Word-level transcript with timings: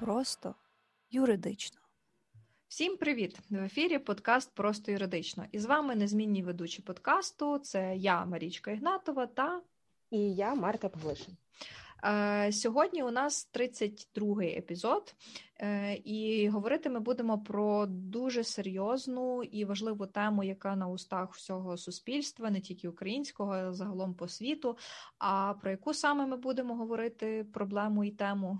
Просто 0.00 0.54
юридично. 1.10 1.80
Всім 2.68 2.96
привіт! 2.96 3.38
В 3.50 3.64
ефірі 3.64 3.98
подкаст 3.98 4.54
Просто 4.54 4.92
юридично. 4.92 5.44
І 5.52 5.58
з 5.58 5.64
вами 5.64 5.94
незмінні 5.94 6.42
ведучі 6.42 6.82
подкасту. 6.82 7.58
Це 7.58 7.96
я, 7.96 8.24
Марічка 8.24 8.70
Ігнатова, 8.70 9.26
та 9.26 9.60
і 10.10 10.34
я, 10.34 10.54
Марта 10.54 10.88
Павлишин. 10.88 11.36
Е, 12.04 12.52
сьогодні 12.52 13.02
у 13.02 13.10
нас 13.10 13.50
32-й 13.54 14.58
епізод, 14.58 15.14
е, 15.58 15.94
і 15.94 16.48
говорити 16.48 16.90
ми 16.90 17.00
будемо 17.00 17.38
про 17.38 17.86
дуже 17.86 18.44
серйозну 18.44 19.42
і 19.42 19.64
важливу 19.64 20.06
тему, 20.06 20.44
яка 20.44 20.76
на 20.76 20.88
устах 20.88 21.34
всього 21.34 21.76
суспільства, 21.76 22.50
не 22.50 22.60
тільки 22.60 22.88
українського, 22.88 23.52
а 23.52 23.72
загалом 23.72 24.14
по 24.14 24.28
світу. 24.28 24.78
А 25.18 25.54
про 25.54 25.70
яку 25.70 25.94
саме 25.94 26.26
ми 26.26 26.36
будемо 26.36 26.74
говорити 26.74 27.46
проблему 27.52 28.04
і 28.04 28.10
тему? 28.10 28.58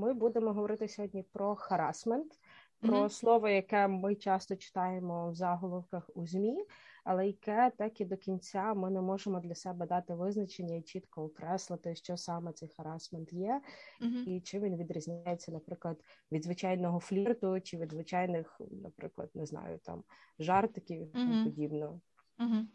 Ми 0.00 0.14
будемо 0.14 0.52
говорити 0.52 0.88
сьогодні 0.88 1.22
про 1.22 1.54
харасмент, 1.54 2.32
про 2.80 2.98
mm-hmm. 2.98 3.08
слово, 3.08 3.48
яке 3.48 3.88
ми 3.88 4.14
часто 4.14 4.56
читаємо 4.56 5.30
в 5.30 5.34
заголовках 5.34 6.10
у 6.14 6.26
змі, 6.26 6.64
але 7.04 7.26
яке 7.26 7.72
так 7.78 8.00
і 8.00 8.04
до 8.04 8.16
кінця 8.16 8.74
ми 8.74 8.90
не 8.90 9.00
можемо 9.00 9.40
для 9.40 9.54
себе 9.54 9.86
дати 9.86 10.14
визначення 10.14 10.76
і 10.76 10.82
чітко 10.82 11.24
окреслити, 11.24 11.94
що 11.94 12.16
саме 12.16 12.52
цей 12.52 12.68
харасмент 12.68 13.32
є, 13.32 13.60
mm-hmm. 14.02 14.24
і 14.24 14.40
чим 14.40 14.62
він 14.62 14.76
відрізняється, 14.76 15.52
наприклад, 15.52 16.00
від 16.32 16.44
звичайного 16.44 17.00
флірту 17.00 17.60
чи 17.60 17.78
від 17.78 17.92
звичайних, 17.92 18.60
наприклад, 18.70 19.30
не 19.34 19.46
знаю, 19.46 19.78
там 19.78 20.04
жартиків 20.38 21.16
і 21.16 21.18
mm-hmm. 21.18 21.44
подібного. 21.44 22.00
Угу. 22.40 22.66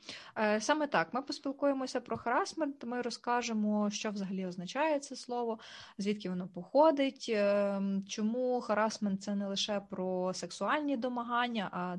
Саме 0.59 0.87
так, 0.87 1.13
ми 1.13 1.21
поспілкуємося 1.21 2.01
про 2.01 2.17
харасмент, 2.17 2.83
ми 2.83 3.01
розкажемо, 3.01 3.89
що 3.89 4.11
взагалі 4.11 4.45
означає 4.45 4.99
це 4.99 5.15
слово, 5.15 5.59
звідки 5.97 6.29
воно 6.29 6.47
походить, 6.47 7.25
ем, 7.29 8.03
чому 8.07 8.61
харасмент 8.61 9.23
це 9.23 9.35
не 9.35 9.47
лише 9.47 9.81
про 9.89 10.33
сексуальні 10.33 10.97
домагання, 10.97 11.69
а 11.71 11.97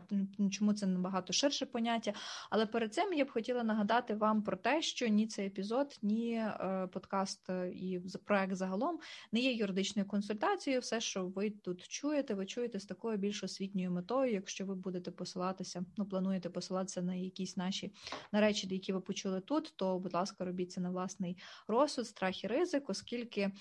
чому 0.50 0.72
це 0.72 0.86
набагато 0.86 1.32
ширше 1.32 1.66
поняття. 1.66 2.12
Але 2.50 2.66
перед 2.66 2.94
цим 2.94 3.12
я 3.12 3.24
б 3.24 3.30
хотіла 3.30 3.62
нагадати 3.62 4.14
вам 4.14 4.42
про 4.42 4.56
те, 4.56 4.82
що 4.82 5.08
ні 5.08 5.26
цей 5.26 5.46
епізод, 5.46 5.98
ні 6.02 6.32
е, 6.34 6.88
подкаст 6.92 7.50
е, 7.50 7.68
і 7.68 8.00
проект 8.24 8.54
загалом 8.54 8.98
не 9.32 9.40
є 9.40 9.52
юридичною 9.52 10.08
консультацією. 10.08 10.80
Все, 10.80 11.00
що 11.00 11.26
ви 11.26 11.50
тут 11.50 11.88
чуєте, 11.88 12.34
ви 12.34 12.46
чуєте 12.46 12.80
з 12.80 12.84
такою 12.84 13.16
більш 13.16 13.44
освітньою 13.44 13.90
метою, 13.90 14.32
якщо 14.32 14.66
ви 14.66 14.74
будете 14.74 15.10
посилатися, 15.10 15.84
ну 15.96 16.04
плануєте 16.04 16.50
посилатися 16.50 17.02
на 17.02 17.14
якісь 17.14 17.55
наші 17.56 17.92
на 18.32 18.41
речі, 18.41 18.68
які 18.70 18.92
ви 18.92 19.00
почули 19.00 19.40
тут, 19.40 19.72
то, 19.76 19.98
будь 19.98 20.14
ласка, 20.14 20.44
робіть 20.44 20.72
це 20.72 20.80
на 20.80 20.90
власний 20.90 21.38
розсуд, 21.68 22.06
страх 22.06 22.44
і 22.44 22.46
ризик, 22.46 22.90
оскільки 22.90 23.52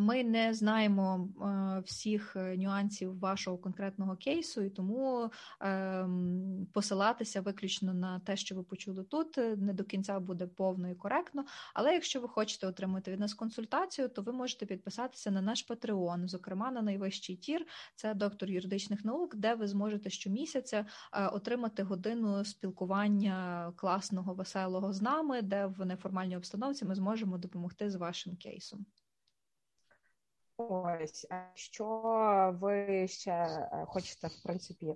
ми 0.00 0.24
не 0.24 0.54
знаємо 0.54 1.28
е, 1.40 1.80
всіх 1.80 2.36
е, 2.36 2.56
нюансів 2.56 3.18
вашого 3.18 3.58
конкретного 3.58 4.16
кейсу, 4.16 4.62
і 4.62 4.70
тому 4.70 5.30
ем, 5.60 6.66
посилатися 6.72 7.40
виключно 7.40 7.94
на 7.94 8.20
те, 8.20 8.36
що 8.36 8.54
ви 8.54 8.62
почули 8.62 9.04
тут, 9.04 9.36
не 9.36 9.72
до 9.72 9.84
кінця 9.84 10.20
буде 10.20 10.46
повно 10.46 10.90
і 10.90 10.94
коректно. 10.94 11.44
Але 11.74 11.92
якщо 11.92 12.20
ви 12.20 12.28
хочете 12.28 12.66
отримати 12.66 13.12
від 13.12 13.20
нас 13.20 13.34
консультацію, 13.34 14.08
то 14.08 14.22
ви 14.22 14.32
можете 14.32 14.66
підписатися 14.66 15.30
на 15.30 15.42
наш 15.42 15.70
Patreon, 15.70 16.28
зокрема 16.28 16.70
на 16.70 16.82
найвищий 16.82 17.36
tier, 17.36 17.66
це 17.96 18.14
доктор 18.14 18.50
юридичних 18.50 19.04
наук, 19.04 19.36
де 19.36 19.54
ви 19.54 19.68
зможете 19.68 20.10
щомісяця 20.10 20.86
отримати 21.32 21.82
годину 21.82 22.44
спілкування 22.44 23.72
класного, 23.76 24.34
веселого 24.34 24.92
з 24.92 25.02
нами, 25.02 25.42
де 25.42 25.66
в 25.66 25.84
неформальній 25.84 26.36
обстановці 26.36 26.84
ми 26.84 26.94
зможемо 26.94 27.38
допомогти 27.38 27.90
з 27.90 27.94
вашим 27.94 28.36
кейсом. 28.36 28.86
Ось, 30.56 31.26
що 31.54 31.86
ви 32.60 33.08
ще 33.08 33.30
е, 33.30 33.84
хочете 33.88 34.26
в 34.26 34.42
принципі 34.42 34.94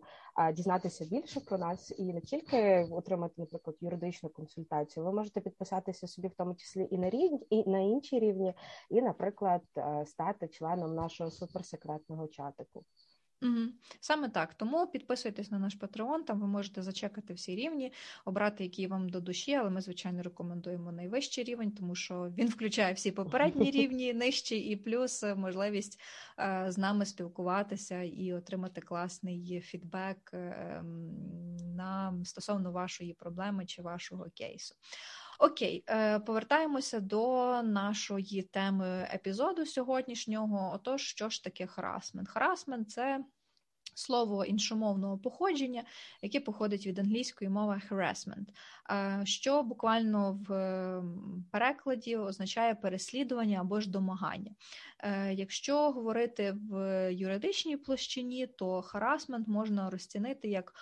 дізнатися 0.54 1.04
більше 1.04 1.40
про 1.40 1.58
нас 1.58 1.94
і 1.98 2.12
не 2.12 2.20
тільки 2.20 2.88
отримати, 2.90 3.34
наприклад, 3.38 3.76
юридичну 3.80 4.28
консультацію, 4.28 5.06
ви 5.06 5.12
можете 5.12 5.40
підписатися 5.40 6.06
собі 6.06 6.28
в 6.28 6.34
тому 6.34 6.54
числі 6.54 6.88
і 6.90 6.98
на 6.98 7.10
рівні, 7.10 7.46
і 7.50 7.70
на 7.70 7.78
інші 7.78 8.18
рівні, 8.18 8.54
і, 8.90 9.02
наприклад, 9.02 9.62
е, 9.76 10.04
стати 10.06 10.48
членом 10.48 10.94
нашого 10.94 11.30
суперсекретного 11.30 12.28
чатику. 12.28 12.84
Угу. 13.42 13.68
Саме 14.00 14.28
так. 14.28 14.54
Тому 14.54 14.86
підписуйтесь 14.86 15.50
на 15.50 15.58
наш 15.58 15.76
Patreon, 15.76 16.24
там 16.24 16.40
ви 16.40 16.46
можете 16.46 16.82
зачекати 16.82 17.34
всі 17.34 17.56
рівні, 17.56 17.92
обрати, 18.24 18.64
які 18.64 18.86
вам 18.86 19.08
до 19.08 19.20
душі, 19.20 19.54
але 19.54 19.70
ми, 19.70 19.80
звичайно, 19.80 20.22
рекомендуємо 20.22 20.92
найвищий 20.92 21.44
рівень, 21.44 21.72
тому 21.72 21.94
що 21.94 22.32
він 22.38 22.48
включає 22.48 22.94
всі 22.94 23.12
попередні 23.12 23.70
рівні, 23.70 24.14
нижчі, 24.14 24.56
і 24.58 24.76
плюс 24.76 25.24
можливість 25.36 26.00
е, 26.38 26.66
з 26.68 26.78
нами 26.78 27.06
спілкуватися 27.06 28.02
і 28.02 28.32
отримати 28.32 28.80
класний 28.80 29.60
фідбек 29.60 30.30
е, 30.34 30.82
на 31.76 32.20
стосовно 32.24 32.72
вашої 32.72 33.14
проблеми 33.14 33.66
чи 33.66 33.82
вашого 33.82 34.26
кейсу. 34.34 34.74
Окей, 35.38 35.84
е, 35.88 36.18
повертаємося 36.18 37.00
до 37.00 37.62
нашої 37.62 38.42
теми 38.42 39.08
епізоду 39.14 39.66
сьогоднішнього. 39.66 40.72
Отож, 40.74 41.02
що 41.02 41.28
ж 41.28 41.44
таке 41.44 41.66
харасмент? 41.66 42.28
Харасмент 42.28 42.90
це 42.90 43.24
слово 43.94 44.44
іншомовного 44.44 45.18
походження, 45.18 45.84
яке 46.22 46.40
походить 46.40 46.86
від 46.86 46.98
англійської 46.98 47.50
мови 47.50 47.82
harassment, 47.90 48.46
е, 48.90 49.20
що 49.24 49.62
буквально 49.62 50.40
в 50.48 51.02
перекладі 51.50 52.16
означає 52.16 52.74
переслідування 52.74 53.60
або 53.60 53.80
ж 53.80 53.90
домагання. 53.90 54.50
Е, 54.98 55.34
якщо 55.34 55.90
говорити 55.90 56.56
в 56.70 57.12
юридичній 57.12 57.76
площині, 57.76 58.46
то 58.46 58.82
харасмент 58.82 59.48
можна 59.48 59.90
розцінити 59.90 60.48
як 60.48 60.74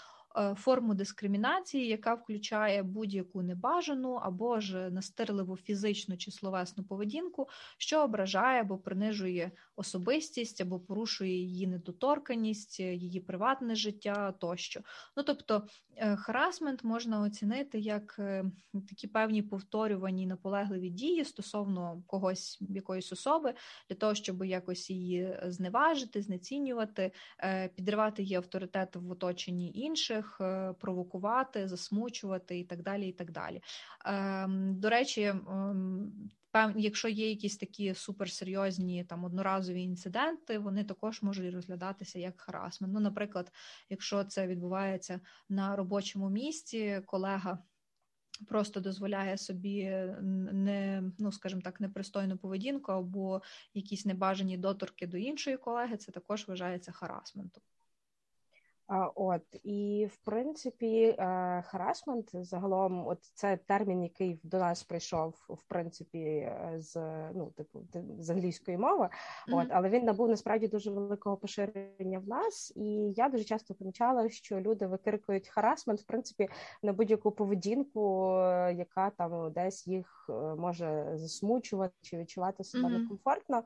форму 0.56 0.94
дискримінації, 0.94 1.86
яка 1.86 2.14
включає 2.14 2.82
будь-яку 2.82 3.42
небажану 3.42 4.12
або 4.12 4.60
ж 4.60 4.90
настирливу 4.90 5.56
фізичну 5.56 6.16
чи 6.16 6.30
словесну 6.30 6.84
поведінку, 6.84 7.48
що 7.78 8.02
ображає 8.02 8.60
або 8.60 8.78
принижує 8.78 9.50
особистість 9.76 10.60
або 10.60 10.80
порушує 10.80 11.36
її 11.36 11.66
недоторканість, 11.66 12.80
її 12.80 13.20
приватне 13.20 13.74
життя 13.74 14.32
тощо. 14.32 14.80
Ну 15.16 15.22
тобто 15.22 15.66
е, 15.96 16.16
харасмент 16.16 16.84
можна 16.84 17.20
оцінити 17.20 17.78
як 17.78 18.16
е, 18.18 18.44
такі 18.88 19.06
певні 19.06 19.42
повторювані 19.42 20.26
наполегливі 20.26 20.90
дії 20.90 21.24
стосовно 21.24 22.02
когось 22.06 22.58
якоїсь 22.60 23.12
особи, 23.12 23.54
для 23.88 23.96
того, 23.96 24.14
щоб 24.14 24.44
якось 24.44 24.90
її 24.90 25.38
зневажити, 25.46 26.22
знецінювати, 26.22 27.12
підривати 27.74 28.22
її 28.22 28.34
авторитет 28.34 28.96
в 28.96 29.10
оточенні 29.10 29.72
інших 29.74 30.38
е, 30.40 30.74
провокувати, 30.80 31.68
засмучувати 31.68 32.58
і 32.58 32.64
так 32.64 32.82
далі. 32.82 33.08
і 33.08 33.12
так 33.12 33.30
далі. 33.30 33.62
Ем, 34.04 34.80
до 34.80 34.90
речі, 34.90 35.22
ем, 35.22 36.30
якщо 36.76 37.08
є 37.08 37.28
якісь 37.28 37.56
такі 37.56 37.94
суперсерйозні 37.94 39.04
там 39.04 39.24
одноразові 39.24 39.82
інциденти, 39.82 40.58
вони 40.58 40.84
також 40.84 41.22
можуть 41.22 41.54
розглядатися 41.54 42.18
як 42.18 42.40
харасмент. 42.40 42.94
Ну, 42.94 43.00
наприклад, 43.00 43.52
якщо 43.90 44.24
це 44.24 44.46
відбувається 44.46 45.20
на 45.48 45.76
робочому 45.76 46.30
місці, 46.30 47.02
колега. 47.06 47.58
Просто 48.48 48.80
дозволяє 48.80 49.38
собі 49.38 49.84
не, 50.22 51.02
ну 51.18 51.32
скажімо 51.32 51.60
так, 51.64 51.80
непристойну 51.80 52.38
поведінку 52.38 52.92
або 52.92 53.42
якісь 53.74 54.06
небажані 54.06 54.58
доторки 54.58 55.06
до 55.06 55.16
іншої 55.16 55.56
колеги, 55.56 55.96
це 55.96 56.12
також 56.12 56.48
вважається 56.48 56.92
харасментом. 56.92 57.62
От 59.14 59.42
і 59.64 60.08
в 60.12 60.16
принципі, 60.16 61.02
е, 61.04 61.62
харасмент 61.66 62.30
загалом, 62.32 63.06
от 63.06 63.18
це 63.34 63.56
термін, 63.56 64.02
який 64.02 64.40
до 64.42 64.58
нас 64.58 64.82
прийшов 64.82 65.34
в 65.48 65.62
принципі 65.62 66.18
е, 66.18 66.74
з 66.76 66.96
ну 67.34 67.52
типу 67.56 67.82
з 68.18 68.30
англійської 68.30 68.78
мови. 68.78 69.04
Mm-hmm. 69.04 69.60
От 69.60 69.68
але 69.70 69.88
він 69.88 70.04
набув 70.04 70.28
насправді 70.28 70.68
дуже 70.68 70.90
великого 70.90 71.36
поширення 71.36 72.18
в 72.18 72.28
нас, 72.28 72.72
і 72.76 73.12
я 73.16 73.28
дуже 73.28 73.44
часто 73.44 73.74
помічала, 73.74 74.28
що 74.28 74.60
люди 74.60 74.86
викрикують 74.86 75.48
харасмент 75.48 76.00
в 76.00 76.06
принципі 76.06 76.48
на 76.82 76.92
будь-яку 76.92 77.30
поведінку, 77.30 78.30
е, 78.30 78.74
яка 78.78 79.10
там 79.10 79.52
десь 79.52 79.86
їх 79.86 80.30
може 80.58 81.12
засмучувати 81.14 81.94
чи 82.02 82.18
відчувати 82.18 82.64
себе 82.64 82.88
mm-hmm. 82.88 82.98
некомфортно. 82.98 83.62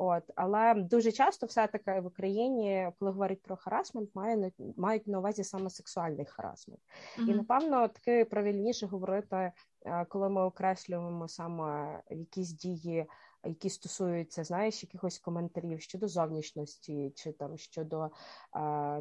От 0.00 0.22
але 0.36 0.74
дуже 0.74 1.12
часто, 1.12 1.46
все 1.46 1.66
таки 1.66 2.00
в 2.00 2.06
Україні, 2.06 2.90
коли 2.98 3.10
говорять 3.10 3.42
про 3.42 3.56
харасмент, 3.56 4.10
має 4.14 4.52
мають 4.76 5.06
на 5.06 5.18
увазі 5.18 5.44
саме 5.44 5.70
сексуальний 5.70 6.26
харасмент, 6.26 6.80
mm-hmm. 7.18 7.30
і 7.30 7.34
напевно 7.34 7.88
таки 7.88 8.24
правильніше 8.24 8.86
говорити 8.86 9.52
коли 10.08 10.28
ми 10.28 10.42
окреслюємо 10.42 11.28
саме 11.28 12.00
якісь 12.10 12.52
дії 12.52 13.06
які 13.44 13.70
стосуються, 13.70 14.44
знаєш, 14.44 14.82
якихось 14.82 15.18
коментарів 15.18 15.80
щодо 15.80 16.08
зовнішності, 16.08 17.12
чи 17.16 17.32
там 17.32 17.58
щодо 17.58 18.10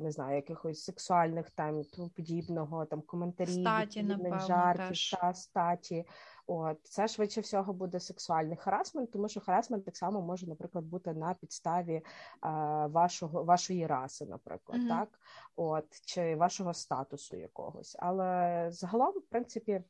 не 0.01 0.11
знаю, 0.11 0.35
якихось 0.35 0.83
сексуальних 0.83 1.49
там 1.49 1.83
тому 1.83 2.09
подібного, 2.09 2.85
там 2.85 3.01
коментарів, 3.01 3.53
статі, 3.53 4.03
напевно, 4.03 4.39
жартів 4.39 4.87
теж. 4.87 5.15
та 5.21 5.33
статі. 5.33 6.05
От 6.47 6.77
це 6.83 7.07
швидше 7.07 7.41
всього 7.41 7.73
буде 7.73 7.99
сексуальний 7.99 8.57
харасмент, 8.57 9.11
тому 9.11 9.29
що 9.29 9.39
харасмент 9.39 9.85
так 9.85 9.97
само 9.97 10.21
може, 10.21 10.47
наприклад, 10.47 10.85
бути 10.85 11.13
на 11.13 11.33
підставі 11.33 12.01
а, 12.41 12.87
вашого 12.87 13.43
вашої 13.43 13.87
раси, 13.87 14.25
наприклад, 14.25 14.81
mm-hmm. 14.81 14.87
так, 14.87 15.19
от 15.55 15.85
чи 16.05 16.35
вашого 16.35 16.73
статусу 16.73 17.37
якогось. 17.37 17.95
Але 17.99 18.67
загалом, 18.71 19.13
в 19.13 19.25
принципі 19.29 19.83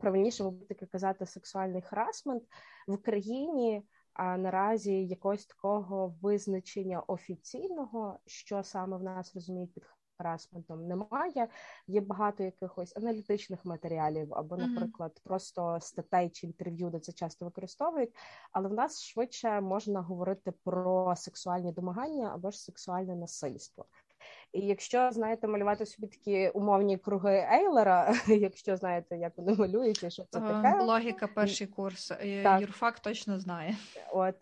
правильніше 0.00 0.44
таки 0.68 0.86
казати 0.86 1.26
сексуальний 1.26 1.82
харасмент 1.82 2.42
в 2.86 2.92
Україні. 2.92 3.82
А 4.14 4.36
наразі 4.36 5.06
якогось 5.06 5.46
такого 5.46 6.14
визначення 6.22 7.00
офіційного, 7.00 8.18
що 8.26 8.62
саме 8.62 8.96
в 8.96 9.02
нас 9.02 9.34
розуміють 9.34 9.74
під 9.74 9.84
харасментом, 10.18 10.86
немає. 10.86 11.48
Є 11.86 12.00
багато 12.00 12.44
якихось 12.44 12.96
аналітичних 12.96 13.64
матеріалів, 13.64 14.34
або, 14.34 14.56
наприклад, 14.56 15.12
mm-hmm. 15.14 15.24
просто 15.24 15.78
статей 15.80 16.30
чи 16.30 16.46
інтерв'ю, 16.46 16.90
де 16.90 16.98
це 16.98 17.12
часто 17.12 17.44
використовують. 17.44 18.14
Але 18.52 18.68
в 18.68 18.72
нас 18.72 19.02
швидше 19.02 19.60
можна 19.60 20.00
говорити 20.00 20.52
про 20.64 21.14
сексуальні 21.16 21.72
домагання 21.72 22.30
або 22.34 22.50
ж 22.50 22.62
сексуальне 22.62 23.16
насильство. 23.16 23.86
І 24.54 24.60
якщо 24.60 25.10
знаєте 25.12 25.48
малювати 25.48 25.86
собі 25.86 26.06
такі 26.06 26.48
умовні 26.48 26.98
круги 26.98 27.48
Ейлера, 27.52 28.14
якщо 28.26 28.76
знаєте, 28.76 29.16
як 29.16 29.32
вони 29.36 29.54
малюються, 29.54 30.10
що 30.10 30.22
це 30.30 30.40
таке 30.40 30.80
логіка, 30.80 31.26
перший 31.34 31.66
курс 31.66 32.10
е, 32.10 32.42
так. 32.42 32.60
Юрфак 32.60 33.00
точно 33.00 33.38
знає. 33.38 33.76
От 34.12 34.34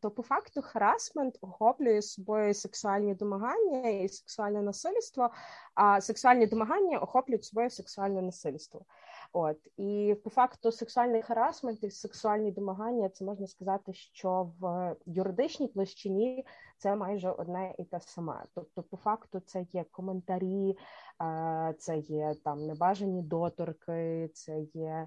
то 0.00 0.10
по 0.10 0.22
факту 0.22 0.62
харасмент 0.62 1.38
охоплює 1.40 2.02
собою 2.02 2.54
сексуальні 2.54 3.14
домагання 3.14 3.88
і 3.88 4.08
сексуальне 4.08 4.62
насильство, 4.62 5.30
а 5.74 6.00
сексуальні 6.00 6.46
домагання 6.46 6.98
охоплюють 6.98 7.44
собою 7.44 7.70
сексуальне 7.70 8.22
насильство. 8.22 8.84
От 9.32 9.56
і 9.76 10.16
по 10.24 10.30
факту 10.30 10.72
сексуальний 10.72 11.22
харасмент 11.22 11.84
і 11.84 11.90
сексуальні 11.90 12.52
домагання, 12.52 13.08
це 13.08 13.24
можна 13.24 13.46
сказати, 13.46 13.92
що 13.92 14.50
в 14.60 14.96
юридичній 15.06 15.68
площині 15.68 16.46
це 16.78 16.96
майже 16.96 17.30
одне 17.30 17.74
і 17.78 17.84
те 17.84 18.00
саме. 18.00 18.44
Тобто, 18.54 18.82
по 18.82 18.96
факту, 18.96 19.40
це 19.40 19.66
є 19.72 19.84
коментарі, 19.90 20.78
це 21.78 21.98
є 21.98 22.34
там 22.44 22.66
небажані 22.66 23.22
доторки, 23.22 24.30
це 24.34 24.60
є 24.60 25.06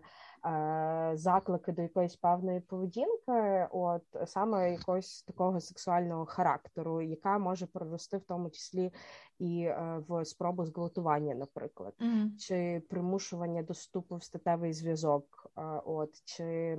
заклики 1.13 1.71
до 1.71 1.81
якоїсь 1.81 2.15
певної 2.15 2.59
поведінки, 2.59 3.67
от 3.71 4.03
саме 4.25 4.71
якогось 4.71 5.23
такого 5.23 5.59
сексуального 5.59 6.25
характеру, 6.25 7.01
яка 7.01 7.37
може 7.37 7.65
прорости 7.65 8.17
в 8.17 8.23
тому 8.23 8.49
числі 8.49 8.91
і 9.39 9.61
е, 9.61 10.03
в 10.07 10.25
спробу 10.25 10.65
зґвалтування, 10.65 11.35
наприклад, 11.35 11.93
mm-hmm. 11.99 12.37
чи 12.37 12.83
примушування 12.89 13.63
доступу 13.63 14.15
в 14.15 14.23
статевий 14.23 14.73
зв'язок, 14.73 15.51
от 15.85 16.21
чи, 16.25 16.77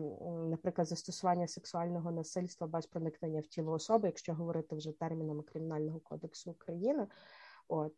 наприклад, 0.50 0.86
застосування 0.86 1.46
сексуального 1.46 2.10
насильства 2.12 2.66
без 2.66 2.86
проникнення 2.86 3.40
в 3.40 3.46
тіло 3.46 3.72
особи, 3.72 4.08
якщо 4.08 4.34
говорити 4.34 4.76
вже 4.76 4.92
термінами 4.92 5.42
кримінального 5.42 6.00
кодексу 6.00 6.50
України. 6.50 7.06
От 7.70 7.94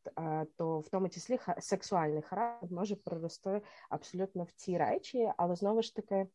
то 0.56 0.80
в 0.80 0.88
тому 0.88 1.08
числі 1.08 1.38
сексуальний 1.58 2.22
характер 2.22 2.72
може 2.72 2.96
прорости 2.96 3.62
абсолютно 3.90 4.44
в 4.44 4.52
ці 4.52 4.78
речі, 4.78 5.32
але 5.36 5.56
знову 5.56 5.82
ж 5.82 5.96
таки 5.96 6.26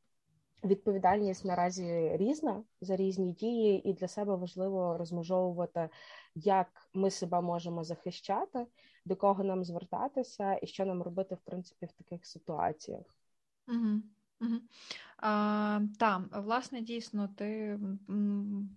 відповідальність 0.64 1.46
наразі 1.46 2.12
різна 2.18 2.64
за 2.82 2.96
різні 2.96 3.32
дії, 3.32 3.90
і 3.90 3.94
для 3.94 4.08
себе 4.08 4.36
важливо 4.36 4.98
розмежовувати, 4.98 5.90
як 6.36 6.68
ми 6.94 7.12
себе 7.12 7.42
можемо 7.42 7.84
захищати, 7.84 8.68
до 9.06 9.16
кого 9.16 9.44
нам 9.44 9.64
звертатися, 9.64 10.60
і 10.62 10.68
що 10.68 10.86
нам 10.86 11.02
робити 11.02 11.36
в 11.36 11.42
принципі 11.42 11.86
в 11.86 11.92
таких 11.92 12.26
ситуаціях. 12.26 13.06
Угу. 13.68 14.02
Угу. 14.42 14.60
А, 15.18 15.80
Так, 16.00 16.22
власне, 16.32 16.82
дійсно, 16.82 17.28
ти 17.28 17.80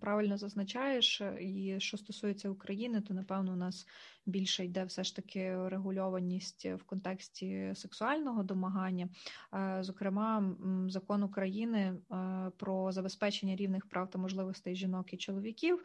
правильно 0.01 0.37
зазначаєш, 0.37 1.21
і 1.39 1.75
що 1.79 1.97
стосується 1.97 2.49
України, 2.49 3.01
то 3.01 3.13
напевно 3.13 3.53
у 3.53 3.55
нас 3.55 3.87
більше 4.25 4.65
йде 4.65 4.83
все 4.83 5.03
ж 5.03 5.15
таки 5.15 5.69
регульованість 5.69 6.65
в 6.65 6.83
контексті 6.83 7.71
сексуального 7.75 8.43
домагання. 8.43 9.09
Зокрема, 9.79 10.55
закон 10.87 11.23
України 11.23 11.97
про 12.57 12.91
забезпечення 12.91 13.55
рівних 13.55 13.85
прав 13.85 14.09
та 14.09 14.19
можливостей 14.19 14.75
жінок 14.75 15.13
і 15.13 15.17
чоловіків. 15.17 15.83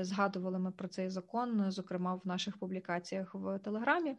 Згадували 0.00 0.58
ми 0.58 0.72
про 0.72 0.88
цей 0.88 1.10
закон, 1.10 1.70
зокрема 1.70 2.14
в 2.14 2.20
наших 2.24 2.58
публікаціях 2.58 3.34
в 3.34 3.58
Телеграмі. 3.58 4.16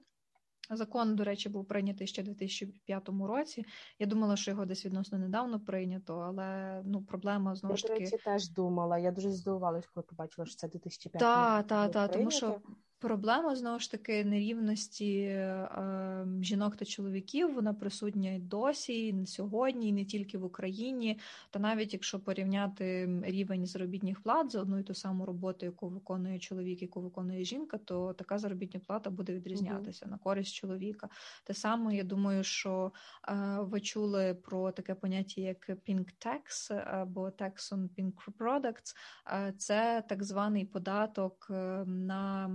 Закон, 0.69 1.15
до 1.15 1.24
речі, 1.24 1.50
був 1.50 1.65
прийнятий 1.65 2.07
ще 2.07 2.21
в 2.21 2.25
2005 2.25 3.10
році. 3.10 3.65
Я 4.00 4.07
думала, 4.07 4.36
що 4.36 4.51
його 4.51 4.65
десь 4.65 4.86
відносно 4.86 5.18
недавно 5.18 5.60
прийнято, 5.60 6.18
але 6.18 6.81
ну 6.86 7.01
проблема 7.01 7.56
знову 7.56 7.77
ж 7.77 7.83
таки. 7.83 8.04
Я, 8.04 8.10
до 8.10 8.15
речі, 8.15 8.24
теж 8.25 8.50
думала. 8.50 9.00
Я 9.00 9.12
дуже 9.12 9.31
здивувалась, 9.31 9.88
коли 9.88 10.04
побачила, 10.04 10.45
що 10.45 10.56
це 10.56 10.68
2005 10.68 11.19
Так, 11.19 11.68
так, 11.68 11.92
так, 11.92 12.12
тому 12.12 12.31
що 12.31 12.62
Проблема 13.04 13.56
знову 13.56 13.80
ж 13.80 13.92
таки 13.92 14.26
нерівності 14.26 15.20
е, 15.20 16.28
жінок 16.42 16.76
та 16.76 16.86
чоловіків. 16.86 17.54
Вона 17.54 17.74
присутня 17.74 18.32
й 18.32 18.40
досі, 18.40 19.08
і 19.08 19.26
сьогодні, 19.26 19.90
і 19.90 19.94
не 19.94 20.06
тільки 20.06 20.38
в 20.38 20.44
Україні. 20.44 21.20
Та 21.50 21.60
навіть 21.60 21.94
якщо 21.94 22.20
порівняти 22.20 23.10
рівень 23.24 23.66
заробітних 23.66 24.22
плат 24.22 24.52
за 24.52 24.62
одну 24.62 24.80
і 24.80 24.84
ту 24.84 24.94
саму 24.94 25.26
роботу, 25.26 25.66
яку 25.66 25.88
виконує 25.88 26.40
чоловік, 26.40 26.82
яку 26.82 27.02
виконує 27.02 27.44
жінка, 27.44 27.78
то 27.78 28.14
така 28.14 28.38
заробітня 28.38 28.82
плата 28.88 29.10
буде 29.10 29.34
відрізнятися 29.34 30.06
mm-hmm. 30.06 30.12
на 30.12 30.18
користь 30.18 30.54
чоловіка. 30.54 31.10
Те 31.44 31.54
саме, 31.54 31.96
я 31.96 32.04
думаю, 32.04 32.44
що 32.44 32.92
е, 33.30 33.58
ви 33.62 33.80
чули 33.82 34.34
про 34.34 34.72
таке 34.72 34.96
поняття, 34.96 35.42
як 35.42 35.70
pink 35.70 36.06
tax 36.26 36.74
або 37.02 37.26
tax 37.26 37.74
on 37.74 37.90
pink 37.98 38.14
products. 38.40 38.96
Е, 39.28 39.54
це 39.58 40.04
так 40.10 40.24
званий 40.24 40.66
податок 40.66 41.48
е, 41.50 41.54
на 41.86 42.50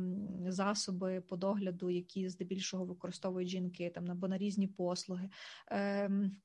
засоби 0.46 1.20
по 1.20 1.36
догляду, 1.36 1.90
які 1.90 2.28
здебільшого 2.28 2.84
використовують 2.84 3.48
жінки 3.48 3.90
там 3.94 4.10
або 4.10 4.28
на 4.28 4.38
різні 4.38 4.66
послуги. 4.66 5.30
Ем, 5.66 6.36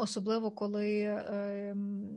Особливо 0.00 0.50
коли 0.50 1.00
е, 1.00 1.74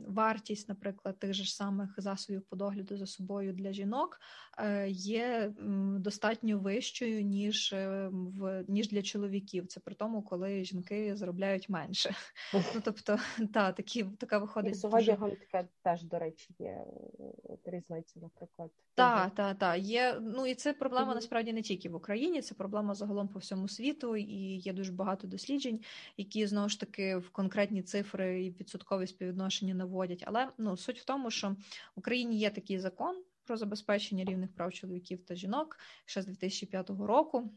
вартість, 0.08 0.68
наприклад, 0.68 1.18
тих 1.18 1.34
же 1.34 1.44
ж 1.44 1.56
самих 1.56 1.94
засобів 1.96 2.42
по 2.42 2.56
догляду 2.56 2.96
за 2.96 3.06
собою 3.06 3.52
для 3.52 3.72
жінок 3.72 4.20
е, 4.58 4.88
є 4.90 5.52
достатньо 5.98 6.58
вищою 6.58 7.22
ніж 7.22 7.72
е, 7.72 8.08
в 8.12 8.64
ніж 8.68 8.88
для 8.88 9.02
чоловіків. 9.02 9.66
Це 9.66 9.80
при 9.80 9.94
тому, 9.94 10.22
коли 10.22 10.64
жінки 10.64 11.16
заробляють 11.16 11.68
менше. 11.68 12.14
Ну 12.54 12.62
тобто, 12.84 13.18
та 13.52 13.72
такі 13.72 14.04
така 14.04 14.38
виходить 14.38 14.78
сьогодні. 14.78 15.16
Дуже... 15.16 15.68
теж 15.82 16.02
до 16.02 16.18
речі 16.18 16.54
є 16.58 16.84
різниця, 17.64 18.20
наприклад. 18.20 18.70
Так, 18.94 19.34
так, 19.34 19.58
так. 19.58 19.78
Є. 19.80 20.20
Ну 20.20 20.46
і 20.46 20.54
це 20.54 20.72
проблема 20.72 21.14
насправді 21.14 21.52
не 21.52 21.62
тільки 21.62 21.88
в 21.88 21.94
Україні, 21.94 22.42
це 22.42 22.54
проблема 22.54 22.94
загалом 22.94 23.28
по 23.28 23.38
всьому 23.38 23.68
світу, 23.68 24.16
і 24.16 24.56
є 24.56 24.72
дуже 24.72 24.92
багато 24.92 25.26
досліджень, 25.26 25.80
які 26.16 26.46
знову 26.46 26.68
ж 26.68 26.80
таки 26.80 27.16
в 27.16 27.30
конкретні 27.30 27.82
цифри 27.82 28.44
і 28.44 28.50
відсоткові 28.50 29.06
співвідношення 29.06 29.74
наводять. 29.74 30.24
Але 30.26 30.48
ну 30.58 30.76
суть 30.76 31.00
в 31.00 31.04
тому, 31.04 31.30
що 31.30 31.48
в 31.48 31.56
Україні 31.94 32.38
є 32.38 32.50
такий 32.50 32.78
закон 32.78 33.22
про 33.44 33.56
забезпечення 33.56 34.24
рівних 34.24 34.54
прав 34.54 34.72
чоловіків 34.72 35.24
та 35.24 35.34
жінок 35.34 35.78
ще 36.06 36.22
з 36.22 36.26
2005 36.26 36.90
року. 36.90 37.50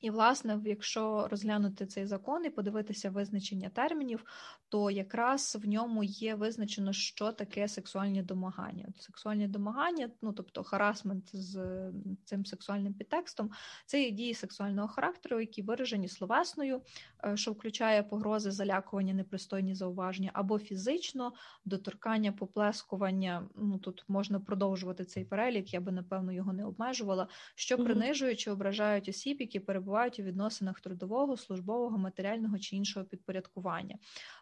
І, 0.00 0.10
власне, 0.10 0.60
якщо 0.64 1.28
розглянути 1.30 1.86
цей 1.86 2.06
закон 2.06 2.44
і 2.44 2.50
подивитися 2.50 3.10
визначення 3.10 3.68
термінів, 3.68 4.24
то 4.68 4.90
якраз 4.90 5.58
в 5.62 5.68
ньому 5.68 6.04
є 6.04 6.34
визначено, 6.34 6.92
що 6.92 7.32
таке 7.32 7.68
сексуальні 7.68 8.22
домагання. 8.22 8.88
Сексуальні 8.98 9.48
домагання, 9.48 10.10
ну 10.22 10.32
тобто 10.32 10.62
харасмент 10.62 11.36
з 11.36 11.82
цим 12.24 12.46
сексуальним 12.46 12.94
підтекстом, 12.94 13.50
це 13.86 14.02
є 14.02 14.10
дії 14.10 14.34
сексуального 14.34 14.88
характеру, 14.88 15.40
які 15.40 15.62
виражені 15.62 16.08
словесною, 16.08 16.82
е, 17.24 17.36
що 17.36 17.52
включає 17.52 18.02
погрози, 18.02 18.50
залякування, 18.50 19.14
непристойні 19.14 19.74
зауваження, 19.74 20.30
або 20.32 20.58
фізично 20.58 21.32
доторкання, 21.64 22.32
поплескування. 22.32 23.48
Ну 23.56 23.78
тут 23.78 24.04
можна 24.08 24.40
продовжувати 24.40 25.04
цей 25.04 25.24
перелік, 25.24 25.74
я 25.74 25.80
би 25.80 25.92
напевно 25.92 26.32
його 26.32 26.52
не 26.52 26.64
обмежувала, 26.64 27.28
що 27.54 27.84
принижуючи, 27.84 28.50
ображають 28.50 29.08
осіб, 29.08 29.40
які 29.40 29.60
перебувають 29.60 29.89
перебувають 29.90 30.18
у 30.18 30.22
відносинах 30.22 30.80
трудового, 30.80 31.36
службового, 31.36 31.98
матеріального 31.98 32.58
чи 32.58 32.76
іншого 32.76 33.06
підпорядкування. 33.06 33.98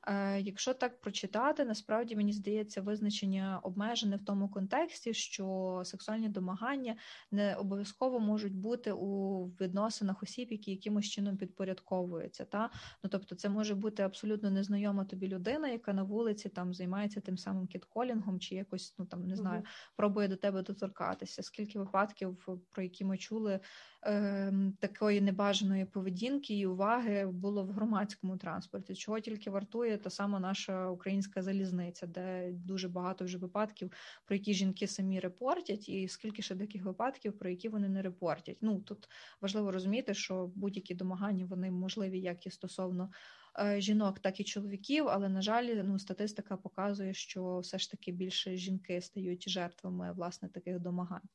Е, 0.06 0.40
Якщо 0.40 0.74
так 0.74 1.00
прочитати, 1.00 1.64
насправді 1.64 2.16
мені 2.16 2.32
здається 2.32 2.80
визначення 2.82 3.60
обмежене 3.62 4.16
в 4.16 4.24
тому 4.24 4.48
контексті, 4.48 5.14
що 5.14 5.82
сексуальні 5.84 6.28
домагання 6.28 6.96
не 7.30 7.54
обов'язково 7.54 8.20
можуть 8.20 8.54
бути 8.54 8.92
у 8.92 9.44
відносинах 9.46 10.22
осіб, 10.22 10.48
які 10.52 10.70
якимось 10.70 11.06
чином 11.06 11.36
підпорядковуються. 11.36 12.44
Та 12.44 12.70
ну 13.04 13.10
тобто, 13.10 13.34
це 13.34 13.48
може 13.48 13.74
бути 13.74 14.02
абсолютно 14.02 14.50
незнайома 14.50 15.04
тобі 15.04 15.28
людина, 15.28 15.68
яка 15.68 15.92
на 15.92 16.02
вулиці 16.02 16.48
там 16.48 16.74
займається 16.74 17.20
тим 17.20 17.38
самим 17.38 17.66
кітколінгом, 17.66 18.40
чи 18.40 18.54
якось 18.54 18.94
ну 18.98 19.06
там 19.06 19.24
не 19.26 19.36
знаю, 19.36 19.62
пробує 19.96 20.28
до 20.28 20.36
тебе 20.36 20.62
доторкатися. 20.62 21.42
Скільки 21.42 21.78
випадків, 21.78 22.36
про 22.70 22.82
які 22.82 23.04
ми 23.04 23.18
чули 23.18 23.60
е, 24.04 24.52
такої 24.80 25.20
небажаної 25.38 25.84
поведінки 25.84 26.54
і 26.54 26.66
уваги 26.66 27.26
було 27.26 27.64
в 27.64 27.70
громадському 27.70 28.36
транспорті, 28.36 28.94
чого 28.94 29.20
тільки 29.20 29.50
вартує 29.50 29.98
та 29.98 30.10
сама 30.10 30.40
наша 30.40 30.90
українська 30.90 31.42
залізниця, 31.42 32.06
де 32.06 32.52
дуже 32.52 32.88
багато 32.88 33.24
вже 33.24 33.38
випадків, 33.38 33.92
про 34.24 34.36
які 34.36 34.54
жінки 34.54 34.86
самі 34.86 35.20
репортять, 35.20 35.88
і 35.88 36.08
скільки 36.08 36.42
ще 36.42 36.56
таких 36.56 36.84
випадків, 36.84 37.38
про 37.38 37.50
які 37.50 37.68
вони 37.68 37.88
не 37.88 38.02
репортять. 38.02 38.56
Ну 38.60 38.80
тут 38.80 39.08
важливо 39.40 39.72
розуміти, 39.72 40.14
що 40.14 40.50
будь-які 40.54 40.94
домагання 40.94 41.46
вони 41.46 41.70
можливі 41.70 42.20
як 42.20 42.46
і 42.46 42.50
стосовно. 42.50 43.10
Е, 43.58 43.80
жінок, 43.80 44.18
так 44.18 44.40
і 44.40 44.44
чоловіків, 44.44 45.08
але 45.08 45.28
на 45.28 45.42
жаль, 45.42 45.82
ну 45.84 45.98
статистика 45.98 46.56
показує, 46.56 47.14
що 47.14 47.58
все 47.58 47.78
ж 47.78 47.90
таки 47.90 48.12
більше 48.12 48.56
жінки 48.56 49.00
стають 49.00 49.48
жертвами 49.48 50.12
власне 50.12 50.48
таких 50.48 50.80
домагань. 50.80 51.28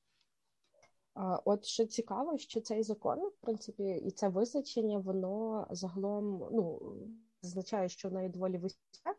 От 1.46 1.66
що 1.66 1.86
цікаво, 1.86 2.38
що 2.38 2.62
цей 2.62 2.84
закон, 2.84 3.20
в 3.20 3.36
принципі, 3.42 3.84
і 3.84 4.12
це 4.12 4.30
визначення, 4.30 4.98
воно 4.98 5.68
загалом 5.72 6.48
ну 6.52 6.82
означає, 7.44 7.90
що 7.90 8.10
воно 8.10 8.22
є 8.22 8.30
доволі 8.30 8.58
високе, 8.58 9.16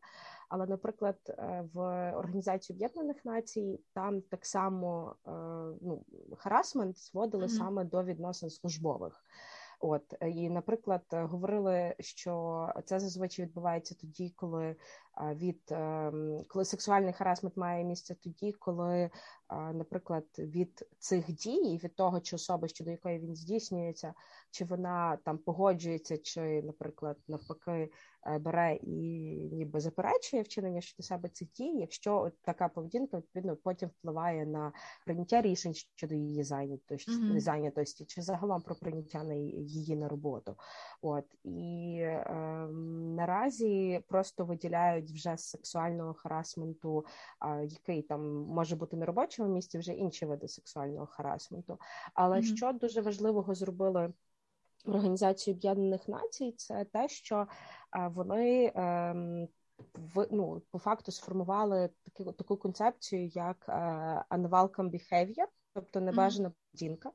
але, 0.48 0.66
наприклад, 0.66 1.16
е, 1.28 1.68
в 1.72 1.78
Організації 2.12 2.76
Об'єднаних 2.76 3.24
Націй 3.24 3.80
там 3.92 4.22
так 4.22 4.46
само 4.46 5.16
е, 5.26 5.30
ну, 5.80 6.04
харасмент 6.36 6.98
зводили 6.98 7.44
mm-hmm. 7.44 7.58
саме 7.58 7.84
до 7.84 8.04
відносин 8.04 8.50
службових. 8.50 9.24
От 9.80 10.14
і, 10.20 10.50
наприклад, 10.50 11.02
говорили, 11.12 11.94
що 12.00 12.68
це 12.84 13.00
зазвичай 13.00 13.44
відбувається 13.44 13.94
тоді, 14.00 14.32
коли 14.36 14.76
від 15.34 15.60
ем, 15.70 16.42
коли 16.48 16.64
сексуальний 16.64 17.12
харасмент 17.12 17.56
має 17.56 17.84
місце 17.84 18.14
тоді, 18.14 18.52
коли, 18.52 19.10
наприклад, 19.50 20.24
від 20.38 20.86
цих 20.98 21.32
дій, 21.32 21.80
від 21.84 21.96
того, 21.96 22.20
чи 22.20 22.36
особа, 22.36 22.68
щодо 22.68 22.90
якої 22.90 23.18
він 23.18 23.34
здійснюється, 23.36 24.14
чи 24.54 24.64
вона 24.64 25.18
там 25.24 25.38
погоджується, 25.38 26.18
чи, 26.18 26.62
наприклад, 26.62 27.16
навпаки, 27.28 27.90
е, 28.26 28.38
бере 28.38 28.74
і 28.74 28.90
ніби 29.52 29.80
заперечує 29.80 30.42
вчинення 30.42 30.80
щодо 30.80 31.02
себе 31.02 31.28
цих 31.28 31.52
дій, 31.52 31.78
якщо 31.78 32.20
от 32.20 32.42
така 32.42 32.68
поведінка 32.68 33.16
відповідно 33.16 33.56
потім 33.56 33.88
впливає 33.88 34.46
на 34.46 34.72
прийняття 35.04 35.42
рішень 35.42 35.74
щодо 35.74 36.14
її 36.14 36.42
зайнятості, 36.44 37.12
mm-hmm. 37.12 37.40
зайнятості 37.40 38.04
чи 38.04 38.22
загалом 38.22 38.62
про 38.62 38.74
прийняття 38.74 39.24
на 39.24 39.34
її 39.34 39.96
на 39.96 40.08
роботу. 40.08 40.56
От 41.02 41.24
і 41.44 41.96
е, 42.00 42.26
наразі 43.16 44.00
просто 44.08 44.44
виділяють 44.44 45.03
вже 45.12 45.36
з 45.36 45.44
сексуального 45.44 46.14
харасменту, 46.14 47.04
який 47.62 48.02
там 48.02 48.34
може 48.34 48.76
бути 48.76 48.96
на 48.96 49.06
робочому 49.06 49.54
місці, 49.54 49.78
вже 49.78 49.92
інші 49.92 50.26
види 50.26 50.48
сексуального 50.48 51.06
харасменту. 51.06 51.78
Але 52.14 52.36
mm-hmm. 52.36 52.56
що 52.56 52.72
дуже 52.72 53.00
важливого 53.00 53.54
зробили 53.54 54.12
Організації 54.86 55.56
Об'єднаних 55.56 56.08
Націй, 56.08 56.54
це 56.56 56.84
те, 56.84 57.08
що 57.08 57.46
вони 57.92 58.72
ем, 58.74 59.48
в 59.94 60.26
ну 60.30 60.62
по 60.70 60.78
факту 60.78 61.12
сформували 61.12 61.90
таку 62.04 62.32
таку 62.32 62.56
концепцію, 62.56 63.26
як 63.26 63.66
е, 63.68 63.72
unwelcome 64.30 64.90
behavior, 64.90 65.46
тобто 65.74 66.00
небажана 66.00 66.52
поведінка. 66.72 67.12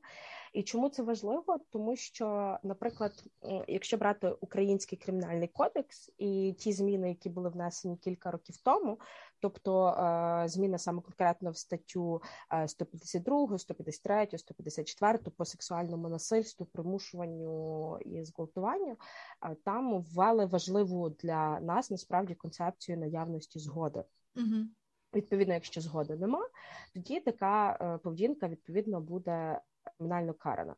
І 0.52 0.62
чому 0.62 0.88
це 0.88 1.02
важливо? 1.02 1.58
Тому 1.70 1.96
що, 1.96 2.58
наприклад, 2.62 3.24
якщо 3.68 3.96
брати 3.96 4.30
український 4.40 4.98
кримінальний 4.98 5.48
кодекс 5.48 6.10
і 6.18 6.54
ті 6.58 6.72
зміни, 6.72 7.08
які 7.08 7.28
були 7.28 7.48
внесені 7.48 7.96
кілька 7.96 8.30
років 8.30 8.56
тому, 8.56 9.00
тобто 9.40 9.88
е, 9.88 10.48
зміни 10.48 10.78
саме 10.78 11.02
конкретно 11.02 11.50
в 11.50 11.56
статтю 11.56 12.22
152, 12.66 13.58
153, 13.58 14.38
154 14.38 15.18
по 15.18 15.44
сексуальному 15.44 16.08
насильству, 16.08 16.66
примушуванню 16.66 17.98
і 18.00 18.24
зґвалтуванню, 18.24 18.96
е, 19.44 19.56
там 19.64 20.02
ввели 20.02 20.46
важливу 20.46 21.10
для 21.10 21.60
нас 21.60 21.90
насправді 21.90 22.34
концепцію 22.34 22.98
наявності 22.98 23.58
згоди. 23.58 24.04
Угу. 24.36 24.66
Відповідно, 25.14 25.54
якщо 25.54 25.80
згоди 25.80 26.16
нема, 26.16 26.48
тоді 26.94 27.20
така 27.20 27.78
е, 27.80 27.98
поведінка 27.98 28.48
відповідно 28.48 29.00
буде 29.00 29.60
кримінально 29.96 30.34
карана. 30.34 30.74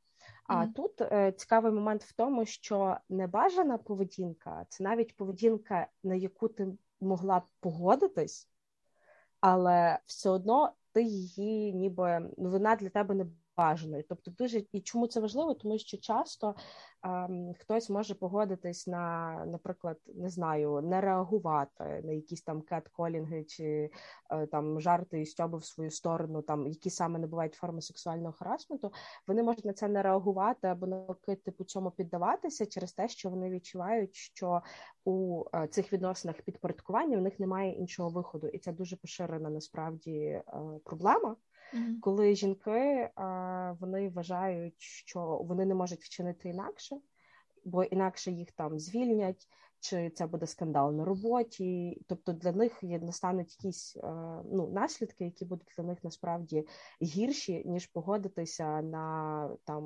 А 0.46 0.56
mm-hmm. 0.56 0.72
тут 0.72 1.00
е, 1.00 1.32
цікавий 1.32 1.72
момент 1.72 2.04
в 2.04 2.12
тому, 2.12 2.46
що 2.46 2.96
небажана 3.08 3.78
поведінка 3.78 4.66
це 4.68 4.84
навіть 4.84 5.16
поведінка, 5.16 5.86
на 6.02 6.14
яку 6.14 6.48
ти 6.48 6.72
могла 7.00 7.40
б 7.40 7.42
погодитись, 7.60 8.48
але 9.40 9.98
все 10.06 10.30
одно 10.30 10.72
ти 10.92 11.02
її, 11.02 11.72
ніби 11.72 12.30
ну, 12.38 12.50
вона 12.50 12.76
для 12.76 12.88
тебе 12.88 13.14
не 13.14 13.26
бажаною. 13.62 14.04
Тобто, 14.08 14.30
дуже 14.30 14.62
і 14.72 14.80
чому 14.80 15.06
це 15.06 15.20
важливо? 15.20 15.54
Тому 15.54 15.78
що 15.78 15.96
часто 15.96 16.54
ем, 17.04 17.54
хтось 17.60 17.90
може 17.90 18.14
погодитись 18.14 18.86
на, 18.86 19.34
наприклад, 19.46 19.98
не 20.14 20.28
знаю, 20.28 20.80
не 20.82 21.00
реагувати 21.00 22.00
на 22.04 22.12
якісь 22.12 22.42
там 22.42 22.62
кетколінги 22.62 23.44
чи 23.44 23.90
е, 24.30 24.46
там 24.46 24.80
жарти 24.80 25.20
і 25.20 25.26
стьоби 25.26 25.58
в 25.58 25.64
свою 25.64 25.90
сторону, 25.90 26.42
там 26.42 26.66
які 26.66 26.90
саме 26.90 27.18
не 27.18 27.26
бувають 27.26 27.54
форми 27.54 27.80
сексуального 27.80 28.32
харасменту. 28.32 28.92
Вони 29.26 29.42
можуть 29.42 29.64
на 29.64 29.72
це 29.72 29.88
не 29.88 30.02
реагувати 30.02 30.68
або 30.68 30.86
навпаки, 30.86 31.36
типу 31.36 31.64
цьому 31.64 31.90
піддаватися 31.90 32.66
через 32.66 32.92
те, 32.92 33.08
що 33.08 33.30
вони 33.30 33.50
відчувають, 33.50 34.14
що 34.14 34.62
у 35.04 35.44
е, 35.54 35.66
цих 35.66 35.92
відносинах 35.92 36.42
підпорядкування 36.42 37.18
у 37.18 37.20
них 37.20 37.40
немає 37.40 37.72
іншого 37.72 38.08
виходу, 38.08 38.46
і 38.46 38.58
це 38.58 38.72
дуже 38.72 38.96
поширена 38.96 39.50
насправді 39.50 40.12
е, 40.12 40.42
проблема. 40.84 41.36
Коли 42.00 42.34
жінки 42.34 43.10
вони 43.80 44.08
вважають, 44.08 44.80
що 44.80 45.20
вони 45.20 45.66
не 45.66 45.74
можуть 45.74 46.00
вчинити 46.00 46.48
інакше, 46.48 46.96
бо 47.64 47.84
інакше 47.84 48.30
їх 48.30 48.52
там 48.52 48.78
звільнять, 48.78 49.48
чи 49.82 50.10
це 50.10 50.26
буде 50.26 50.46
скандал 50.46 50.92
на 50.92 51.04
роботі. 51.04 52.00
Тобто 52.08 52.32
для 52.32 52.52
них 52.52 52.78
є 52.82 52.98
настануть 52.98 53.56
якісь 53.58 53.96
е, 53.96 54.12
ну, 54.52 54.70
наслідки, 54.72 55.24
які 55.24 55.44
будуть 55.44 55.72
для 55.76 55.84
них 55.84 56.04
насправді 56.04 56.66
гірші, 57.02 57.62
ніж 57.66 57.86
погодитися 57.86 58.82
на 58.82 59.48
там 59.64 59.84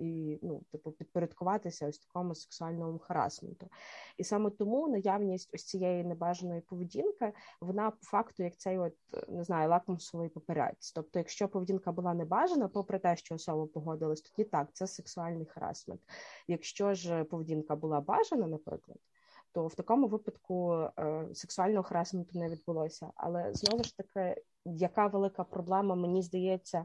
і 0.00 0.38
ну, 0.42 0.62
типу, 0.72 0.92
підпорядкуватися 0.92 1.88
ось 1.88 1.98
такому 1.98 2.34
сексуальному 2.34 2.98
харасменту. 2.98 3.68
І 4.16 4.24
саме 4.24 4.50
тому 4.50 4.88
наявність 4.88 5.50
ось 5.54 5.64
цієї 5.64 6.04
небажаної 6.04 6.60
поведінки, 6.60 7.32
вона 7.60 7.90
по 7.90 8.06
факту, 8.06 8.42
як 8.42 8.56
цей 8.56 8.78
от 8.78 8.94
не 9.28 9.44
знаю, 9.44 9.70
лакмусовий 9.70 10.28
папірець. 10.28 10.92
Тобто, 10.92 11.18
якщо 11.18 11.48
поведінка 11.48 11.92
була 11.92 12.14
небажана, 12.14 12.68
попри 12.68 12.98
те, 12.98 13.16
що 13.16 13.34
особа 13.34 13.66
погодилась, 13.66 14.20
тоді 14.20 14.48
так, 14.48 14.68
це 14.72 14.86
сексуальний 14.86 15.46
харасмент. 15.46 16.00
Якщо 16.48 16.94
ж 16.94 17.24
поведінка 17.24 17.76
була 17.76 18.00
бажана, 18.00 18.46
наприклад 18.46 18.98
то 19.56 19.66
в 19.66 19.74
такому 19.74 20.06
випадку 20.06 20.72
е, 20.72 21.28
сексуального 21.34 21.82
харасменту 21.82 22.38
не 22.38 22.48
відбулося. 22.48 23.10
Але 23.16 23.54
знову 23.54 23.84
ж 23.84 23.96
таки, 23.96 24.42
яка 24.64 25.06
велика 25.06 25.44
проблема, 25.44 25.94
мені 25.94 26.22
здається, 26.22 26.84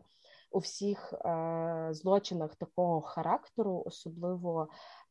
у 0.51 0.59
всіх 0.59 1.13
е, 1.13 1.87
злочинах 1.91 2.55
такого 2.55 3.01
характеру, 3.01 3.83
особливо 3.85 4.67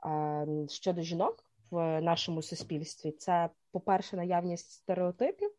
е, 0.07 0.47
щодо 0.69 1.03
жінок 1.03 1.45
в 1.71 2.01
нашому 2.01 2.43
суспільстві, 2.43 3.13
це, 3.13 3.51
по-перше, 3.73 4.17
наявність 4.17 4.71
стереотипів. 4.71 5.51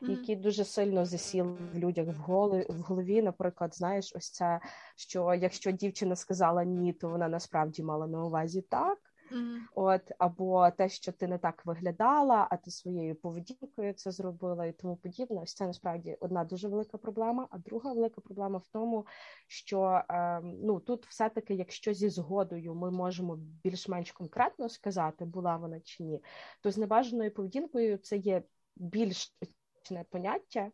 Які 0.00 0.36
дуже 0.36 0.64
сильно 0.64 1.04
засіли 1.04 1.56
в 1.72 1.78
людях 1.78 2.06
в 2.06 2.20
голові, 2.20 2.66
в 2.68 2.80
голові, 2.80 3.22
наприклад, 3.22 3.74
знаєш, 3.74 4.12
ось 4.16 4.30
це 4.30 4.60
що 4.96 5.34
якщо 5.34 5.70
дівчина 5.70 6.16
сказала 6.16 6.64
ні, 6.64 6.92
то 6.92 7.08
вона 7.08 7.28
насправді 7.28 7.82
мала 7.82 8.06
на 8.06 8.24
увазі 8.24 8.62
так. 8.62 8.98
Mm-hmm. 9.34 9.58
От 9.74 10.02
або 10.18 10.70
те, 10.70 10.88
що 10.88 11.12
ти 11.12 11.28
не 11.28 11.38
так 11.38 11.66
виглядала, 11.66 12.48
а 12.50 12.56
ти 12.56 12.70
своєю 12.70 13.14
поведінкою 13.14 13.92
це 13.92 14.10
зробила 14.10 14.66
і 14.66 14.72
тому 14.72 14.96
подібне. 14.96 15.40
Ось 15.40 15.54
це 15.54 15.66
насправді 15.66 16.16
одна 16.20 16.44
дуже 16.44 16.68
велика 16.68 16.98
проблема. 16.98 17.48
А 17.50 17.58
друга 17.58 17.92
велика 17.92 18.20
проблема 18.20 18.58
в 18.58 18.66
тому, 18.66 19.06
що 19.46 20.02
е, 20.10 20.40
ну 20.42 20.80
тут 20.80 21.06
все-таки, 21.06 21.54
якщо 21.54 21.92
зі 21.92 22.08
згодою 22.08 22.74
ми 22.74 22.90
можемо 22.90 23.36
більш-менш 23.36 24.12
конкретно 24.12 24.68
сказати, 24.68 25.24
була 25.24 25.56
вона 25.56 25.80
чи 25.80 26.02
ні, 26.02 26.20
то 26.60 26.70
з 26.70 26.78
небажаною 26.78 27.34
поведінкою 27.34 27.96
це 27.96 28.16
є 28.16 28.42
більш 28.76 29.36
поняття. 30.10 30.70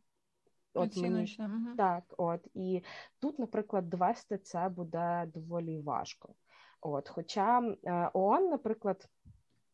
От 0.74 0.96
мені. 0.96 1.36
Так, 1.76 2.04
от 2.16 2.46
і 2.54 2.82
тут, 3.18 3.38
наприклад, 3.38 3.88
довести 3.88 4.38
це 4.38 4.68
буде 4.68 5.28
доволі 5.34 5.80
важко. 5.80 6.34
От, 6.80 7.08
Хоча 7.08 7.76
ООН, 8.12 8.48
наприклад, 8.48 9.08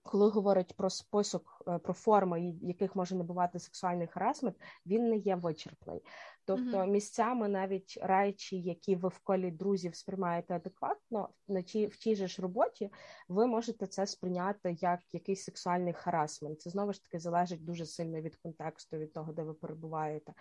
коли 0.07 0.31
говорить 0.31 0.77
про 0.77 0.91
список 0.91 1.63
е, 1.69 1.79
про 1.79 1.95
форми, 1.95 2.55
яких 2.63 2.97
може 2.97 3.17
набувати 3.17 3.59
сексуальний 3.59 4.07
харасмент, 4.07 4.57
він 4.87 5.09
не 5.09 5.17
є 5.17 5.37
вичерпний. 5.37 6.03
Тобто 6.45 6.77
mm-hmm. 6.77 6.87
місцями 6.87 7.49
навіть 7.49 7.99
речі, 8.03 8.61
які 8.61 8.97
ви 8.97 9.09
в 9.09 9.19
колі 9.19 9.51
друзів 9.51 9.95
сприймаєте 9.97 10.55
адекватно, 10.55 11.29
на 11.49 11.63
ті 11.63 11.87
в 11.87 11.97
тій 11.97 12.17
же 12.17 12.29
ж 12.29 12.43
роботі 12.43 12.91
ви 13.29 13.47
можете 13.47 13.87
це 13.87 14.07
сприйняти 14.07 14.77
як 14.81 15.01
якийсь 15.15 15.45
сексуальний 15.45 15.93
харасмент. 15.93 16.61
Це 16.61 16.71
знову 16.71 16.93
ж 16.93 17.03
таки 17.03 17.19
залежить 17.19 17.65
дуже 17.65 17.87
сильно 17.87 18.21
від 18.21 18.37
контексту, 18.37 18.97
від 18.97 19.13
того, 19.13 19.33
де 19.33 19.43
ви 19.43 19.55
перебуваєте. 19.55 20.33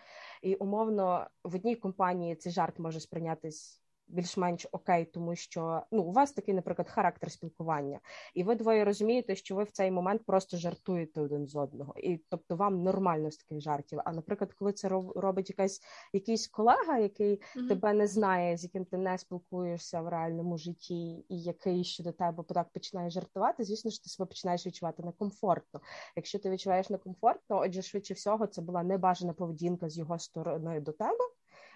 І 0.41 0.55
умовно 0.55 1.27
в 1.43 1.55
одній 1.55 1.75
компанії 1.75 2.35
цей 2.35 2.51
жарт 2.51 2.79
може 2.79 2.99
сприйнятись 2.99 3.84
більш-менш 4.07 4.67
окей, 4.71 5.05
тому 5.05 5.35
що 5.35 5.81
ну 5.91 6.03
у 6.03 6.11
вас 6.11 6.31
такий, 6.31 6.53
наприклад, 6.53 6.89
характер 6.89 7.31
спілкування, 7.31 7.99
і 8.33 8.43
ви 8.43 8.55
двоє 8.55 8.85
розумієте, 8.85 9.35
що 9.35 9.55
ви 9.55 9.63
в 9.63 9.71
цей 9.71 9.91
момент 9.91 10.25
просто 10.25 10.57
жартуєте 10.57 11.21
один 11.21 11.47
з 11.47 11.55
одного, 11.55 11.93
і 11.97 12.17
тобто 12.29 12.55
вам 12.55 12.83
нормально 12.83 13.31
з 13.31 13.37
таких 13.37 13.61
жартів. 13.61 13.99
А 14.05 14.13
наприклад, 14.13 14.53
коли 14.53 14.73
це 14.73 14.89
робить 15.15 15.49
якась 15.49 15.81
якийсь 16.13 16.47
колега, 16.47 16.97
який 16.97 17.35
mm-hmm. 17.35 17.67
тебе 17.67 17.93
не 17.93 18.07
знає, 18.07 18.57
з 18.57 18.63
яким 18.63 18.85
ти 18.85 18.97
не 18.97 19.17
спілкуєшся 19.17 20.01
в 20.01 20.07
реальному 20.07 20.57
житті, 20.57 21.25
і 21.29 21.41
який 21.41 21.83
щодо 21.83 22.11
тебе 22.11 22.43
так 22.43 22.69
починає 22.69 23.09
жартувати, 23.09 23.63
звісно 23.63 23.91
ж, 23.91 24.03
ти 24.03 24.09
себе 24.09 24.27
починаєш 24.27 24.67
відчувати 24.67 25.03
некомфортно. 25.03 25.81
Якщо 26.15 26.39
ти 26.39 26.49
відчуваєш 26.49 26.89
некомфортно, 26.89 27.59
отже, 27.59 27.81
швидше 27.81 28.13
всього, 28.13 28.47
це 28.47 28.61
була 28.61 28.83
небажана 28.83 29.33
поведінка 29.33 29.89
з 29.89 29.97
його 29.97 30.19
сторони 30.19 30.79
до 30.79 30.91
тебе 30.91 31.25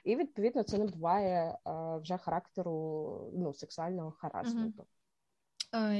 і 0.09 0.15
відповідно 0.15 0.63
це 0.63 0.77
не 0.77 0.85
буває 0.85 1.57
вже 2.01 2.17
характеру 2.17 3.31
ну, 3.33 3.53
сексуального 3.53 4.11
харасменту. 4.11 4.83
Е, 4.83 4.98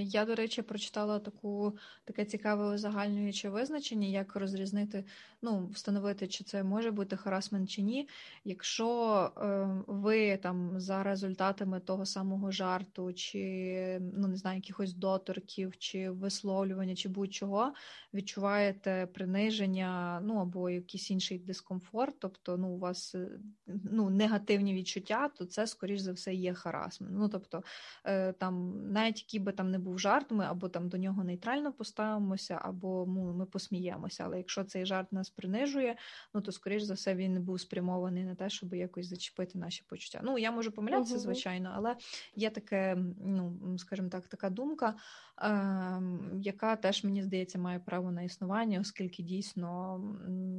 я, 0.04 0.26
до 0.26 0.36
речі, 0.36 0.62
прочитала 0.62 1.20
таку 1.20 1.78
таке 2.06 2.26
цікаве 2.26 2.74
узагальнююче 2.74 3.50
визначення, 3.50 4.08
як 4.08 4.36
розрізнити, 4.36 5.04
ну, 5.42 5.68
встановити, 5.68 6.28
чи 6.28 6.44
це 6.44 6.64
може 6.64 6.92
бути 6.92 7.18
харасмент 7.18 7.70
чи 7.70 7.82
ні. 7.82 8.10
Якщо 8.44 9.32
е, 9.38 9.68
ви 9.88 10.38
там 10.38 10.80
за 10.80 11.04
результатами 11.04 11.80
того 11.80 12.06
самого 12.06 12.52
жарту, 12.52 13.14
чи 13.14 14.00
ну 14.02 14.28
не 14.28 14.36
знаю, 14.36 14.58
якихось 14.58 14.94
доторків, 14.94 15.78
чи 15.78 16.10
висловлювання, 16.10 16.96
чи 16.96 17.10
будь-чого 17.10 17.74
відчуваєте 18.14 19.08
приниження, 19.14 20.22
ну 20.24 20.36
або 20.36 20.70
якийсь 20.70 21.12
інший 21.12 21.40
дискомфорт, 21.40 22.16
тобто 22.20 22.58
ну, 22.58 22.68
у 22.68 22.78
вас 22.78 23.16
е, 23.16 23.30
ну, 23.68 24.10
негативні 24.10 24.74
відчуття, 24.74 25.30
то 25.38 25.46
це, 25.46 25.68
скоріш 25.68 26.00
за 26.00 26.12
все, 26.12 26.34
є 26.34 26.54
харасмент. 26.54 27.14
Ну, 27.16 27.30
тобто, 27.30 27.64
е, 28.06 28.34
там 28.34 28.84
навіть 28.92 29.20
які 29.20 29.40
би 29.40 29.52
там 29.60 29.72
не 29.72 29.80
був 29.80 30.00
жарт, 30.00 30.32
ми 30.32 30.46
або 30.46 30.70
там 30.70 30.90
до 30.90 30.98
нього 30.98 31.24
нейтрально 31.24 31.74
поставимося, 31.74 32.60
або 32.62 33.06
ну, 33.08 33.34
ми 33.34 33.46
посміємося. 33.46 34.24
Але 34.24 34.38
якщо 34.38 34.64
цей 34.64 34.86
жарт 34.86 35.12
нас 35.14 35.30
принижує, 35.30 35.96
ну 36.34 36.42
то 36.42 36.52
скоріш 36.52 36.84
за 36.84 36.94
все 36.94 37.16
він 37.16 37.44
був 37.44 37.60
спрямований 37.60 38.24
на 38.24 38.36
те, 38.36 38.50
щоб 38.50 38.74
якось 38.74 39.08
зачепити 39.08 39.58
наші 39.58 39.84
почуття. 39.88 40.22
Ну 40.24 40.38
я 40.38 40.52
можу 40.52 40.72
помилятися, 40.72 41.16
uh-huh. 41.16 41.20
звичайно, 41.20 41.72
але 41.76 41.96
є 42.36 42.50
таке, 42.50 42.98
ну 43.26 43.78
скажімо 43.78 44.10
так, 44.10 44.28
така 44.28 44.50
думка, 44.50 44.96
е, 45.42 46.02
яка 46.42 46.76
теж 46.76 47.04
мені 47.04 47.24
здається 47.24 47.60
має 47.60 47.80
право 47.80 48.12
на 48.12 48.22
існування, 48.22 48.80
оскільки 48.80 49.24
дійсно 49.24 50.00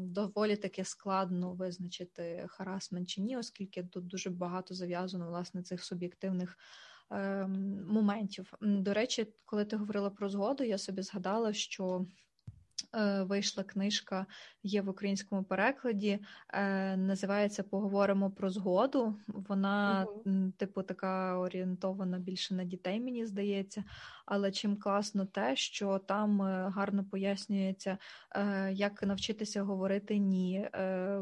доволі 0.06 0.56
таки 0.56 0.84
складно 0.84 1.52
визначити 1.52 2.44
харасмент 2.48 3.08
чи 3.08 3.20
ні, 3.20 3.36
оскільки 3.36 3.82
тут 3.82 4.06
дуже 4.06 4.30
багато 4.30 4.74
зав'язано 4.74 5.28
власне 5.28 5.62
цих 5.62 5.84
суб'єктивних. 5.84 6.58
Ем, 7.10 7.84
моментів. 7.88 8.52
До 8.60 8.94
речі, 8.94 9.26
коли 9.44 9.64
ти 9.64 9.76
говорила 9.76 10.10
про 10.10 10.28
згоду, 10.28 10.64
я 10.64 10.78
собі 10.78 11.02
згадала, 11.02 11.52
що 11.52 12.06
вийшла 13.22 13.64
книжка, 13.64 14.26
є 14.62 14.82
в 14.82 14.88
українському 14.88 15.44
перекладі. 15.44 16.18
Е, 16.48 16.96
називається 16.96 17.62
Поговоримо 17.62 18.30
про 18.30 18.50
згоду. 18.50 19.14
Вона, 19.28 20.06
uh 20.26 20.52
типу, 20.52 20.82
така 20.82 21.38
орієнтована 21.38 22.18
більше 22.18 22.54
на 22.54 22.64
дітей, 22.64 23.00
мені 23.00 23.26
здається. 23.26 23.84
Але 24.26 24.50
чим 24.50 24.76
класно 24.76 25.26
те, 25.26 25.56
що 25.56 25.98
там 25.98 26.42
е, 26.42 26.72
гарно 26.74 27.04
пояснюється, 27.04 27.98
як 28.72 29.02
навчитися 29.02 29.62
говорити 29.62 30.18
ні, 30.18 30.68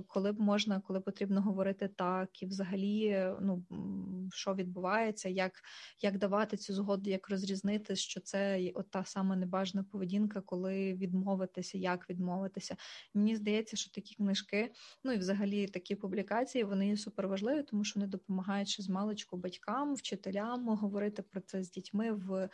коли 0.06 0.32
б 0.32 0.40
можна, 0.40 0.80
коли 0.80 1.00
потрібно 1.00 1.42
говорити 1.42 1.88
так, 1.96 2.42
і 2.42 2.46
взагалі, 2.46 3.26
ну 3.40 3.64
що 4.32 4.54
відбувається, 4.54 5.28
як 5.28 5.52
як 6.00 6.18
давати 6.18 6.56
цю 6.56 6.74
згоду, 6.74 7.10
як 7.10 7.30
розрізнити, 7.30 7.96
що 7.96 8.20
це 8.20 8.70
от 8.74 8.90
та 8.90 9.04
сама 9.04 9.36
небажана 9.36 9.84
поведінка, 9.92 10.40
коли 10.40 10.94
відмовити 10.94 11.47
відмовитися, 11.48 11.78
як 11.78 12.10
відмовитися. 12.10 12.76
Мені 13.14 13.36
здається, 13.36 13.76
що 13.76 13.90
такі 13.90 14.14
книжки, 14.14 14.72
ну 15.04 15.12
і 15.12 15.18
взагалі 15.18 15.66
такі 15.66 15.94
публікації, 15.94 16.64
вони 16.64 16.88
є 16.88 16.96
суперважливі, 16.96 17.62
тому 17.62 17.84
що 17.84 18.00
вони 18.00 18.10
допомагають 18.10 18.68
ще 18.68 18.82
з 18.82 18.88
маличку 18.88 19.36
батькам, 19.36 19.94
вчителям 19.94 20.68
говорити 20.68 21.22
про 21.22 21.40
це 21.40 21.62
з 21.62 21.70
дітьми 21.70 22.12
в. 22.12 22.48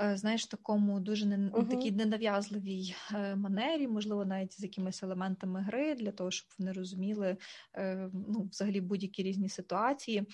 Е, 0.00 0.16
знаєш, 0.16 0.46
такому 0.46 1.00
дуже 1.00 1.26
не 1.26 1.36
uh-huh. 1.36 1.68
такій 1.68 1.92
ненав'язливій 1.92 2.94
е, 3.14 3.36
манері, 3.36 3.88
можливо, 3.88 4.24
навіть 4.24 4.52
з 4.52 4.62
якимись 4.62 5.02
елементами 5.02 5.60
гри, 5.60 5.94
для 5.94 6.12
того, 6.12 6.30
щоб 6.30 6.48
вони 6.58 6.72
розуміли 6.72 7.36
е, 7.74 8.10
ну, 8.12 8.48
взагалі 8.52 8.80
будь-які 8.80 9.22
різні 9.22 9.48
ситуації. 9.48 10.26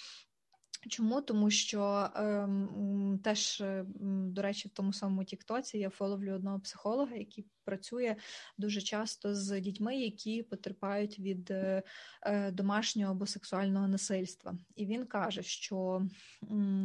Чому? 0.88 1.20
Тому 1.20 1.50
що 1.50 2.08
ем, 2.14 3.20
теж, 3.24 3.62
до 4.04 4.42
речі, 4.42 4.68
в 4.68 4.70
тому 4.70 4.92
самому 4.92 5.24
Тіктоці 5.24 5.78
я 5.78 5.90
фоловлю 5.90 6.34
одного 6.34 6.60
психолога, 6.60 7.16
який 7.16 7.46
працює 7.70 8.16
дуже 8.58 8.80
часто 8.80 9.34
з 9.34 9.60
дітьми, 9.60 9.96
які 9.96 10.42
потерпають 10.42 11.18
від 11.18 11.50
е, 11.50 11.82
е, 12.22 12.50
домашнього 12.50 13.12
або 13.12 13.26
сексуального 13.26 13.88
насильства. 13.88 14.54
І 14.76 14.86
він 14.86 15.04
каже, 15.04 15.42
що 15.42 16.02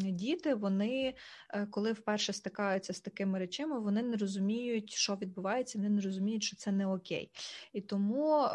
діти, 0.01 0.53
вони, 0.53 1.13
е, 1.49 1.67
коли 1.71 1.91
вперше 1.91 2.33
стикаються 2.33 2.93
з 2.93 2.99
такими 2.99 3.39
речами, 3.39 3.79
вони 3.79 4.03
не 4.03 4.17
розуміють, 4.17 4.91
що 4.91 5.15
відбувається, 5.15 5.77
вони 5.77 5.89
не 5.89 6.01
розуміють, 6.01 6.43
що 6.43 6.55
це 6.55 6.71
не 6.71 6.87
окей. 6.87 7.29
І 7.73 7.81
тому, 7.81 8.47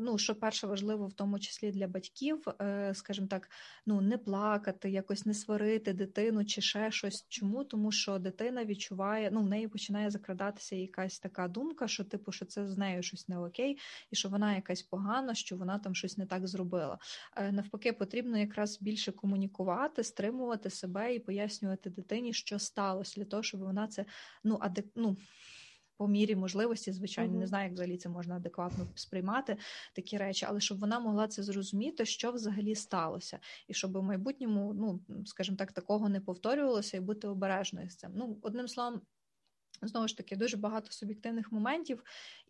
ну 0.00 0.18
що 0.18 0.34
перше 0.34 0.66
важливо, 0.66 1.06
в 1.06 1.12
тому 1.12 1.38
числі 1.38 1.70
для 1.70 1.86
батьків, 1.86 2.44
скажімо 2.92 3.26
так, 3.26 3.50
ну 3.86 4.00
не 4.00 4.18
плакати, 4.18 4.90
якось 4.90 5.26
не 5.26 5.34
сварити 5.34 5.92
дитину 5.92 6.44
чи 6.44 6.60
ще 6.60 6.90
щось. 6.90 7.26
Чому? 7.28 7.64
Тому 7.64 7.92
що 7.92 8.18
дитина 8.18 8.64
відчуває, 8.64 9.30
ну 9.32 9.40
в 9.40 9.48
неї 9.48 9.68
починає 9.68 10.10
закрадатися 10.10 10.76
якась 10.76 11.18
така 11.18 11.48
думка 11.48 11.73
думка, 11.74 11.88
що 11.88 12.04
типу, 12.04 12.32
що 12.32 12.44
це 12.44 12.68
з 12.68 12.78
нею 12.78 13.02
щось 13.02 13.28
не 13.28 13.38
окей, 13.38 13.78
і 14.10 14.16
що 14.16 14.28
вона 14.28 14.54
якась 14.54 14.82
погана, 14.82 15.34
що 15.34 15.56
вона 15.56 15.78
там 15.78 15.94
щось 15.94 16.18
не 16.18 16.26
так 16.26 16.46
зробила. 16.46 16.98
Е, 17.36 17.52
навпаки, 17.52 17.92
потрібно 17.92 18.38
якраз 18.38 18.78
більше 18.80 19.12
комунікувати, 19.12 20.04
стримувати 20.04 20.70
себе 20.70 21.14
і 21.14 21.18
пояснювати 21.18 21.90
дитині, 21.90 22.32
що 22.32 22.58
сталося, 22.58 23.20
для 23.20 23.24
того, 23.24 23.42
щоб 23.42 23.60
вона 23.60 23.88
це 23.88 24.04
ну 24.44 24.58
адек... 24.60 24.86
ну, 24.96 25.16
по 25.96 26.08
мірі 26.08 26.36
можливості, 26.36 26.92
звичайно, 26.92 27.34
uh-huh. 27.34 27.38
не 27.38 27.46
знаю, 27.46 27.64
як 27.64 27.72
взагалі 27.72 27.96
це 27.96 28.08
можна 28.08 28.36
адекватно 28.36 28.86
сприймати 28.94 29.56
такі 29.94 30.16
речі, 30.16 30.46
але 30.48 30.60
щоб 30.60 30.80
вона 30.80 31.00
могла 31.00 31.28
це 31.28 31.42
зрозуміти, 31.42 32.04
що 32.04 32.32
взагалі 32.32 32.74
сталося, 32.74 33.38
і 33.68 33.74
щоб 33.74 33.98
в 33.98 34.02
майбутньому, 34.02 34.74
ну 34.74 35.00
скажімо 35.26 35.56
так, 35.56 35.72
такого 35.72 36.08
не 36.08 36.20
повторювалося, 36.20 36.96
і 36.96 37.00
бути 37.00 37.28
обережною 37.28 37.90
з 37.90 37.96
цим. 37.96 38.10
Ну, 38.14 38.38
одним 38.42 38.68
словом, 38.68 39.00
Знову 39.82 40.08
ж 40.08 40.16
таки, 40.16 40.36
дуже 40.36 40.56
багато 40.56 40.92
суб'єктивних 40.92 41.52
моментів, 41.52 42.04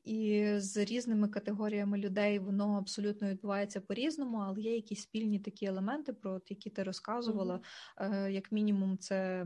і 0.05 0.51
з 0.57 0.77
різними 0.77 1.29
категоріями 1.29 1.99
людей 1.99 2.39
воно 2.39 2.79
абсолютно 2.79 3.29
відбувається 3.29 3.81
по-різному, 3.81 4.39
але 4.39 4.61
є 4.61 4.75
якісь 4.75 5.03
спільні 5.03 5.39
такі 5.39 5.67
елементи, 5.67 6.13
про 6.13 6.41
які 6.49 6.71
ти 6.71 6.83
розказувала. 6.83 7.61
Mm-hmm. 7.97 8.29
Як 8.31 8.53
мінімум, 8.53 8.99
це 8.99 9.45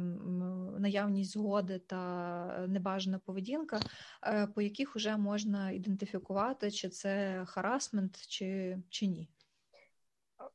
наявність 0.79 1.31
згоди 1.31 1.79
та 1.79 2.67
небажана 2.69 3.19
поведінка, 3.19 3.81
е, 4.25 4.47
по 4.47 4.63
яких 4.63 4.97
вже 4.97 5.17
можна 5.17 5.71
ідентифікувати, 5.71 6.71
чи 6.71 6.89
це 6.89 7.43
харасмент, 7.47 8.27
чи, 8.29 8.79
чи 8.89 9.07
ні. 9.07 9.29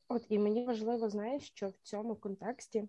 От 0.08 0.26
і 0.28 0.38
мені 0.38 0.64
важливо, 0.64 1.08
знаєш, 1.08 1.42
що 1.42 1.68
в 1.68 1.74
цьому 1.82 2.16
контексті 2.16 2.88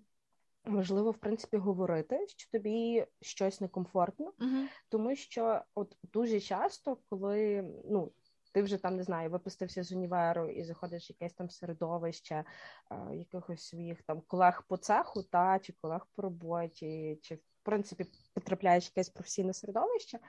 важливо 0.66 1.12
в 1.12 1.18
принципі 1.18 1.58
говорити, 1.58 2.26
що 2.28 2.52
тобі 2.52 3.06
щось 3.22 3.62
некомфортно, 3.62 4.34
uh-huh. 4.40 4.66
тому 4.90 5.16
що 5.16 5.62
от 5.76 5.98
дуже 6.14 6.40
часто, 6.40 6.98
коли 7.10 7.66
ну. 7.86 8.12
Ти 8.54 8.62
вже 8.62 8.78
там 8.78 8.96
не 8.96 9.04
знаю, 9.04 9.30
випустився 9.30 9.84
з 9.84 9.92
універу 9.92 10.50
і 10.50 10.64
заходиш 10.64 11.10
в 11.10 11.12
якесь 11.12 11.34
там 11.34 11.50
середовище 11.50 12.44
е, 12.92 13.16
якихось 13.16 13.68
своїх 13.68 14.02
там 14.02 14.22
колег 14.28 14.64
по 14.68 14.78
цеху, 14.78 15.24
та 15.24 15.60
чи 15.60 15.74
колег 15.82 16.08
по 16.16 16.22
роботі, 16.22 17.20
чи 17.22 17.36
в 17.36 17.40
принципі 17.64 18.06
потрапляєш 18.34 18.86
в 18.86 18.92
якесь 18.96 19.10
професійне 19.10 19.54
середовище, 19.54 20.20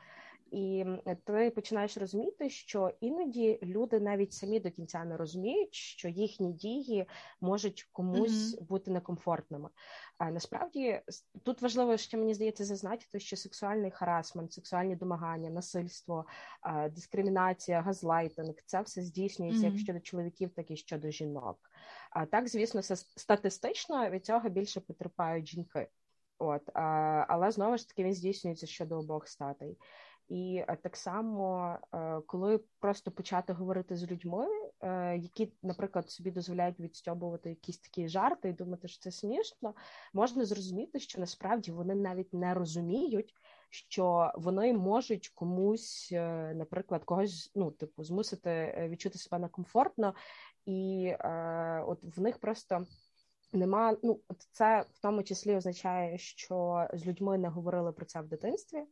І 0.51 0.85
ти 1.25 1.51
починаєш 1.51 1.97
розуміти, 1.97 2.51
що 2.51 2.93
іноді 3.01 3.59
люди 3.63 4.01
навіть 4.01 4.33
самі 4.33 4.61
до 4.61 4.71
кінця 4.71 5.05
не 5.05 5.17
розуміють, 5.17 5.75
що 5.75 6.09
їхні 6.09 6.53
дії 6.53 7.07
можуть 7.41 7.89
комусь 7.93 8.31
mm-hmm. 8.31 8.63
бути 8.63 8.91
некомфортними. 8.91 9.69
А 10.19 10.31
насправді 10.31 11.01
тут 11.43 11.63
важливо, 11.63 11.97
що 11.97 12.19
мені 12.19 12.35
здається, 12.35 12.65
зазначити, 12.65 13.21
що 13.21 13.37
сексуальний 13.37 13.91
харасмент, 13.91 14.53
сексуальні 14.53 14.97
домагання, 14.97 15.51
насильство, 15.51 16.27
дискримінація, 16.91 17.81
газлайтинг 17.81 18.55
це 18.67 18.81
все 18.81 19.03
здійснюється 19.03 19.67
mm-hmm. 19.67 19.73
як 19.73 19.81
щодо 19.81 20.01
чоловіків, 20.01 20.51
так 20.51 20.71
і 20.71 20.77
щодо 20.77 21.11
жінок. 21.11 21.59
А 22.11 22.27
так, 22.27 22.49
звісно, 22.49 22.83
статистично 22.97 24.11
від 24.11 24.27
цього 24.27 24.49
більше 24.49 24.81
потерпають 24.81 25.49
жінки. 25.49 25.89
От, 26.39 26.63
а, 26.75 26.83
але 27.29 27.51
знову 27.51 27.77
ж 27.77 27.89
таки 27.89 28.05
він 28.05 28.15
здійснюється 28.15 28.67
щодо 28.67 28.99
обох 28.99 29.29
статей. 29.29 29.77
І 30.29 30.65
е, 30.69 30.77
так 30.83 30.97
само, 30.97 31.77
е, 31.95 32.21
коли 32.27 32.61
просто 32.79 33.11
почати 33.11 33.53
говорити 33.53 33.97
з 33.97 34.11
людьми, 34.11 34.47
е, 34.81 35.17
які, 35.17 35.53
наприклад, 35.63 36.11
собі 36.11 36.31
дозволяють 36.31 36.81
відстьобувати 36.81 37.49
якісь 37.49 37.79
такі 37.79 38.09
жарти 38.09 38.49
і 38.49 38.53
думати, 38.53 38.89
що 38.89 39.03
це 39.03 39.11
смішно, 39.11 39.75
можна 40.13 40.45
зрозуміти, 40.45 40.99
що 41.01 41.21
насправді 41.21 41.73
вони 41.73 41.95
навіть 41.95 42.35
не 42.35 42.55
розуміють, 42.55 43.35
що 43.71 44.33
вони 44.35 44.73
можуть 44.73 45.29
комусь, 45.29 46.09
наприклад, 46.55 47.05
когось 47.05 47.53
ну, 47.55 47.71
типу, 47.71 48.05
змусити 48.05 48.75
відчути 48.91 49.19
себе 49.19 49.39
некомфортно, 49.39 50.15
і 50.65 51.13
от 51.87 52.17
в 52.17 52.21
них 52.21 52.39
просто. 52.39 52.87
Нема, 53.53 53.97
ну 54.03 54.21
це 54.53 54.85
в 54.93 54.99
тому 54.99 55.23
числі 55.23 55.57
означає, 55.57 56.19
що 56.19 56.89
з 56.93 57.07
людьми 57.07 57.39
не 57.39 57.49
говорили 57.49 57.93
про 57.93 58.05
це 58.05 58.21
в 58.21 58.29
дитинстві 58.29 58.85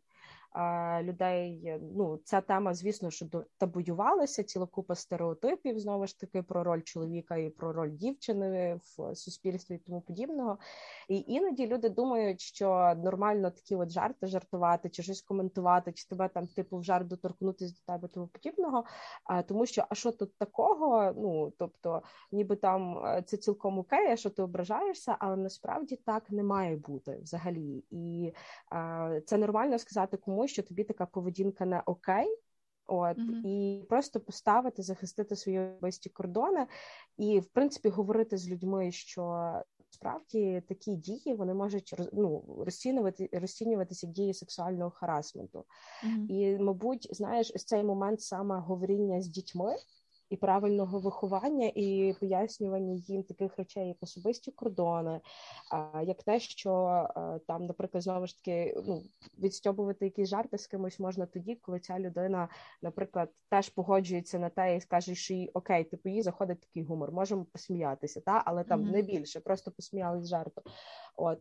людей. 1.03 1.79
Ну, 1.97 2.21
ця 2.25 2.41
тема, 2.41 2.75
звісно, 2.75 3.11
що 3.11 3.27
табуювалася, 3.59 4.43
ціла 4.43 4.67
купа 4.67 4.95
стереотипів 4.95 5.79
знову 5.79 6.07
ж 6.07 6.21
таки 6.21 6.43
про 6.43 6.65
роль 6.65 6.81
чоловіка 6.81 7.37
і 7.37 7.51
про 7.51 7.73
роль 7.73 7.91
дівчини 7.91 8.81
в 8.83 9.15
суспільстві 9.15 9.75
і 9.75 9.79
тому 9.79 10.01
подібного. 10.01 10.59
І 11.09 11.25
іноді 11.27 11.67
люди 11.67 11.89
думають, 11.89 12.41
що 12.41 12.95
нормально 12.97 13.51
такі 13.51 13.77
от 13.77 13.91
жарти 13.91 14.27
жартувати, 14.27 14.89
чи 14.89 15.03
щось 15.03 15.23
коментувати, 15.23 15.93
чи 15.93 16.09
тебе 16.09 16.29
там 16.29 16.47
типу 16.47 16.79
в 16.79 16.85
жарт 16.85 17.07
доторкнутися 17.07 17.75
до 17.75 17.93
тебе 17.93 18.09
тому 18.09 18.27
подібного. 18.27 18.85
А 19.25 19.43
тому 19.43 19.67
що 19.67 19.85
а 19.89 19.95
що 19.95 20.13
тут 20.13 20.39
такого? 20.39 21.13
Ну 21.17 21.53
тобто, 21.59 22.03
ніби 22.33 22.57
там 22.57 23.03
це 23.27 23.37
цілком 23.37 23.79
окей, 23.79 24.17
що 24.17 24.31
ти 24.31 24.43
ображаєшся, 24.43 25.17
але 25.19 25.37
насправді 25.37 25.97
так 25.97 26.31
не 26.31 26.43
має 26.43 26.77
бути 26.77 27.19
взагалі. 27.23 27.85
І 27.91 28.33
а, 28.71 29.21
це 29.27 29.39
нормально 29.39 29.79
сказати 29.79 30.17
комусь 30.17 30.44
що 30.49 30.63
тобі 30.63 30.85
така 30.85 31.07
поведінка 31.07 31.67
не 31.67 31.83
окей. 31.87 32.39
От 32.87 33.19
mm-hmm. 33.19 33.47
і 33.47 33.85
просто 33.89 34.21
поставити, 34.21 34.83
захистити 34.83 35.37
свої 35.37 35.59
особисті 35.59 36.11
кордони, 36.11 36.67
і 37.17 37.41
в 37.41 37.47
принципі 37.47 37.89
говорити 37.89 38.37
з 38.37 38.49
людьми, 38.49 38.93
що 38.93 39.53
справді 39.91 40.63
такі 40.69 40.97
дії 40.97 41.35
вони 41.35 41.55
можуть 41.55 41.95
ну, 42.13 42.45
розцінювати 42.59 43.29
розцінюватися 43.33 44.07
як 44.07 44.15
дії 44.15 44.35
сексуального 44.35 44.91
харасменту. 44.91 45.65
Mm-hmm. 46.05 46.27
І, 46.29 46.59
мабуть, 46.59 47.09
знаєш, 47.11 47.53
ось 47.55 47.65
цей 47.65 47.85
момент 47.85 48.21
саме 48.21 48.59
говоріння 48.59 49.23
з 49.23 49.29
дітьми 49.29 49.77
і 50.31 50.37
правильного 50.37 50.99
виховання, 50.99 51.73
і 51.75 52.15
пояснювання 52.21 52.95
їм 52.95 53.23
таких 53.23 53.57
речей, 53.57 53.89
як 53.89 53.97
особисті 54.01 54.51
кордони, 54.51 55.21
як 56.05 56.23
те, 56.23 56.41
що 56.41 57.07
там, 57.47 57.67
наприклад, 57.67 58.03
знову 58.03 58.27
ж 58.27 58.37
таки 58.37 58.83
ну, 58.87 59.03
відстьобувати 59.39 60.05
якісь 60.05 60.29
жарти 60.29 60.59
з 60.59 60.67
кимось 60.67 61.01
можна 61.01 61.27
тоді, 61.27 61.55
коли 61.55 61.81
ця 61.81 61.99
людина, 61.99 62.49
наприклад, 62.83 63.31
теж 63.51 63.69
погоджується 63.69 64.39
на 64.39 64.49
те 64.49 64.77
і 64.77 64.81
скаже, 64.81 65.15
що 65.15 65.35
їй 65.35 65.51
окей, 65.55 65.85
типу 65.85 66.09
їй 66.09 66.23
заходить 66.23 66.61
такий 66.61 66.83
гумор, 66.83 67.13
можемо 67.13 67.45
посміятися, 67.45 68.21
та 68.21 68.43
але 68.47 68.65
там 68.65 68.81
mm-hmm. 68.81 68.93
не 68.93 69.03
більше, 69.03 69.41
просто 69.41 69.71
посміялись 69.71 70.29
жарту. 70.29 70.63
От 71.17 71.41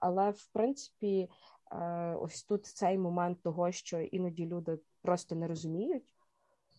але 0.00 0.30
в 0.30 0.46
принципі. 0.52 1.28
Ось 2.20 2.42
тут 2.42 2.66
цей 2.66 2.98
момент 2.98 3.42
того, 3.42 3.72
що 3.72 4.00
іноді 4.00 4.46
люди 4.46 4.78
просто 5.02 5.34
не 5.34 5.46
розуміють, 5.46 6.14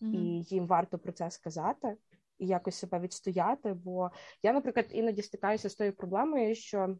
mm-hmm. 0.02 0.16
і 0.16 0.44
їм 0.44 0.68
варто 0.68 1.00
про 1.00 1.12
це 1.12 1.32
сказати 1.32 1.98
і 2.38 2.48
якось 2.48 2.76
себе 2.76 3.00
відстояти. 3.00 3.74
Бо 3.74 4.12
я, 4.44 4.54
наприклад, 4.54 4.86
іноді 4.90 5.22
стикаюся 5.22 5.70
з 5.70 5.76
тою 5.76 5.94
проблемою, 5.94 6.56
що. 6.56 6.96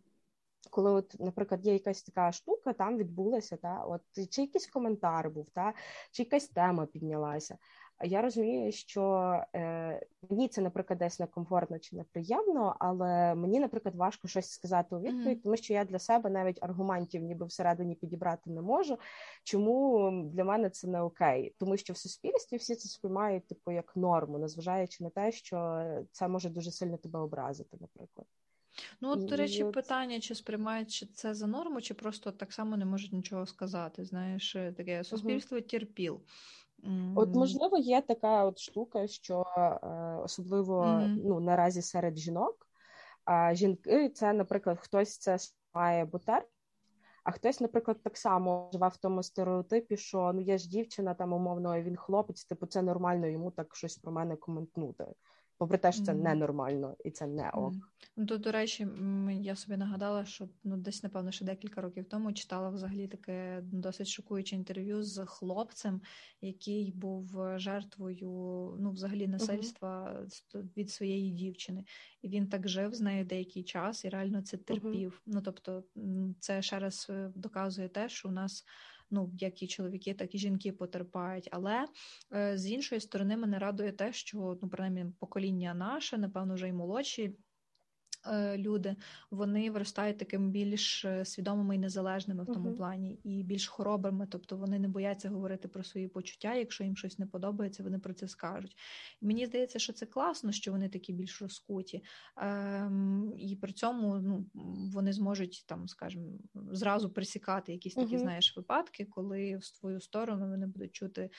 Коли, 0.70 0.92
от, 0.92 1.16
наприклад, 1.20 1.66
є 1.66 1.74
якась 1.74 2.04
така 2.04 2.32
штука, 2.32 2.74
там 2.74 2.98
відбулася, 2.98 3.58
та 3.58 3.84
от 3.84 4.02
чи 4.30 4.42
якийсь 4.42 4.68
коментар 4.68 5.30
був, 5.30 5.50
та 5.50 5.74
чи 6.12 6.24
якась 6.24 6.48
тема 6.48 6.86
піднялася 6.86 7.58
я 8.04 8.22
розумію, 8.22 8.72
що 8.72 9.36
е, 9.56 10.06
мені 10.30 10.48
це, 10.48 10.62
наприклад, 10.62 11.00
десь 11.00 11.20
некомфортно 11.20 11.80
чи 11.80 11.96
неприємно, 11.96 12.76
але 12.80 13.36
мені, 13.36 13.60
наприклад, 13.60 13.96
важко 13.96 14.28
щось 14.28 14.50
сказати 14.50 14.96
у 14.96 15.00
відповідь, 15.00 15.38
mm-hmm. 15.38 15.44
тому 15.44 15.58
що 15.58 15.74
я 15.74 15.86
для 15.86 16.00
себе 16.00 16.30
навіть 16.30 16.64
аргументів, 16.64 17.22
ніби 17.22 17.46
всередині 17.46 17.96
підібрати 17.96 18.50
не 18.50 18.62
можу. 18.62 19.00
Чому 19.44 20.12
для 20.34 20.44
мене 20.44 20.70
це 20.70 20.88
не 20.88 21.02
окей? 21.02 21.56
Тому 21.58 21.78
що 21.78 21.94
в 21.94 21.98
суспільстві 21.98 22.58
всі 22.58 22.76
це 22.76 22.90
сприймають 22.90 23.48
типу 23.48 23.72
як 23.72 23.96
норму, 23.96 24.38
незважаючи 24.38 25.04
на 25.04 25.10
те, 25.10 25.32
що 25.32 25.86
це 26.12 26.28
може 26.28 26.50
дуже 26.50 26.72
сильно 26.72 26.98
тебе 26.98 27.20
образити, 27.20 27.78
наприклад. 27.82 28.28
Ну, 29.02 29.10
от, 29.10 29.26
до 29.26 29.36
речі, 29.36 29.64
питання, 29.64 30.20
чи 30.20 30.36
сприймають 30.36 31.10
це 31.14 31.34
за 31.34 31.48
норму, 31.48 31.82
чи 31.82 31.94
просто 31.94 32.32
так 32.32 32.54
само 32.54 32.78
не 32.78 32.86
можуть 32.86 33.14
нічого 33.14 33.46
сказати. 33.46 34.06
Знаєш, 34.06 34.58
таке 34.78 35.04
суспільство 35.04 35.58
uh-huh. 35.58 35.70
терпіл. 35.70 36.22
От, 37.16 37.36
можливо, 37.36 37.78
є 37.78 38.02
така 38.02 38.46
от 38.46 38.60
штука, 38.60 39.08
що 39.08 39.46
е, 39.58 39.62
особливо 40.24 40.84
mm-hmm. 40.84 41.22
ну, 41.26 41.40
наразі 41.40 41.82
серед 41.82 42.18
жінок. 42.18 42.68
А 43.26 43.54
жінки, 43.54 44.10
це, 44.10 44.34
наприклад, 44.34 44.80
хтось 44.80 45.18
це 45.18 45.38
має 45.74 46.06
бутер, 46.06 46.48
а 47.24 47.32
хтось, 47.32 47.62
наприклад, 47.62 48.04
так 48.04 48.18
само 48.18 48.70
живе 48.74 48.88
в 48.88 48.98
тому 48.98 49.24
стереотипі, 49.24 49.98
що 49.98 50.32
ну 50.34 50.42
я 50.42 50.58
ж 50.58 50.70
дівчина, 50.70 51.14
там 51.14 51.34
умовно, 51.34 51.82
він 51.82 51.96
хлопець, 51.96 52.46
типу 52.46 52.66
це 52.66 52.82
нормально 52.82 53.28
йому 53.28 53.52
так 53.52 53.76
щось 53.76 53.98
про 53.98 54.12
мене 54.12 54.36
коментнути 54.36 55.06
попри 55.62 55.78
те, 55.78 55.92
що 55.92 56.04
це 56.04 56.14
ненормально 56.14 56.96
і 57.06 57.12
це 57.12 57.28
не 57.28 57.50
ок. 57.50 57.74
Mm-hmm. 58.18 58.40
До 58.40 58.52
речі, 58.52 58.88
я 59.42 59.56
собі 59.56 59.78
нагадала, 59.78 60.26
що 60.26 60.50
ну 60.64 60.78
десь, 60.78 61.04
напевно, 61.04 61.32
ще 61.32 61.46
декілька 61.46 61.82
років 61.82 62.06
тому 62.06 62.34
читала 62.34 62.70
взагалі 62.70 63.08
таке 63.08 63.62
досить 63.64 64.08
шокуюче 64.08 64.56
інтерв'ю 64.56 65.04
з 65.04 65.26
хлопцем, 65.26 66.02
який 66.42 66.92
був 66.92 67.42
жертвою 67.56 68.30
ну, 68.80 68.92
взагалі 68.92 69.28
насильства 69.28 70.14
mm-hmm. 70.14 70.64
від 70.78 70.92
своєї 70.92 71.32
дівчини. 71.32 71.86
І 72.22 72.30
він 72.30 72.48
так 72.48 72.68
жив 72.68 72.94
з 72.94 73.02
нею 73.02 73.26
деякий 73.26 73.64
час 73.64 74.06
і 74.06 74.10
реально 74.10 74.42
це 74.42 74.58
терпів. 74.58 75.22
Ну 75.26 75.42
тобто, 75.42 75.84
це 76.40 76.62
ще 76.62 76.80
раз 76.80 77.08
е, 77.10 77.32
доказує 77.36 77.90
те, 77.90 78.10
що 78.10 78.30
у 78.30 78.32
нас 78.32 78.66
ну 79.12 79.32
як 79.40 79.64
і 79.64 79.68
чоловіки, 79.68 80.14
так 80.14 80.36
і 80.36 80.38
жінки 80.38 80.72
потерпають. 80.72 81.50
Але 81.52 81.86
е, 82.34 82.58
з 82.58 82.72
іншої 82.72 83.02
сторони 83.02 83.38
мене 83.38 83.60
радує 83.60 83.92
те, 83.92 84.14
що 84.14 84.58
ну 84.62 84.70
принаймні 84.70 85.06
покоління 85.20 85.74
наше, 85.74 86.18
напевно, 86.18 86.54
вже 86.54 86.68
й 86.68 86.74
молодші. 86.74 87.36
Е, 88.28 88.58
люди 88.58 88.96
вони 89.32 89.72
виростають 89.72 90.18
такими 90.18 90.50
більш 90.50 91.06
е, 91.06 91.26
свідомими 91.26 91.76
і 91.76 91.80
незалежними 91.80 92.44
в 92.44 92.46
тому 92.46 92.70
uh-huh. 92.70 92.78
плані, 92.78 93.20
і 93.24 93.44
більш 93.44 93.68
хоробрими, 93.68 94.28
тобто 94.32 94.58
вони 94.58 94.80
не 94.80 94.88
бояться 94.88 95.30
говорити 95.30 95.68
про 95.68 95.84
свої 95.84 96.08
почуття. 96.08 96.56
Якщо 96.56 96.84
їм 96.84 96.98
щось 96.98 97.20
не 97.20 97.26
подобається, 97.26 97.84
вони 97.84 98.00
про 98.00 98.14
це 98.14 98.28
скажуть. 98.28 98.78
І 99.22 99.26
мені 99.26 99.46
здається, 99.46 99.80
що 99.80 99.94
це 99.94 100.06
класно, 100.06 100.52
що 100.52 100.72
вони 100.72 100.90
такі 100.90 101.14
більш 101.14 101.42
розкуті, 101.42 102.04
ем, 102.38 103.34
і 103.38 103.56
при 103.56 103.72
цьому 103.72 104.16
ну, 104.16 104.46
вони 104.94 105.14
зможуть 105.14 105.64
там, 105.68 105.88
скажімо, 105.88 106.26
зразу 106.72 107.10
присікати 107.10 107.72
якісь 107.72 107.94
такі, 107.94 108.16
uh-huh. 108.16 108.20
знаєш, 108.20 108.58
випадки, 108.58 109.06
коли 109.06 109.58
в 109.58 109.80
твою 109.80 110.02
сторону 110.02 110.50
вони 110.50 110.68
будуть 110.68 110.92
чути 110.92 111.30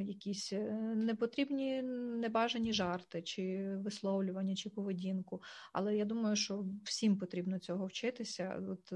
якісь 0.00 0.52
е, 0.52 0.72
непотрібні 0.96 1.82
небажані 1.82 2.72
жарти, 2.72 3.22
чи 3.22 3.74
висловлювання, 3.76 4.54
чи 4.54 4.70
поведінку. 4.70 5.42
Але 5.72 5.96
я 5.96 6.04
думаю, 6.04 6.36
що 6.36 6.64
всім 6.84 7.16
потрібно 7.16 7.58
цього 7.58 7.86
вчитися. 7.86 8.62
От 8.68 8.92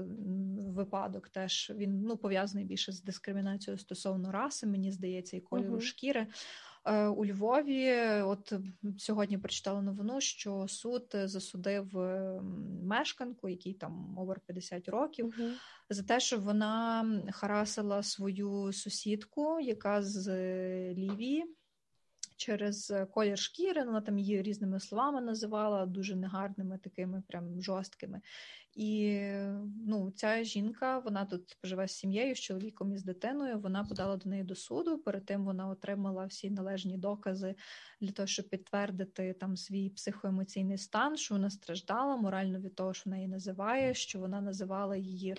Випадок 0.75 1.29
теж 1.29 1.71
він 1.75 2.01
ну, 2.01 2.17
пов'язаний 2.17 2.65
більше 2.65 2.91
з 2.91 3.03
дискримінацією 3.03 3.77
стосовно 3.77 4.31
раси, 4.31 4.67
мені 4.67 4.91
здається, 4.91 5.37
і 5.37 5.41
кольору 5.41 5.75
uh-huh. 5.75 5.81
шкіри. 5.81 6.27
Е, 6.85 7.07
у 7.07 7.25
Львові, 7.25 7.93
от 8.21 8.53
сьогодні 8.97 9.37
прочитала 9.37 9.81
новину, 9.81 10.21
що 10.21 10.67
суд 10.67 11.03
засудив 11.13 11.97
мешканку, 12.83 13.49
якій 13.49 13.73
там 13.73 14.15
over 14.19 14.35
50 14.45 14.89
років, 14.89 15.25
uh-huh. 15.25 15.51
за 15.89 16.03
те, 16.03 16.19
що 16.19 16.39
вона 16.39 17.05
харасила 17.31 18.03
свою 18.03 18.73
сусідку, 18.73 19.59
яка 19.59 20.01
з 20.01 20.27
Лівії. 20.93 21.45
через 22.37 22.93
колір 23.11 23.39
шкіри. 23.39 23.83
Вона 23.83 24.01
там 24.01 24.19
її 24.19 24.41
різними 24.41 24.79
словами 24.79 25.21
називала, 25.21 25.85
дуже 25.85 26.15
негарними, 26.15 26.77
такими 26.77 27.23
прям 27.27 27.61
жорсткими. 27.61 28.21
І 28.75 29.21
ну, 29.87 30.11
ця 30.15 30.43
жінка 30.43 30.99
вона 30.99 31.25
тут 31.25 31.57
живе 31.63 31.87
з 31.87 31.91
сім'єю, 31.91 32.35
з 32.35 32.39
чоловіком 32.39 32.93
і 32.93 32.97
з 32.97 33.03
дитиною. 33.03 33.59
Вона 33.59 33.83
подала 33.83 34.17
до 34.17 34.29
неї 34.29 34.43
до 34.43 34.55
суду. 34.55 34.97
Перед 34.97 35.25
тим 35.25 35.45
вона 35.45 35.67
отримала 35.67 36.25
всі 36.25 36.49
належні 36.49 36.97
докази 36.97 37.55
для 38.01 38.11
того, 38.11 38.27
щоб 38.27 38.49
підтвердити 38.49 39.33
там 39.33 39.57
свій 39.57 39.89
психоемоційний 39.89 40.77
стан, 40.77 41.17
що 41.17 41.35
вона 41.35 41.49
страждала 41.49 42.17
морально 42.17 42.59
від 42.59 42.75
того, 42.75 42.93
що 42.93 43.03
вона 43.05 43.17
її 43.17 43.27
називає, 43.27 43.93
що 43.93 44.19
вона 44.19 44.41
називала 44.41 44.95
її 44.95 45.35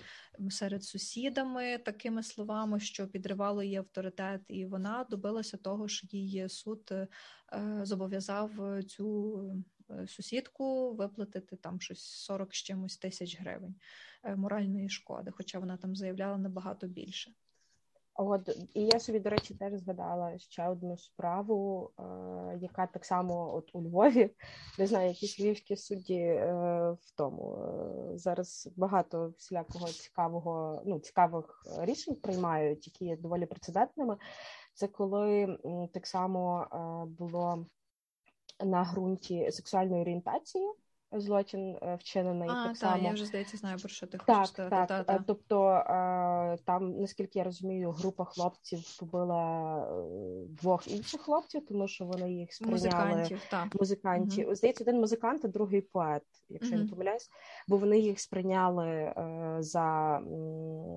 серед 0.49 0.83
сусідами 0.83 1.77
такими 1.77 2.23
словами, 2.23 2.79
що 2.79 3.07
підривало 3.07 3.63
її 3.63 3.75
авторитет, 3.75 4.41
і 4.47 4.65
вона 4.65 5.05
добилася 5.09 5.57
того, 5.57 5.87
що 5.87 6.07
її 6.11 6.49
суд 6.49 6.91
е, 6.91 7.07
зобов'язав 7.83 8.51
цю. 8.87 9.63
Е, 9.89 10.07
сусідку 10.07 10.93
виплатити 10.93 11.55
там 11.55 11.81
щось 11.81 12.03
40 12.03 12.53
з 12.53 12.57
чимось 12.57 12.97
тисяч 12.97 13.39
гривень 13.39 13.75
е, 14.23 14.35
моральної 14.35 14.89
шкоди, 14.89 15.31
хоча 15.31 15.59
вона 15.59 15.77
там 15.77 15.95
заявляла 15.95 16.37
набагато 16.37 16.87
більше. 16.87 17.31
От 18.19 18.49
і 18.73 18.85
я 18.85 18.99
собі, 18.99 19.19
до 19.19 19.29
речі, 19.29 19.53
теж 19.53 19.79
згадала 19.79 20.37
ще 20.37 20.67
одну 20.67 20.97
справу, 20.97 21.91
е, 21.99 22.03
яка 22.61 22.87
так 22.87 23.05
само 23.05 23.55
от 23.55 23.69
у 23.73 23.81
Львові, 23.81 24.29
не 24.79 24.87
знаю, 24.87 25.07
якісь 25.07 25.39
львівські 25.39 25.75
судді 25.75 26.19
е, 26.19 26.51
в 27.01 27.11
тому. 27.15 27.57
Е, 28.13 28.17
зараз 28.17 28.69
багато 28.75 29.33
всілякого 29.37 29.87
цікавого, 29.87 30.81
ну 30.85 30.99
цікавих 30.99 31.63
рішень 31.79 32.15
приймають, 32.15 32.87
які 32.87 33.05
є 33.05 33.17
доволі 33.17 33.45
прецедентними. 33.45 34.17
Це 34.73 34.87
коли 34.87 35.57
так 35.93 36.07
само 36.07 36.61
е, 36.61 36.77
було 37.19 37.65
на 38.65 38.83
ґрунті 38.83 39.51
сексуальної 39.51 40.01
орієнтації. 40.01 40.73
Злочин 41.11 41.77
е, 41.81 41.95
вчинений 41.95 42.49
а, 42.49 42.63
так 42.63 42.67
та, 42.67 42.75
само. 42.75 43.03
Я 43.03 43.13
вже 43.13 43.25
здається, 43.25 43.57
знаю 43.57 43.77
про 43.77 43.89
що 43.89 44.07
ти 44.07 44.17
так, 44.17 44.37
хочеш 44.37 44.49
сказати. 44.49 44.75
Так, 44.75 44.87
та, 44.87 45.03
та. 45.03 45.17
та. 45.17 45.23
Тобто 45.27 45.69
е, 45.69 46.57
там, 46.65 46.99
наскільки 46.99 47.39
я 47.39 47.45
розумію, 47.45 47.91
група 47.91 48.25
хлопців 48.25 48.97
побила 48.99 49.77
е, 49.79 50.47
двох 50.47 50.87
інших 50.87 51.21
хлопців, 51.21 51.65
тому 51.65 51.87
що 51.87 52.05
вони 52.05 52.33
їх 52.33 52.53
сприйняли 52.53 52.81
музикантів. 52.81 53.41
Та. 53.51 53.69
музикантів. 53.79 54.45
Угу. 54.45 54.55
Здається, 54.55 54.83
один 54.83 54.99
музикант, 54.99 55.45
а 55.45 55.47
другий 55.47 55.81
поет, 55.81 56.23
якщо 56.49 56.69
угу. 56.69 56.77
я 56.77 56.83
не 56.83 56.89
помиляюсь, 56.89 57.29
бо 57.67 57.77
вони 57.77 57.99
їх 57.99 58.19
сприйняли 58.19 59.13
за 59.59 60.19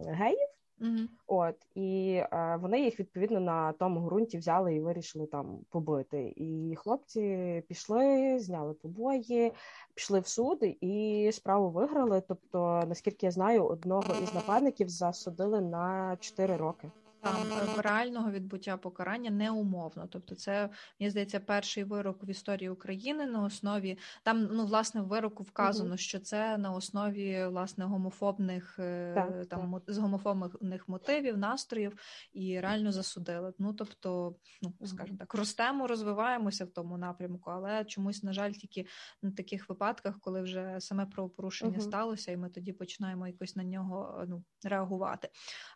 геїв. 0.06 0.48
Mm-hmm. 0.80 1.06
От 1.26 1.56
і 1.74 2.12
е, 2.32 2.58
вони 2.60 2.80
їх 2.80 3.00
відповідно 3.00 3.40
на 3.40 3.72
тому 3.72 4.00
ґрунті 4.00 4.38
взяли 4.38 4.74
і 4.74 4.80
вирішили 4.80 5.26
там 5.26 5.58
побити. 5.70 6.34
І 6.36 6.74
хлопці 6.78 7.62
пішли, 7.68 8.38
зняли 8.40 8.74
побої, 8.74 9.52
пішли 9.94 10.20
в 10.20 10.26
суд 10.26 10.58
і 10.80 11.30
справу 11.32 11.70
виграли. 11.70 12.22
Тобто, 12.28 12.82
наскільки 12.88 13.26
я 13.26 13.32
знаю, 13.32 13.64
одного 13.64 14.14
із 14.22 14.34
нападників 14.34 14.88
засудили 14.88 15.60
на 15.60 16.16
4 16.20 16.56
роки 16.56 16.90
там 17.22 17.52
е, 17.52 17.82
реального 17.82 18.30
відбуття 18.30 18.76
покарання 18.76 19.30
неумовно. 19.30 20.06
Тобто, 20.10 20.34
це 20.34 20.70
мені 21.00 21.10
здається 21.10 21.40
перший 21.40 21.84
вирок 21.84 22.24
в 22.24 22.30
історії 22.30 22.70
України 22.70 23.26
на 23.26 23.42
основі 23.42 23.98
там, 24.22 24.48
ну 24.52 24.66
власне, 24.66 25.00
в 25.00 25.06
вироку 25.06 25.42
вказано, 25.42 25.94
mm-hmm. 25.94 25.98
що 25.98 26.18
це 26.18 26.58
на 26.58 26.72
основі 26.72 27.46
власне 27.46 27.84
гомофобних 27.84 28.78
е, 28.78 29.12
так, 29.14 29.46
там 29.46 29.72
так. 29.72 29.94
з 29.94 29.98
гомофобних 29.98 30.88
мотивів, 30.88 31.38
настроїв 31.38 31.98
і 32.32 32.60
реально 32.60 32.92
засудили. 32.92 33.52
Ну 33.58 33.72
тобто, 33.72 34.34
ну 34.62 34.86
скажімо 34.86 35.18
так, 35.18 35.34
ростемо, 35.34 35.86
розвиваємося 35.86 36.64
в 36.64 36.70
тому 36.70 36.98
напрямку, 36.98 37.50
але 37.50 37.84
чомусь, 37.84 38.22
на 38.22 38.32
жаль, 38.32 38.52
тільки 38.52 38.86
на 39.22 39.30
таких 39.30 39.68
випадках, 39.68 40.20
коли 40.20 40.42
вже 40.42 40.76
саме 40.78 41.06
правопорушення 41.06 41.78
mm-hmm. 41.78 41.80
сталося, 41.80 42.32
і 42.32 42.36
ми 42.36 42.50
тоді 42.50 42.72
починаємо 42.72 43.26
якось 43.26 43.56
на 43.56 43.64
нього 43.64 44.24
ну 44.28 44.44
реагувати. 44.64 45.28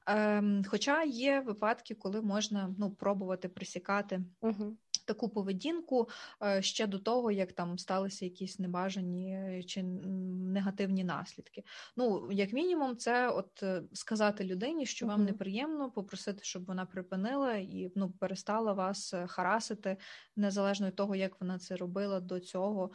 Ем, 0.07 0.63
Хоча 0.69 1.03
є 1.03 1.34
випадки, 1.41 1.95
коли 1.95 2.23
можна 2.23 2.75
ну 2.79 2.91
пробувати 2.91 3.49
присікати. 3.49 4.25
Угу 4.41 4.77
таку 5.05 5.29
поведінку 5.29 6.09
е, 6.43 6.63
ще 6.63 6.87
до 6.87 6.99
того, 6.99 7.31
як 7.31 7.53
там 7.53 7.79
сталися 7.79 8.25
якісь 8.25 8.59
небажані 8.59 9.63
чи 9.67 9.83
негативні 9.83 11.05
наслідки. 11.05 11.65
Ну, 11.97 12.29
як 12.33 12.53
мінімум, 12.53 12.97
це 12.97 13.29
от 13.29 13.63
е, 13.63 13.83
сказати 13.93 14.45
людині, 14.45 14.87
що 14.87 15.07
вам 15.07 15.25
неприємно, 15.25 15.91
попросити, 15.91 16.45
щоб 16.45 16.65
вона 16.65 16.87
припинила 16.87 17.55
і 17.55 17.93
ну 17.95 18.11
перестала 18.11 18.73
вас 18.73 19.15
е, 19.15 19.27
харасити, 19.27 19.97
незалежно 20.37 20.87
від 20.87 20.97
того, 20.97 21.17
як 21.17 21.41
вона 21.41 21.59
це 21.59 21.77
робила 21.77 22.21
до 22.21 22.41
цього. 22.41 22.91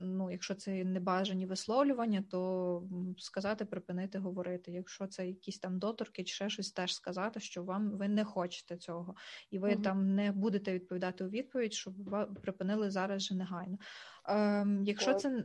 Ну, 0.00 0.30
якщо 0.30 0.54
це 0.54 0.84
небажані 0.84 1.46
висловлювання, 1.46 2.24
то 2.30 2.82
сказати, 3.18 3.64
припинити 3.64 4.18
говорити. 4.18 4.72
Якщо 4.72 5.06
це 5.06 5.26
якісь 5.26 5.58
там 5.58 5.78
доторки, 5.78 6.24
чи 6.24 6.34
ще 6.34 6.48
щось 6.48 6.72
теж 6.72 6.94
сказати, 6.94 7.40
що 7.40 7.64
вам 7.64 7.90
ви 7.90 8.08
не 8.08 8.24
хочете 8.24 8.76
цього, 8.76 9.14
і 9.50 9.58
ви 9.58 9.74
угу. 9.74 9.82
там 9.82 10.14
не 10.14 10.32
будете 10.32 10.72
відповідати 10.72 11.24
у 11.24 11.28
відповідь, 11.34 11.72
щоб 11.72 11.94
припинили 12.42 12.90
зараз 12.90 13.22
же 13.22 13.34
негайно. 13.34 13.78
Ем, 14.28 14.84
Якщо 14.84 15.14
це 15.14 15.44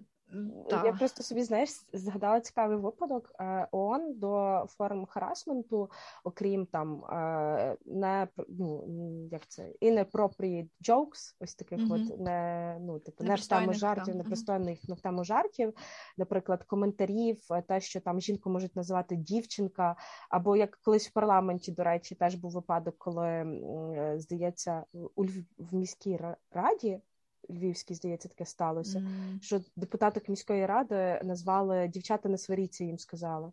так. 0.69 0.85
Я 0.85 0.93
просто 0.93 1.23
собі 1.23 1.43
знаєш 1.43 1.69
згадала 1.93 2.39
цікавий 2.39 2.77
випадок 2.77 3.31
е, 3.39 3.67
ООН 3.71 4.13
до 4.19 4.65
форм 4.69 5.05
харасменту, 5.05 5.89
окрім 6.23 6.65
там 6.65 7.05
е, 7.05 7.77
не 7.85 8.27
ну 8.49 8.87
як 9.31 9.47
це 9.47 9.73
inappropriate 9.81 10.69
jokes, 10.89 11.35
ось 11.39 11.55
таких 11.55 11.79
mm-hmm. 11.79 12.11
от 12.11 12.19
не 12.19 12.77
ну 12.81 12.99
типу 12.99 13.23
не 13.23 13.35
в 13.35 13.47
тему 13.47 13.73
жартів, 13.73 14.15
непристойних 14.15 14.89
не 14.89 14.95
в 14.95 15.01
тему 15.01 15.23
жартів, 15.23 15.73
наприклад, 16.17 16.63
коментарів, 16.63 17.41
е, 17.51 17.61
те, 17.61 17.81
що 17.81 18.01
там 18.01 18.21
жінку 18.21 18.49
можуть 18.49 18.75
називати 18.75 19.15
дівчинка, 19.15 19.95
або 20.29 20.55
як 20.55 20.79
колись 20.83 21.09
в 21.09 21.13
парламенті, 21.13 21.71
до 21.71 21.83
речі, 21.83 22.15
теж 22.15 22.35
був 22.35 22.51
випадок, 22.51 22.95
коли 22.97 23.61
здається, 24.17 24.83
у 25.15 25.25
в 25.57 25.75
міській 25.75 26.19
раді. 26.51 27.01
Львівській, 27.49 27.93
здається, 27.93 28.27
таке 28.27 28.45
сталося. 28.45 28.99
Mm. 28.99 29.41
Що 29.41 29.61
депутаток 29.75 30.29
міської 30.29 30.65
ради 30.65 31.21
назвали 31.23 31.87
дівчата 31.87 32.29
не 32.29 32.37
сваріться, 32.37 32.83
їм 32.83 32.99
сказали. 32.99 33.51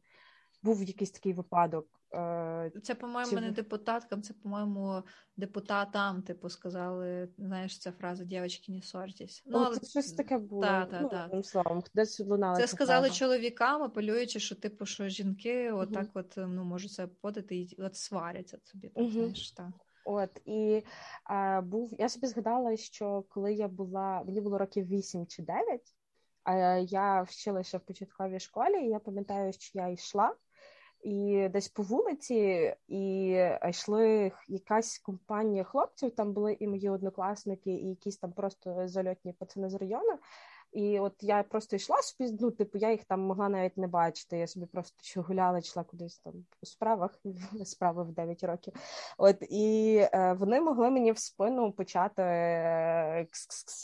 Був 0.63 0.83
якийсь 0.83 1.11
такий 1.11 1.33
випадок. 1.33 1.87
Е, 2.15 2.73
це, 2.83 2.95
по-моєму, 2.95 3.31
Чи... 3.31 3.41
не 3.41 3.51
депутаткам, 3.51 4.23
це, 4.23 4.35
по-моєму, 4.35 5.03
депутатам, 5.37 6.23
типу, 6.23 6.49
сказали, 6.49 7.29
знаєш, 7.39 7.79
ця 7.79 7.93
фраза 7.93 8.25
дівчатки, 8.25 8.73
не 8.73 8.83
ссорьтесь. 8.83 9.43
Ну, 9.47 9.59
але... 9.59 9.77
Це 9.77 9.87
щось 9.87 10.13
таке 10.13 10.39
було. 10.39 10.63
Та, 10.63 10.87
та, 10.87 11.01
ну, 11.01 11.09
та. 11.09 11.43
словом, 11.43 11.83
десь 11.95 12.21
лунала 12.21 12.57
Це 12.57 12.67
сказали 12.67 13.07
фраза. 13.07 13.19
чоловікам, 13.19 13.83
апелюючи, 13.83 14.41
що, 14.41 14.55
типу, 14.55 14.87
що 14.87 15.09
жінки 15.09 15.73
uh-huh. 15.73 15.79
отак 15.79 16.09
от, 16.15 16.35
ну, 16.37 16.65
можуть 16.65 16.93
себе 16.93 17.13
подати 17.21 17.57
і 17.57 17.77
от 17.79 17.97
сваряться 17.97 18.59
собі, 18.65 18.89
так, 18.89 19.05
uh-huh. 19.05 19.11
знаєш, 19.11 19.51
так. 19.51 19.71
От 20.07 20.41
і 20.45 20.83
а, 21.25 21.61
був 21.61 21.95
я 21.99 22.09
собі 22.09 22.27
згадала, 22.27 22.77
що 22.77 23.25
коли 23.29 23.55
я 23.55 23.69
була, 23.69 24.23
мені 24.27 24.41
було 24.41 24.59
років 24.59 24.87
8 24.87 25.27
чи 25.27 25.43
9, 25.43 25.81
а 26.45 26.55
я 26.77 27.23
вчилася 27.23 27.79
в 27.79 27.81
початковій 27.81 28.41
школі, 28.41 28.87
і 28.87 28.89
я 28.89 28.99
пам'ятаю, 28.99 29.53
що 29.53 29.71
я 29.79 29.89
йшла. 29.89 30.35
І 31.03 31.49
десь 31.53 31.69
по 31.69 31.83
вулиці, 31.83 32.75
і 32.89 33.29
йшли 33.69 34.33
якась 34.49 34.99
компанія 34.99 35.65
хлопців. 35.65 36.15
Там 36.15 36.33
були 36.33 36.57
і 36.61 36.69
мої 36.69 36.91
однокласники, 36.91 37.71
і 37.71 37.89
якісь 37.89 38.17
там 38.17 38.33
просто 38.33 38.89
зальотні 38.89 39.33
пацани 39.33 39.71
з 39.71 39.75
району. 39.75 40.19
І 40.77 41.01
от 41.01 41.13
я 41.21 41.43
просто 41.43 41.77
йшла 41.77 42.03
собі, 42.03 42.37
ну, 42.41 42.51
типу, 42.51 42.79
я 42.79 42.91
їх 42.91 43.05
там 43.05 43.21
могла 43.21 43.49
навіть 43.49 43.77
не 43.77 43.87
бачити. 43.87 44.39
Я 44.39 44.47
собі 44.47 44.67
просто 44.67 44.97
що 45.03 45.23
гуляла, 45.23 45.59
йшла 45.59 45.85
кудись 45.85 46.19
там 46.19 46.35
у 46.63 46.67
справах, 46.67 47.19
справи 47.65 48.05
в 48.05 48.13
9 48.13 48.45
років. 48.45 48.73
От 49.19 49.37
і 49.51 49.97
е, 50.13 50.33
вони 50.33 50.61
могли 50.61 50.91
мені 50.91 51.13
в 51.13 51.19
спину 51.19 51.73
почати 51.73 52.23
е, 52.23 53.27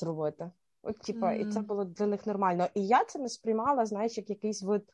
робити. 0.02 0.50
От, 0.83 0.98
типу, 0.98 1.26
mm-hmm. 1.26 1.48
і 1.48 1.52
це 1.52 1.61
було 1.61 1.85
для 1.85 2.07
них 2.07 2.26
нормально. 2.26 2.68
І 2.74 2.87
я 2.87 3.05
це 3.05 3.18
не 3.18 3.28
сприймала, 3.28 3.87
знаєш, 3.87 4.16
як 4.16 4.31
якийсь 4.31 4.62
вид. 4.62 4.92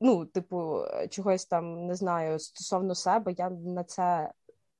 Ну, 0.00 0.26
типу, 0.26 0.80
чогось 1.10 1.46
там 1.46 1.86
не 1.86 1.94
знаю 1.94 2.38
стосовно 2.38 2.94
себе, 2.94 3.32
я 3.32 3.50
на 3.50 3.84
це 3.84 4.32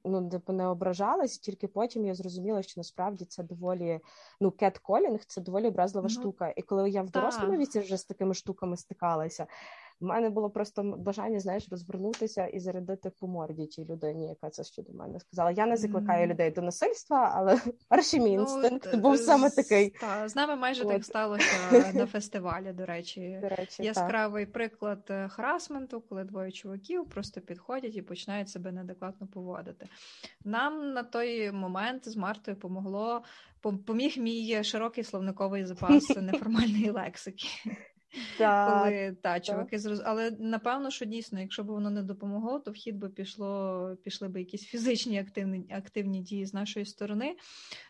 ну 0.05 0.29
типу, 0.29 0.53
не 0.53 0.67
ображалась, 0.67 1.39
тільки 1.39 1.69
потім 1.69 2.05
я 2.05 2.15
зрозуміла, 2.15 2.63
що 2.63 2.81
насправді 2.81 3.25
це 3.25 3.43
доволі 3.43 4.01
ну 4.41 4.51
кетколінг 4.51 5.25
це 5.25 5.41
доволі 5.41 5.69
образлива 5.69 6.09
ну, 6.11 6.21
штука. 6.21 6.53
І 6.57 6.63
коли 6.63 6.91
я 6.91 7.03
в 7.03 7.11
дорослому 7.11 7.57
віці 7.57 7.81
вже 7.81 7.97
з 7.97 8.05
такими 8.05 8.35
штуками 8.35 8.77
стикалася, 8.77 9.47
в 10.03 10.05
мене 10.05 10.31
було 10.31 10.51
просто 10.51 10.83
бажання, 10.83 11.41
знаєш, 11.41 11.69
розвернутися 11.71 12.47
і 12.47 12.61
зарядити 12.61 13.11
по 13.11 13.27
морді 13.27 13.67
тій 13.67 13.85
людині, 13.85 14.29
яка 14.29 14.51
це 14.51 14.65
щодо 14.65 14.93
мене 14.93 15.21
сказала. 15.21 15.51
Я 15.51 15.67
не 15.67 15.77
закликаю 15.77 16.27
людей 16.27 16.51
до 16.51 16.63
насильства, 16.63 17.33
але 17.35 17.61
перший 17.89 18.21
мій 18.21 18.37
ну, 18.37 18.81
був 18.95 19.19
саме 19.19 19.51
такий. 19.51 19.91
Та, 19.91 20.29
з 20.29 20.37
нами 20.37 20.57
майже 20.57 20.83
От. 20.83 20.89
так 20.89 21.05
сталося 21.05 21.93
на 21.95 22.07
фестивалі. 22.07 22.73
До 22.73 22.87
речі, 22.87 23.39
до 23.43 23.49
речі, 23.49 23.83
яскравий 23.83 24.45
так. 24.45 24.53
приклад 24.53 25.03
е, 25.11 25.29
харасменту, 25.29 26.01
коли 26.01 26.25
двоє 26.25 26.53
чуваків 26.53 27.05
просто 27.05 27.41
підходять 27.41 27.97
і 27.97 28.03
починають 28.03 28.49
себе 28.49 28.73
неадекватно 28.73 29.27
поводити. 29.27 29.87
Нам 30.45 30.93
на 30.93 31.03
той 31.03 31.53
момент 31.53 32.09
з 32.09 32.17
Мартою 32.17 32.57
помогло 32.57 33.23
поміг 33.87 34.19
мій 34.19 34.65
широкий 34.65 35.05
словниковий 35.05 35.65
запас 35.65 36.09
неформальної 36.17 36.91
лексики. 36.91 37.47
Так, 38.39 38.83
коли 38.83 39.17
та 39.23 39.41
чуваки 39.41 39.79
зроз... 39.79 40.03
Але 40.05 40.31
напевно, 40.31 40.91
що 40.91 41.05
дійсно, 41.05 41.41
якщо 41.41 41.65
б 41.65 41.67
воно 41.67 41.91
не 41.91 42.03
допомогло, 42.03 42.59
то 42.59 42.71
в 42.71 42.75
хід 42.75 42.99
би 42.99 43.09
пішло, 43.09 43.97
пішли 44.05 44.29
б 44.29 44.37
якісь 44.37 44.63
фізичні 44.63 45.19
активні 45.19 45.67
активні 45.71 46.21
дії 46.21 46.47
з 46.47 46.55
нашої 46.55 46.87
сторони. 46.87 47.37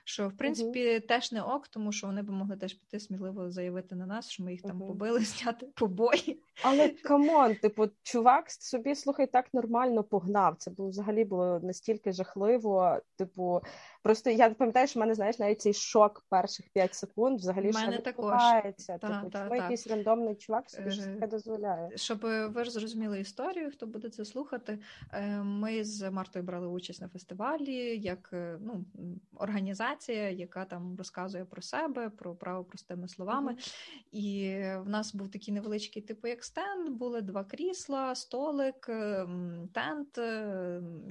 Що 0.05 0.29
в 0.29 0.37
принципі 0.37 0.91
угу. 0.91 1.07
теж 1.09 1.33
не 1.33 1.43
ок, 1.43 1.69
тому 1.69 1.93
що 1.93 2.07
вони 2.07 2.23
б 2.23 2.31
могли 2.31 2.57
теж 2.57 2.75
піти 2.75 3.01
сміливо 3.01 3.51
заявити 3.51 3.95
на 3.95 4.07
нас, 4.07 4.31
що 4.31 4.43
ми 4.43 4.53
їх 4.53 4.63
там 4.63 4.79
побили, 4.79 5.21
зняти 5.25 5.67
побої. 5.75 6.43
Але 6.63 6.89
come 7.05 7.33
on, 7.33 7.55
типу, 7.55 7.89
чувак 8.03 8.51
собі 8.51 8.95
слухай 8.95 9.27
так 9.27 9.55
нормально 9.55 10.05
погнав. 10.05 10.57
Це 10.59 10.71
було 10.71 10.89
взагалі 10.89 11.25
було 11.25 11.61
настільки 11.63 12.13
жахливо. 12.13 12.99
Типу, 13.17 13.61
просто 14.03 14.31
я 14.31 14.51
пам'ятаю, 14.51 14.87
що 14.87 14.99
в 14.99 15.01
мене 15.01 15.15
знаєш 15.15 15.39
навіть 15.39 15.61
цей 15.61 15.75
шок 15.75 16.25
перших 16.29 16.69
5 16.69 16.95
секунд 16.95 17.39
взагалі 17.39 17.73
що 17.73 17.91
відбувається. 17.91 18.99
Типу, 18.99 19.31
та, 19.31 19.45
чому 19.45 19.55
якийсь 19.55 19.87
рандомний 20.13 20.35
чувак 20.35 20.71
собі 20.71 20.91
ж 20.91 21.07
таке 21.07 21.27
дозволяє. 21.27 21.91
Щоб 21.97 22.21
ви 22.53 22.65
ж 22.65 22.71
зрозуміли 22.71 23.21
історію, 23.21 23.71
хто 23.71 23.87
буде 23.87 24.09
це 24.09 24.25
слухати. 24.25 24.79
Е, 25.13 25.43
ми 25.43 25.85
з 25.85 26.11
Мартою 26.11 26.45
брали 26.45 26.67
участь 26.67 27.01
на 27.01 27.09
фестивалі 27.09 27.99
як 27.99 28.31
е, 28.33 28.59
ну, 28.61 28.85
організація, 29.35 30.31
яка 30.31 30.65
там 30.65 30.97
розказує 30.99 31.45
про 31.45 31.63
себе, 31.63 32.11
про 32.11 32.35
право 32.35 32.65
простими 32.65 33.09
словами. 33.09 33.53
Mm-hmm. 33.53 33.73
І 34.13 34.57
в 34.85 34.89
нас 34.89 35.15
був 35.15 35.31
такий 35.31 35.55
невеличкий 35.55 36.03
типу 36.03 36.29
як 36.29 36.45
стенд, 36.45 36.89
були 36.89 37.23
два 37.23 37.45
крісла, 37.45 38.15
столик, 38.15 38.91
тент 39.73 40.19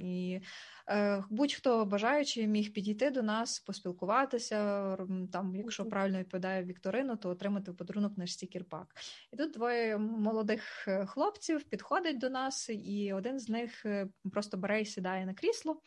і 0.00 0.40
Е, 0.88 1.24
будь-хто 1.30 1.84
бажаючи 1.84 2.46
міг 2.46 2.72
підійти 2.72 3.10
до 3.10 3.22
нас, 3.22 3.58
поспілкуватися. 3.58 4.96
Там, 5.32 5.56
якщо 5.56 5.84
правильно 5.84 6.18
відповідає 6.18 6.64
Вікторину, 6.64 7.16
то 7.16 7.28
отримати 7.28 7.70
в 7.70 7.76
подарунок 7.76 8.18
наш 8.18 8.32
стікер-пак. 8.32 8.91
І 9.32 9.36
тут 9.36 9.52
двоє 9.52 9.98
молодих 9.98 10.88
е, 10.88 11.06
хлопців 11.06 11.64
підходять 11.64 12.18
до 12.18 12.30
нас, 12.30 12.70
і 12.70 13.12
один 13.12 13.38
з 13.38 13.48
них 13.48 13.86
е, 13.86 14.08
просто 14.32 14.56
бере 14.56 14.80
і 14.80 14.84
сідає 14.84 15.26
на 15.26 15.34
крісло. 15.34 15.80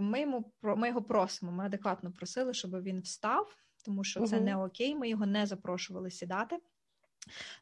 Ми 0.00 0.20
йому 0.20 0.52
ми 0.62 0.88
його 0.88 1.02
просимо. 1.02 1.52
Ми 1.52 1.64
адекватно 1.64 2.12
просили, 2.12 2.54
щоб 2.54 2.82
він 2.82 3.00
встав, 3.00 3.56
тому 3.84 4.04
що 4.04 4.26
це 4.26 4.40
не 4.40 4.56
окей. 4.56 4.94
Ми 4.94 5.08
його 5.08 5.26
не 5.26 5.46
запрошували 5.46 6.10
сідати. 6.10 6.58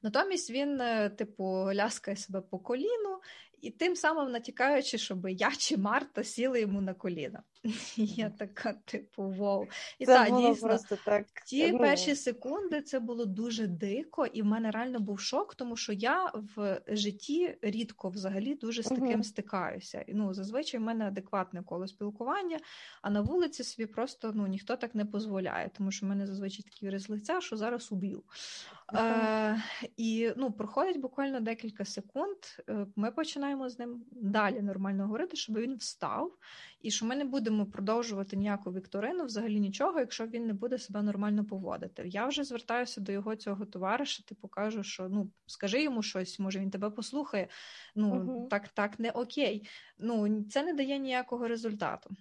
Натомість 0.03 0.51
він, 0.51 0.83
типу, 1.17 1.45
ляскає 1.75 2.17
себе 2.17 2.41
по 2.41 2.59
коліну 2.59 3.21
і 3.63 3.71
тим 3.71 3.97
самим 3.97 4.33
натякаючи, 4.33 4.99
щоб 4.99 5.29
я 5.29 5.51
чи 5.59 5.77
Марта 5.77 6.25
сіли 6.25 6.61
йому 6.61 6.81
на 6.81 6.95
коліна. 6.95 7.43
Я 7.97 8.31
така, 8.31 8.73
типу, 8.73 9.31
вау. 9.31 9.67
І 9.99 10.07
це 10.07 10.15
та, 10.15 10.31
було 10.31 10.49
дійсно, 10.51 10.69
просто 10.69 10.99
так. 11.05 11.27
Ті 11.47 11.73
ну... 11.73 11.79
перші 11.79 12.15
секунди 12.15 12.83
це 12.83 13.01
було 13.01 13.25
дуже 13.25 13.67
дико, 13.67 14.27
і 14.27 14.43
в 14.43 14.45
мене 14.45 14.71
реально 14.71 15.01
був 15.01 15.21
шок, 15.21 15.55
тому 15.55 15.77
що 15.77 15.93
я 15.93 16.33
в 16.57 16.81
житті 16.89 17.59
рідко 17.63 18.09
взагалі 18.09 18.55
дуже 18.55 18.83
з 18.83 18.87
таким 18.87 19.07
uh-huh. 19.07 19.23
стикаюся. 19.23 20.05
Ну, 20.09 20.35
зазвичай 20.35 20.81
в 20.81 20.83
мене 20.83 21.09
адекватне 21.09 21.63
коло 21.63 21.89
спілкування, 21.89 22.59
а 23.03 23.11
на 23.11 23.21
вулиці 23.21 23.65
собі 23.65 23.87
просто 23.87 24.33
ну, 24.35 24.47
ніхто 24.47 24.77
так 24.77 24.95
не 24.95 25.05
дозволяє, 25.05 25.71
тому 25.77 25.91
що 25.91 26.07
в 26.07 26.09
мене 26.09 26.27
зазвичай 26.27 26.63
такі 26.63 26.87
вираз 26.87 27.09
лиця, 27.09 27.41
що 27.41 27.57
зараз 27.57 27.93
уб'ю. 27.93 28.23
Uh-huh. 28.89 28.99
Е, 28.99 29.63
І 29.97 30.33
ну, 30.37 30.53
проходить 30.53 31.01
буквально 31.01 31.41
декілька 31.41 31.85
секунд. 31.85 32.37
Е, 32.69 32.87
ми 32.97 33.11
починаємо 33.11 33.69
з 33.69 33.79
ним 33.79 34.05
далі 34.11 34.63
нормально 34.63 35.03
говорити, 35.03 35.37
щоб 35.37 35.59
він 35.59 35.77
встав 35.77 36.33
і 36.83 36.91
що 36.91 37.07
ми 37.07 37.17
не 37.17 37.25
будемо 37.25 37.52
продовжувати 37.67 38.37
ніяку 38.37 38.73
вікторину, 38.73 39.25
взагалі 39.25 39.61
нічого, 39.61 40.01
якщо 40.01 40.27
він 40.27 40.47
не 40.47 40.53
буде 40.53 40.79
себе 40.79 41.03
нормально 41.03 41.45
поводити. 41.45 42.03
Я 42.07 42.27
вже 42.27 42.45
звертаюся 42.45 43.01
до 43.01 43.13
його 43.13 43.37
цього 43.37 43.67
товариша, 43.67 44.23
типу 44.23 44.49
кажу, 44.49 44.83
що 44.83 45.09
ну 45.09 45.31
скажи 45.47 45.83
йому 45.83 46.03
щось, 46.03 46.39
може 46.39 46.61
він 46.61 46.71
тебе 46.71 46.91
послухає. 46.91 47.49
Ну 47.95 48.17
угу. 48.17 48.49
так, 48.51 48.69
так 48.69 48.99
не 48.99 49.11
окей. 49.11 49.69
Ну 49.99 50.45
це 50.45 50.63
не 50.63 50.73
дає 50.73 50.99
ніякого 50.99 51.49
результату. 51.49 52.17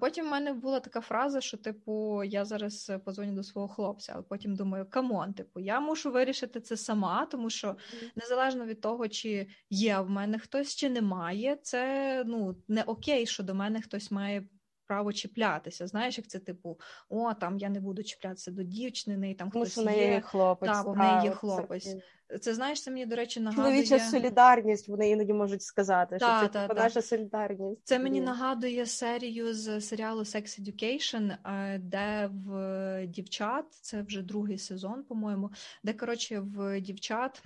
Потім 0.00 0.26
в 0.26 0.30
мене 0.30 0.52
була 0.52 0.80
така 0.80 1.00
фраза, 1.00 1.40
що, 1.40 1.56
типу, 1.56 2.24
я 2.24 2.44
зараз 2.44 2.92
позвоню 3.04 3.32
до 3.32 3.42
свого 3.42 3.68
хлопця, 3.68 4.12
але 4.14 4.22
потім 4.22 4.56
думаю, 4.56 4.86
come 4.90 5.14
on, 5.14 5.32
типу, 5.34 5.60
я 5.60 5.80
мушу 5.80 6.10
вирішити 6.10 6.60
це 6.60 6.76
сама, 6.76 7.26
тому 7.26 7.50
що 7.50 7.76
незалежно 8.16 8.66
від 8.66 8.80
того, 8.80 9.08
чи 9.08 9.48
є 9.70 9.98
в 9.98 10.10
мене 10.10 10.38
хтось, 10.38 10.76
чи 10.76 10.90
немає, 10.90 11.58
це 11.62 12.22
ну 12.26 12.56
не 12.68 12.82
окей, 12.82 13.26
що 13.26 13.42
до 13.42 13.54
мене 13.54 13.82
хтось 13.82 14.10
має 14.10 14.48
право 14.90 15.12
чіплятися. 15.12 15.86
Знаєш, 15.86 16.18
як 16.18 16.26
це 16.26 16.38
типу, 16.38 16.78
о, 17.08 17.34
там 17.34 17.58
я 17.58 17.68
не 17.68 17.80
буду 17.80 18.02
чіплятися 18.02 18.50
до 18.50 18.62
дівчини, 18.62 19.34
там 19.34 19.50
хтось 19.50 19.74
Тому, 19.74 19.90
є. 19.90 20.10
є 20.10 20.20
хлопець. 20.20 20.70
Так, 20.70 20.86
в 20.86 20.96
неї 20.96 21.24
є 21.24 21.30
хлопець. 21.30 21.84
Це, 22.28 22.38
це 22.38 22.54
знаєш, 22.54 22.82
це 22.82 22.90
мені, 22.90 23.06
до 23.06 23.16
речі, 23.16 23.40
нагадує... 23.40 23.84
Чоловіча 23.84 24.10
солідарність, 24.10 24.88
вони 24.88 25.10
іноді 25.10 25.32
можуть 25.32 25.62
сказати, 25.62 26.18
що 26.18 26.26
це 26.26 26.48
та, 26.48 26.68
типу, 26.68 26.80
наша 26.80 27.02
солідарність. 27.02 27.80
Це 27.84 27.98
мені 27.98 28.20
нагадує 28.20 28.86
серію 28.86 29.54
з 29.54 29.80
серіалу 29.80 30.20
Sex 30.20 30.60
Education, 30.60 31.36
е, 31.44 31.78
де 31.78 32.30
в 32.46 33.06
дівчат, 33.06 33.64
це 33.70 34.02
вже 34.02 34.22
другий 34.22 34.58
сезон, 34.58 35.04
по-моєму, 35.04 35.50
де, 35.84 35.92
коротше, 35.92 36.40
в 36.40 36.80
дівчат. 36.80 37.42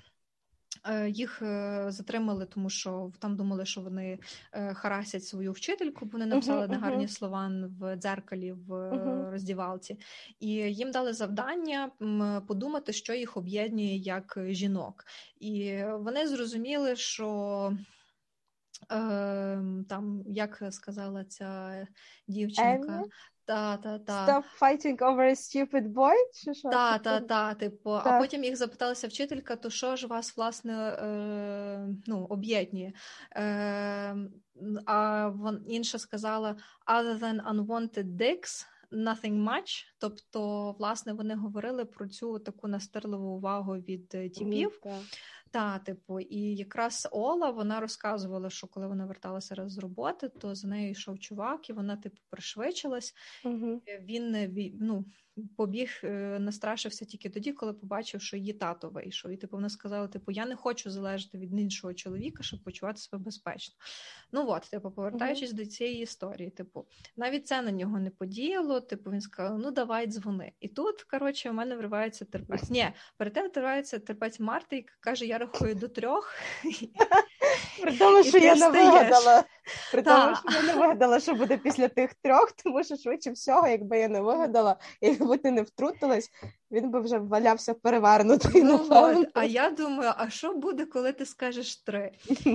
Е, 0.87 1.11
їх 1.11 1.43
е, 1.43 1.85
затримали, 1.89 2.47
тому 2.47 2.71
що 2.71 3.13
там 3.19 3.37
думали, 3.37 3.67
що 3.67 3.81
вони 3.81 4.19
е, 4.53 4.75
харасять 4.75 5.25
свою 5.25 5.53
вчительку, 5.53 6.05
бо 6.05 6.11
вони 6.13 6.27
написали 6.27 6.67
uh-huh, 6.67 6.71
негарні 6.71 7.05
uh-huh. 7.05 7.09
слова 7.09 7.53
в 7.81 7.97
дзеркалі 7.97 8.53
в 8.53 8.71
uh-huh. 8.71 9.31
роздівалці, 9.31 9.99
і 10.41 10.49
їм 10.51 10.91
дали 10.91 11.13
завдання 11.13 11.91
подумати, 12.47 12.93
що 12.93 13.15
їх 13.15 13.37
об'єднує 13.37 13.97
як 13.97 14.39
жінок. 14.49 15.05
І 15.41 15.83
вони 15.99 16.29
зрозуміли, 16.29 16.97
що. 16.97 17.73
Ем, 18.91 19.85
там, 19.89 20.23
як 20.27 20.63
сказала 20.71 21.25
ця 21.25 21.87
дівчинка, 22.29 23.03
та, 23.45 23.77
та, 23.77 23.99
та. 23.99 24.27
Stop 24.27 24.45
fighting 24.61 24.97
over 24.97 25.31
a 25.31 25.35
stupid 25.35 25.93
boy? 25.93 26.15
Чи 26.35 26.55
що? 26.55 26.69
Та, 26.69 26.99
та, 26.99 27.21
та, 27.21 27.55
типу, 27.55 27.91
та. 27.91 28.11
а 28.11 28.19
потім 28.19 28.45
їх 28.45 28.57
запиталася 28.57 29.09
вчителька, 29.09 29.57
то 29.57 29.71
що 29.71 29.97
ж 29.97 30.07
вас, 30.07 30.37
власне, 30.37 30.89
е, 30.89 31.89
ну, 32.07 32.27
об'єднує? 32.31 32.93
Е, 33.37 34.17
а 34.87 35.29
вон, 35.29 35.65
інша 35.69 35.99
сказала, 35.99 36.57
other 36.87 37.19
than 37.19 37.41
unwanted 37.53 38.17
dicks, 38.17 38.67
nothing 38.93 39.45
much. 39.45 39.85
Тобто, 39.99 40.73
власне, 40.79 41.13
вони 41.13 41.35
говорили 41.35 41.85
про 41.85 42.09
цю 42.09 42.39
таку 42.39 42.69
настирливу 42.69 43.29
увагу 43.29 43.73
від 43.73 44.15
е, 44.15 44.29
тіпів. 44.29 44.81
Mm, 44.83 45.01
та, 45.55 45.79
типу, 45.79 46.21
і 46.21 46.57
якраз 46.57 47.09
Ола 47.13 47.51
вона 47.51 47.81
розказувала, 47.81 48.51
що 48.51 48.67
коли 48.67 48.87
вона 48.87 49.07
верталася 49.07 49.55
раз 49.55 49.73
з 49.73 49.79
роботи, 49.79 50.29
то 50.29 50.55
за 50.55 50.69
нею 50.69 50.91
йшов 50.91 51.19
чувак, 51.19 51.71
і 51.71 51.73
вона, 51.73 51.97
типу, 51.97 52.17
пришвидшилась. 52.31 53.15
Угу. 53.45 53.83
Він 54.01 54.53
ну, 54.81 55.05
побіг, 55.57 56.01
е, 56.05 56.39
настрашився 56.39 57.05
тільки 57.05 57.31
тоді, 57.31 57.53
коли 57.53 57.73
побачив, 57.73 58.23
що 58.23 58.37
її 58.37 58.53
тато 58.53 58.89
вийшов. 58.89 59.31
І 59.31 59.37
типу 59.37 59.57
вона 59.57 59.69
сказала: 59.69 60.09
типу, 60.09 60.33
я 60.33 60.47
не 60.47 60.57
хочу 60.57 60.91
залежати 60.91 61.39
від 61.39 61.61
іншого 61.61 61.95
чоловіка, 61.95 62.43
щоб 62.43 62.63
почувати 62.63 62.99
себе 62.99 63.25
безпечно. 63.25 63.75
Ну 64.33 64.45
от, 64.49 64.71
типу, 64.71 64.91
повертаючись 64.91 65.53
mm-hmm. 65.53 65.57
до 65.57 65.67
цієї 65.67 66.03
історії, 66.03 66.51
типу, 66.51 66.87
навіть 67.17 67.47
це 67.47 67.63
на 67.63 67.71
нього 67.71 67.99
не 67.99 68.11
подіяло. 68.11 68.81
Типу, 68.81 69.11
він 69.11 69.21
сказав: 69.21 69.59
Ну 69.59 69.71
давай 69.71 70.07
дзвони. 70.07 70.53
І 70.61 70.69
тут, 70.69 71.03
коротше, 71.03 71.51
у 71.51 71.53
мене 71.53 71.77
вривається 71.77 72.25
терпець. 72.25 72.71
Ні, 72.71 72.87
перед 73.17 73.33
тим 73.33 73.51
вривається 73.55 73.99
терпець 73.99 74.41
Марти, 74.41 74.77
і 74.77 74.87
каже: 75.01 75.27
Я 75.27 75.39
рахую 75.45 75.75
до 75.75 75.89
трьох. 75.89 76.35
При 77.83 77.99
тому, 77.99 78.25
що 78.25 78.39
я 78.39 78.55
не 78.55 78.69
вигадала. 78.69 79.45
При 79.93 80.03
тому, 80.03 80.37
що 80.37 80.59
я 80.59 80.63
не 80.63 80.75
вигадала, 80.75 81.21
що 81.21 81.35
буде 81.35 81.57
після 81.57 81.89
тих 81.89 82.15
трьох, 82.15 82.53
тому 82.53 82.85
що 82.85 82.97
швидше 82.97 83.31
всього, 83.31 83.69
якби 83.69 83.99
я 83.99 84.09
не 84.09 84.21
вигадала, 84.21 84.77
і 85.01 85.07
якби 85.07 85.37
ти 85.39 85.51
не 85.51 85.63
втрутилась, 85.63 86.31
він 86.71 86.91
би 86.91 87.01
вже 87.01 87.19
валявся 87.19 87.75
перевернутий. 87.75 88.63
Ну, 88.63 88.87
от. 88.91 89.29
А 89.35 89.45
я 89.45 89.71
думаю, 89.71 90.13
а 90.17 90.31
що 90.31 90.55
буде, 90.55 90.85
коли 90.87 91.13
ти 91.13 91.27
скажеш 91.27 91.77
три? 91.77 92.13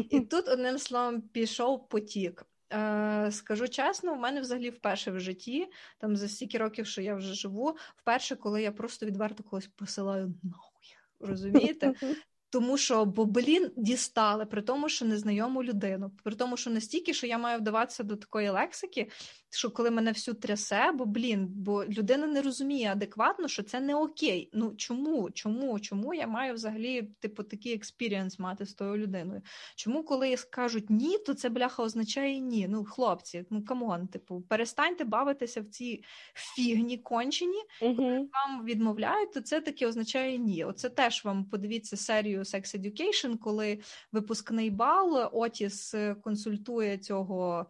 І 0.10 0.20
тут 0.32 0.48
одним 0.48 0.78
словом 0.78 1.22
пішов 1.22 1.90
потік. 1.90 2.46
Е, 2.74 3.30
Скажу 3.32 3.68
чесно, 3.68 4.14
у 4.14 4.16
мене 4.16 4.42
взагалі 4.42 4.70
вперше 4.70 5.12
в 5.12 5.20
житті, 5.20 5.68
там 5.98 6.16
за 6.16 6.28
стільки 6.28 6.58
років, 6.58 6.88
що 6.88 7.02
я 7.02 7.16
вже 7.16 7.34
живу, 7.34 7.78
вперше, 7.96 8.36
коли 8.36 8.62
я 8.62 8.72
просто 8.72 9.06
відверто 9.06 9.44
когось 9.44 9.68
посилаю 9.68 10.34
нахуй. 10.44 10.96
Розумієте? 11.20 11.94
Тому 12.50 12.78
що, 12.78 13.06
бо 13.06 13.26
блін, 13.26 13.72
дістали, 13.78 14.46
при 14.46 14.62
тому, 14.62 14.90
що 14.90 15.06
незнайому 15.06 15.64
людину, 15.64 16.12
при 16.24 16.36
тому, 16.36 16.58
що 16.58 16.70
настільки, 16.70 17.14
що 17.14 17.28
я 17.28 17.38
маю 17.38 17.60
вдаватися 17.60 18.04
до 18.04 18.16
такої 18.16 18.50
лексики, 18.50 19.10
що 19.50 19.72
коли 19.72 19.92
мене 19.92 20.12
всю 20.12 20.36
трясе, 20.36 20.92
бо 20.92 21.06
блін, 21.06 21.48
бо 21.50 21.86
людина 21.86 22.28
не 22.28 22.42
розуміє 22.42 22.92
адекватно, 22.92 23.48
що 23.48 23.64
це 23.64 23.80
не 23.80 23.96
окей. 23.96 24.50
Ну 24.54 24.74
чому? 24.76 25.32
Чому? 25.32 25.80
Чому 25.80 26.14
я 26.14 26.28
маю 26.28 26.54
взагалі 26.54 27.02
типу 27.20 27.44
такий 27.44 27.74
experience 27.74 28.40
мати 28.40 28.66
з 28.66 28.74
тою 28.74 28.98
людиною? 28.98 29.42
Чому, 29.76 30.04
коли 30.04 30.38
скажуть 30.38 30.90
ні, 30.90 31.18
то 31.18 31.34
це 31.34 31.50
бляха 31.50 31.84
означає 31.84 32.40
ні? 32.40 32.68
Ну, 32.68 32.86
хлопці, 32.86 33.46
ну 33.50 33.66
come 33.66 33.90
on, 33.90 34.08
типу, 34.08 34.42
перестаньте 34.42 35.04
бавитися 35.04 35.62
в 35.62 35.66
ці 35.66 36.04
фігні 36.34 36.98
кончені, 36.98 37.62
коли 37.80 38.18
вам 38.18 38.66
відмовляють, 38.66 39.34
то 39.34 39.42
це 39.42 39.62
таки 39.62 39.88
означає 39.88 40.38
ні. 40.38 40.64
Оце 40.64 40.90
теж 40.90 41.26
вам 41.26 41.46
подивіться 41.46 41.98
серію 41.98 42.40
Sex 42.40 42.82
Education, 42.82 43.38
коли 43.38 43.80
випускний 44.12 44.70
бал 44.70 45.30
Отіс 45.34 45.96
консультує 46.22 46.98
цього 46.98 47.66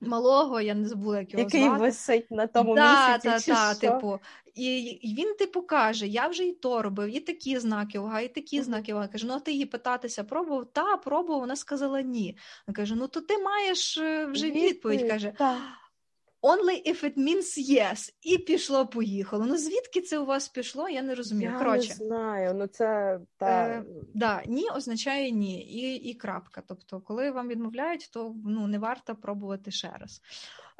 малого, 0.00 0.60
я 0.60 0.74
не 0.74 0.88
забула, 0.88 1.18
як 1.18 1.32
його 1.32 1.42
Який 1.44 1.62
звати. 1.64 1.80
висить 1.80 2.30
на 2.30 2.46
тому 2.46 2.74
да, 2.74 2.90
місяці. 3.06 3.28
та, 3.28 3.40
чи 3.40 3.50
та, 3.52 3.70
що? 3.74 3.80
типу, 3.80 4.18
і, 4.54 4.76
і 4.82 5.14
він, 5.14 5.34
типу, 5.34 5.62
каже: 5.62 6.06
я 6.06 6.28
вже 6.28 6.44
і 6.46 6.52
то 6.52 6.82
робив, 6.82 7.16
і 7.16 7.20
такі 7.20 7.58
знаки 7.58 7.98
уваги, 7.98 8.20
і 8.20 8.28
такі 8.34 8.56
Мгм. 8.56 8.64
знаки 8.64 8.94
уваги. 8.94 9.08
Каже, 9.08 9.26
ну 9.26 9.34
а 9.34 9.40
ти 9.40 9.52
її 9.52 9.66
питатися 9.66 10.24
пробував? 10.24 10.66
Та, 10.72 10.96
пробував, 10.96 11.40
вона 11.40 11.56
сказала 11.56 12.02
ні. 12.02 12.36
Вона 12.66 12.76
каже: 12.76 12.94
ну 12.94 13.08
то 13.08 13.20
ти 13.20 13.38
маєш 13.38 13.98
е, 13.98 14.26
вже 14.26 14.50
відповідь. 14.50 15.08
Каже, 15.08 15.32
Так. 15.38 15.58
Only 16.44 16.82
if 16.86 17.04
it 17.04 17.16
means 17.16 17.58
yes. 17.58 18.10
І 18.22 18.38
пішло, 18.38 18.86
поїхало. 18.86 19.46
Ну 19.46 19.56
звідки 19.56 20.00
це 20.00 20.18
у 20.18 20.24
вас 20.24 20.48
пішло? 20.48 20.88
Я 20.88 21.02
не 21.02 21.14
розумію. 21.14 21.50
Я 21.52 21.58
Коротше, 21.58 21.88
не 21.88 21.94
знаю, 21.94 22.54
ну 22.54 22.66
це 22.66 23.20
та... 23.36 23.66
Е, 23.66 23.84
Да, 24.14 24.42
ні 24.46 24.68
означає 24.76 25.30
ні, 25.30 25.62
і, 25.62 25.94
і 25.94 26.14
крапка. 26.14 26.62
Тобто, 26.68 27.00
коли 27.00 27.30
вам 27.30 27.48
відмовляють, 27.48 28.10
то 28.12 28.34
ну 28.46 28.66
не 28.66 28.78
варто 28.78 29.14
пробувати 29.14 29.70
ще 29.70 29.90
раз. 30.00 30.20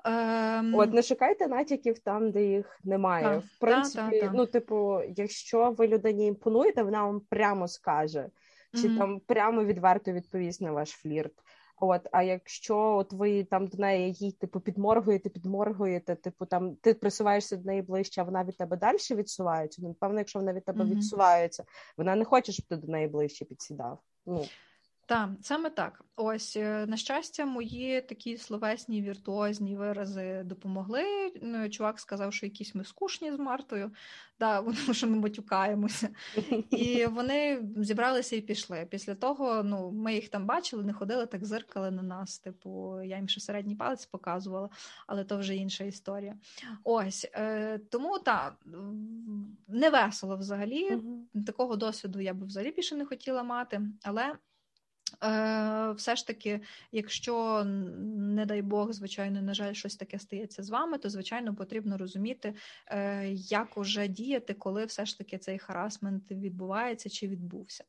Ем, 0.04 0.74
От 0.74 0.92
не 0.92 1.02
шукайте 1.02 1.48
натяків 1.48 1.98
там, 1.98 2.30
де 2.30 2.44
їх 2.44 2.78
немає. 2.84 3.24
Так, 3.24 3.42
В 3.42 3.58
принципі, 3.58 4.20
та, 4.20 4.26
та. 4.26 4.32
ну, 4.34 4.46
типу, 4.46 5.00
якщо 5.16 5.70
ви 5.70 5.86
людині 5.88 6.26
імпонуєте, 6.26 6.82
вона 6.82 7.04
вам 7.04 7.20
прямо 7.20 7.68
скаже, 7.68 8.28
чи 8.80 8.88
Мгм. 8.88 8.98
там 8.98 9.20
прямо 9.20 9.64
відверто 9.64 10.12
відповість 10.12 10.60
на 10.60 10.72
ваш 10.72 10.90
флірт. 10.90 11.32
От, 11.76 12.08
а 12.12 12.22
якщо 12.22 12.78
от 12.78 13.12
ви 13.12 13.44
там 13.44 13.66
до 13.66 13.78
неї 13.78 14.12
їй 14.12 14.32
типу 14.32 14.60
підморгуєте, 14.60 15.28
підморгуєте, 15.28 16.14
типу 16.14 16.46
там 16.46 16.76
ти 16.76 16.94
присуваєшся 16.94 17.56
до 17.56 17.64
неї 17.64 17.82
ближче, 17.82 18.20
а 18.20 18.24
вона 18.24 18.44
від 18.44 18.56
тебе 18.56 18.76
далі 18.76 18.96
відсувається. 19.10 19.82
Ну, 19.82 19.88
напевно, 19.88 20.18
якщо 20.18 20.38
вона 20.38 20.52
від 20.52 20.64
тебе 20.64 20.84
Мгм. 20.84 20.94
відсувається, 20.94 21.64
вона 21.96 22.16
не 22.16 22.24
хоче, 22.24 22.52
щоб 22.52 22.66
ти 22.66 22.76
до 22.76 22.92
неї 22.92 23.08
ближче 23.08 23.44
підсідав. 23.44 23.98
Ну 24.26 24.44
Так, 25.06 25.30
саме 25.40 25.70
так. 25.70 26.04
Ось, 26.16 26.56
е, 26.56 26.86
на 26.86 26.96
щастя, 26.96 27.46
мої 27.46 28.00
такі 28.00 28.36
словесні 28.36 29.02
віртуозні 29.02 29.76
вирази 29.76 30.42
допомогли. 30.44 31.32
Ну, 31.42 31.70
Чувак 31.70 32.00
сказав, 32.00 32.32
що 32.32 32.46
якісь 32.46 32.74
ми 32.74 32.84
скучні 32.84 33.32
з 33.32 33.38
Мартою, 33.38 33.90
да, 34.40 34.62
тому 34.62 34.94
що 34.94 35.06
ми 35.06 35.16
матюкаємося. 35.16 36.08
І 36.70 37.06
вони 37.06 37.68
зібралися 37.76 38.36
і 38.36 38.40
пішли. 38.40 38.86
Після 38.90 39.14
того 39.14 39.62
ну, 39.62 39.90
ми 39.90 40.14
їх 40.14 40.28
там 40.28 40.46
бачили, 40.46 40.84
не 40.84 40.92
ходили, 40.92 41.26
так 41.26 41.44
зиркали 41.44 41.90
на 41.90 42.02
нас. 42.02 42.38
Типу, 42.38 43.02
я 43.02 43.16
їм 43.16 43.28
ще 43.28 43.40
середній 43.40 43.76
палець 43.76 44.06
показувала, 44.06 44.68
але 45.06 45.24
то 45.24 45.38
вже 45.38 45.56
інша 45.56 45.84
історія. 45.84 46.36
Ось 46.84 47.28
е, 47.34 47.78
тому 47.78 48.18
так, 48.18 48.66
не 49.68 49.90
весело 49.90 50.36
взагалі. 50.36 50.98
Такого 51.46 51.76
досвіду 51.76 52.20
я 52.20 52.34
би 52.34 52.46
взагалі 52.46 52.72
більше 52.72 52.94
не 52.94 53.06
хотіла 53.06 53.42
мати, 53.42 53.80
але. 54.02 54.34
Е, 55.24 55.92
все 55.92 56.16
ж 56.16 56.26
таки, 56.26 56.60
якщо, 56.92 57.64
не 57.64 58.46
дай 58.46 58.62
Бог, 58.62 58.92
звичайно, 58.92 59.42
на 59.42 59.54
жаль, 59.54 59.72
щось 59.72 59.96
таке 59.96 60.18
стається 60.18 60.62
з 60.62 60.70
вами, 60.70 60.98
то 60.98 61.10
звичайно 61.10 61.54
потрібно 61.54 61.98
розуміти, 61.98 62.54
е, 62.86 63.28
як 63.32 63.78
уже 63.78 64.08
діяти, 64.08 64.54
коли 64.54 64.84
все 64.84 65.06
ж 65.06 65.18
таки 65.18 65.38
цей 65.38 65.58
харасмент 65.58 66.30
відбувається 66.30 67.08
чи 67.10 67.28
відбувся. 67.28 67.84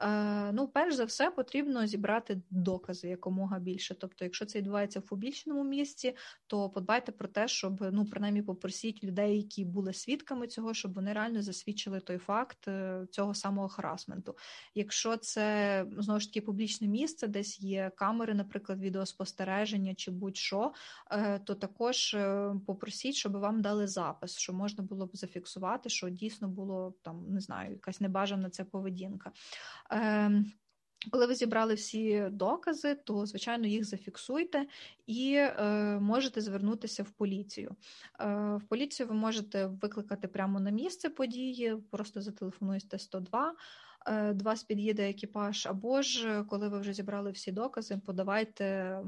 Е, 0.00 0.52
ну, 0.52 0.68
перш 0.68 0.94
за 0.94 1.04
все, 1.04 1.30
потрібно 1.30 1.86
зібрати 1.86 2.42
докази 2.50 3.08
якомога 3.08 3.58
більше. 3.58 3.94
Тобто, 3.94 4.24
якщо 4.24 4.46
це 4.46 4.58
відбувається 4.58 5.00
в 5.00 5.02
публічному 5.02 5.64
місці, 5.64 6.16
то 6.46 6.70
подбайте 6.70 7.12
про 7.12 7.28
те, 7.28 7.48
щоб 7.48 7.84
ну 7.92 8.04
принаймні 8.04 8.42
попросіть 8.42 9.04
людей, 9.04 9.36
які 9.36 9.64
були 9.64 9.92
свідками 9.92 10.46
цього, 10.46 10.74
щоб 10.74 10.94
вони 10.94 11.12
реально 11.12 11.42
засвідчили 11.42 12.00
той 12.00 12.18
факт 12.18 12.68
е, 12.68 13.06
цього 13.10 13.34
самого 13.34 13.68
харасменту. 13.68 14.36
Якщо 14.74 15.16
це 15.16 15.86
знову 15.98 16.20
ж 16.20 16.28
таки 16.28 16.40
публічне 16.40 16.88
місце, 16.88 17.26
десь 17.26 17.60
є 17.60 17.90
камери, 17.96 18.34
наприклад, 18.34 18.80
відеоспостереження 18.80 19.94
чи 19.94 20.10
будь-що, 20.10 20.72
е, 21.10 21.38
то 21.38 21.54
також 21.54 22.16
попросіть, 22.66 23.14
щоб 23.14 23.32
вам 23.32 23.62
дали 23.62 23.86
запис, 23.86 24.36
що 24.36 24.52
можна 24.52 24.84
було 24.84 25.06
б 25.06 25.10
зафіксувати, 25.12 25.88
що 25.88 26.08
дійсно 26.08 26.48
було 26.48 26.94
там, 27.02 27.24
не 27.28 27.40
знаю, 27.40 27.70
якась 27.70 28.00
небажана 28.00 28.50
ця 28.50 28.64
поведінка. 28.64 29.32
Ем, 29.90 30.52
коли 31.10 31.26
ви 31.26 31.34
зібрали 31.34 31.74
всі 31.74 32.28
докази, 32.30 32.94
то 32.94 33.26
звичайно 33.26 33.66
їх 33.66 33.84
зафіксуйте 33.84 34.66
і 35.06 35.34
е, 35.34 35.62
можете 36.00 36.40
звернутися 36.40 37.02
в 37.02 37.10
поліцію. 37.10 37.76
Е, 38.20 38.26
в 38.56 38.62
поліцію 38.68 39.08
ви 39.08 39.14
можете 39.14 39.66
викликати 39.66 40.28
прямо 40.28 40.60
на 40.60 40.70
місце 40.70 41.10
події, 41.10 41.76
просто 41.90 42.20
зателефонуєте 42.22 42.98
102, 42.98 43.50
е, 43.50 43.54
до 44.34 44.44
вас 44.44 44.64
під'їде 44.64 45.10
екіпаж, 45.10 45.66
або 45.66 46.02
ж 46.02 46.44
коли 46.48 46.68
ви 46.68 46.78
вже 46.78 46.92
зібрали 46.92 47.30
всі 47.30 47.52
докази, 47.52 48.00
подавайте 48.06 48.98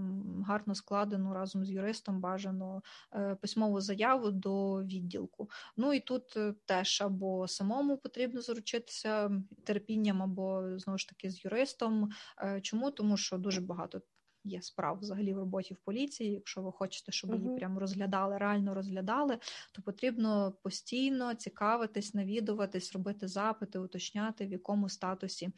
гарно 0.47 0.75
складену 0.75 1.35
разом 1.35 1.65
з 1.65 1.71
юристом 1.71 2.21
бажано 2.21 2.83
е, 3.15 3.35
письмову 3.35 3.81
заяву 3.81 4.31
до 4.31 4.85
відділку. 4.85 5.51
Ну 5.77 5.93
і 5.93 6.01
тут 6.01 6.37
е, 6.37 6.55
теж 6.65 7.03
або 7.03 7.49
самому 7.49 7.97
потрібно 7.97 8.41
заручитися 8.41 9.31
терпінням, 9.65 10.23
або 10.23 10.79
знову 10.79 10.99
ж 10.99 11.09
таки 11.09 11.31
з 11.31 11.45
юристом. 11.45 12.11
Е, 12.39 12.61
Чому? 12.61 12.91
Тому 12.91 13.17
що 13.17 13.39
дуже 13.39 13.61
багато. 13.61 14.01
Є 14.45 14.63
справ 14.63 14.99
взагалі 15.01 15.35
в 15.35 15.39
роботі 15.39 15.75
в 15.75 15.77
поліції. 15.77 16.33
Якщо 16.33 16.63
ви 16.63 16.73
хочете, 16.73 17.13
щоб 17.13 17.35
її 17.35 17.59
прямо 17.59 17.81
розглядали, 17.81 18.39
реально 18.39 18.75
розглядали, 18.75 19.39
то 19.73 19.83
потрібно 19.83 20.55
постійно 20.63 21.35
цікавитись, 21.35 22.15
навідуватись, 22.15 22.93
робити 22.93 23.29
запити, 23.29 23.79
уточняти, 23.79 24.47
в 24.47 24.53
якому 24.53 24.89
статусі 24.89 25.51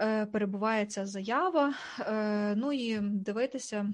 е, 0.00 0.26
перебуває 0.26 0.86
ця 0.86 1.06
заява. 1.06 1.74
Е, 2.00 2.54
ну 2.56 2.72
і 2.72 3.00
дивитися, 3.00 3.92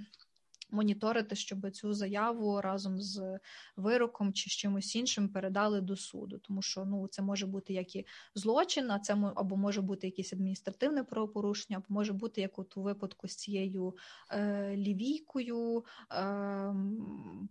моніторити, 0.72 1.34
щоб 1.34 1.70
цю 1.70 1.92
заяву 1.92 2.60
разом 2.60 3.00
з 3.00 3.38
вироком 3.76 4.32
чи 4.32 4.50
з 4.50 4.52
чимось 4.52 4.96
іншим 4.96 5.28
передали 5.28 5.80
до 5.80 5.96
суду, 5.96 6.38
тому 6.38 6.62
що 6.62 6.84
ну 6.84 7.08
це 7.08 7.22
може 7.22 7.46
бути 7.46 7.72
як 7.72 7.96
і 7.96 8.06
злочин, 8.34 8.90
а 8.90 8.98
це 8.98 9.12
або 9.34 9.56
може 9.56 9.80
бути 9.80 10.06
якесь 10.06 10.32
адміністративне 10.32 11.04
правопорушення, 11.04 11.76
або 11.76 11.86
може 11.88 12.12
бути 12.12 12.40
як 12.40 12.58
от 12.58 12.76
у 12.76 12.82
випадку 12.82 13.28
з 13.28 13.36
цією 13.36 13.96
е, 14.30 14.76
лівійкою, 14.76 15.84
е, 16.12 16.74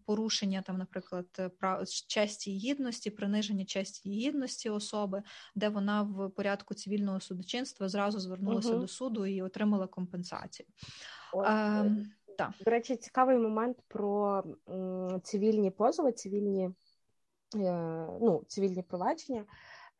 порушення 0.05 0.61
там, 0.61 0.77
наприклад, 0.77 1.51
прав 1.59 1.89
честі 2.07 2.55
і 2.55 2.57
гідності, 2.57 3.09
приниження 3.09 3.65
честі 3.65 4.09
і 4.09 4.27
гідності 4.27 4.69
особи, 4.69 5.23
де 5.55 5.69
вона 5.69 6.01
в 6.01 6.29
порядку 6.29 6.73
цивільного 6.73 7.19
судочинства 7.19 7.89
зразу 7.89 8.19
звернулася 8.19 8.69
Мгм. 8.69 8.79
до 8.81 8.87
суду 8.87 9.25
і 9.25 9.41
отримала 9.41 9.87
компенсацію. 9.87 10.67
Ем, 11.45 12.11
так. 12.45 12.65
До 12.65 12.71
речі, 12.71 12.95
цікавий 12.95 13.37
момент 13.37 13.77
про 13.87 14.43
цивільні 15.23 15.71
позови, 15.71 16.11
цивільні, 16.11 16.69
е, 17.55 18.07
ну, 18.21 18.43
цивільні 18.47 18.83
провадження. 18.83 19.45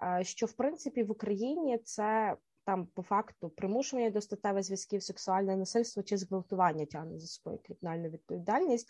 е, 0.04 0.24
Що 0.24 0.46
в 0.46 0.54
принципі 0.54 1.04
в 1.04 1.12
Україні 1.12 1.78
це 1.78 2.36
там 2.66 2.86
по 2.86 3.02
факту 3.02 3.50
примушування 3.50 4.10
до 4.10 4.22
статевих 4.22 4.64
зв'язків, 4.64 5.04
сексуальне 5.04 5.56
насильство 5.58 6.04
чи 6.04 6.18
зґвалтування 6.18 6.86
тягне 6.86 7.20
за 7.20 7.28
собою 7.28 7.60
кримінальну 7.64 8.10
відповідальність. 8.10 8.90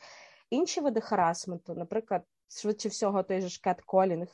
Інші 0.49 0.81
види 0.81 1.01
харасменту, 1.01 1.75
наприклад, 1.75 2.23
швидше 2.49 2.89
всього, 2.89 3.23
той 3.23 3.41
же 3.41 3.49
ж 3.49 3.61
кетколінг, 3.63 4.27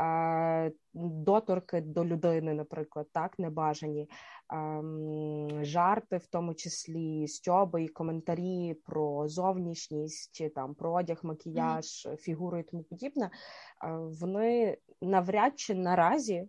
е, 0.00 0.72
доторки 0.94 1.80
до 1.80 2.04
людини, 2.04 2.54
наприклад, 2.54 3.06
так, 3.12 3.38
небажані, 3.38 4.08
жарти, 5.62 6.16
в 6.16 6.26
тому 6.26 6.54
числі 6.54 7.28
стьоби 7.28 7.84
і 7.84 7.88
коментарі 7.88 8.74
про 8.84 9.28
зовнішність, 9.28 10.30
чи 10.32 10.48
там 10.48 10.74
про 10.74 10.92
одяг, 10.92 11.20
макіяж, 11.22 12.08
фігуру 12.18 12.58
і 12.58 12.62
тому 12.62 12.82
подібне, 12.82 13.24
е, 13.24 13.30
вони 14.20 14.78
навряд 15.02 15.58
чи 15.58 15.74
наразі 15.74 16.48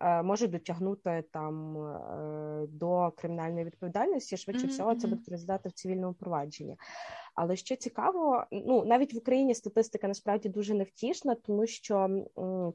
може 0.00 0.48
дотягнути 0.48 1.24
там 1.32 1.74
до 2.68 3.12
кримінальної 3.16 3.64
відповідальності. 3.64 4.36
Швидше 4.36 4.66
mm-hmm. 4.66 4.70
всього, 4.70 4.94
це 4.94 5.08
буде 5.08 5.22
розглядати 5.30 5.68
в 5.68 5.72
цивільному 5.72 6.14
провадженні. 6.14 6.76
Але 7.34 7.56
що 7.56 7.76
цікаво, 7.76 8.44
ну 8.52 8.84
навіть 8.84 9.14
в 9.14 9.16
Україні 9.16 9.54
статистика 9.54 10.08
насправді 10.08 10.48
дуже 10.48 10.74
невтішна, 10.74 11.34
тому 11.34 11.66
що 11.66 12.24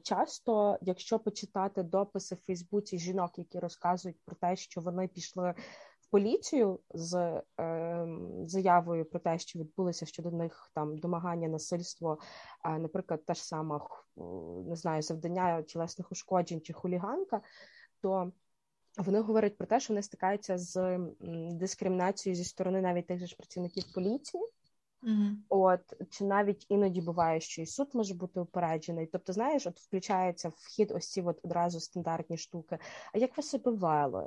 часто, 0.02 0.78
якщо 0.80 1.18
почитати 1.18 1.82
дописи 1.82 2.34
в 2.34 2.46
Фейсбуці 2.46 2.98
жінок, 2.98 3.38
які 3.38 3.58
розказують 3.58 4.18
про 4.24 4.36
те, 4.36 4.56
що 4.56 4.80
вони 4.80 5.08
пішли 5.08 5.54
поліцію 6.10 6.80
з 6.94 7.42
е, 7.60 8.06
заявою 8.46 9.04
про 9.04 9.20
те, 9.20 9.38
що 9.38 9.58
відбулося 9.58 10.06
щодо 10.06 10.30
них 10.30 10.70
там 10.74 10.98
домагання 10.98 11.48
насильство, 11.48 12.18
а, 12.62 12.78
наприклад, 12.78 13.24
та 13.24 13.34
ж 13.34 13.44
сама 13.44 13.88
не 14.66 14.76
знаю, 14.76 15.02
завдання 15.02 15.62
тілесних 15.62 16.12
ушкоджень 16.12 16.60
чи 16.60 16.72
хуліганка, 16.72 17.40
то 18.00 18.32
вони 18.98 19.20
говорять 19.20 19.56
про 19.56 19.66
те, 19.66 19.80
що 19.80 19.92
вони 19.92 20.02
стикаються 20.02 20.58
з 20.58 20.98
дискримінацією 21.50 22.36
зі 22.36 22.44
сторони 22.44 22.80
навіть 22.80 23.06
тих 23.06 23.18
же 23.18 23.26
ж 23.26 23.36
працівників 23.36 23.84
поліції. 23.94 24.42
Mm-hmm. 25.02 25.34
От 25.48 25.80
чи 26.10 26.24
навіть 26.24 26.66
іноді 26.68 27.00
буває, 27.00 27.40
що 27.40 27.62
і 27.62 27.66
суд 27.66 27.88
може 27.94 28.14
бути 28.14 28.40
упереджений. 28.40 29.06
Тобто, 29.06 29.32
знаєш, 29.32 29.66
от 29.66 29.80
включається 29.80 30.48
в 30.48 30.66
хід 30.68 30.90
ось 30.90 31.10
ці 31.10 31.22
от 31.22 31.40
одразу 31.42 31.80
стандартні 31.80 32.36
штуки. 32.36 32.78
А 33.12 33.18
як 33.18 33.36
ви 33.36 33.42
себе 33.42 33.70
вели? 33.72 34.26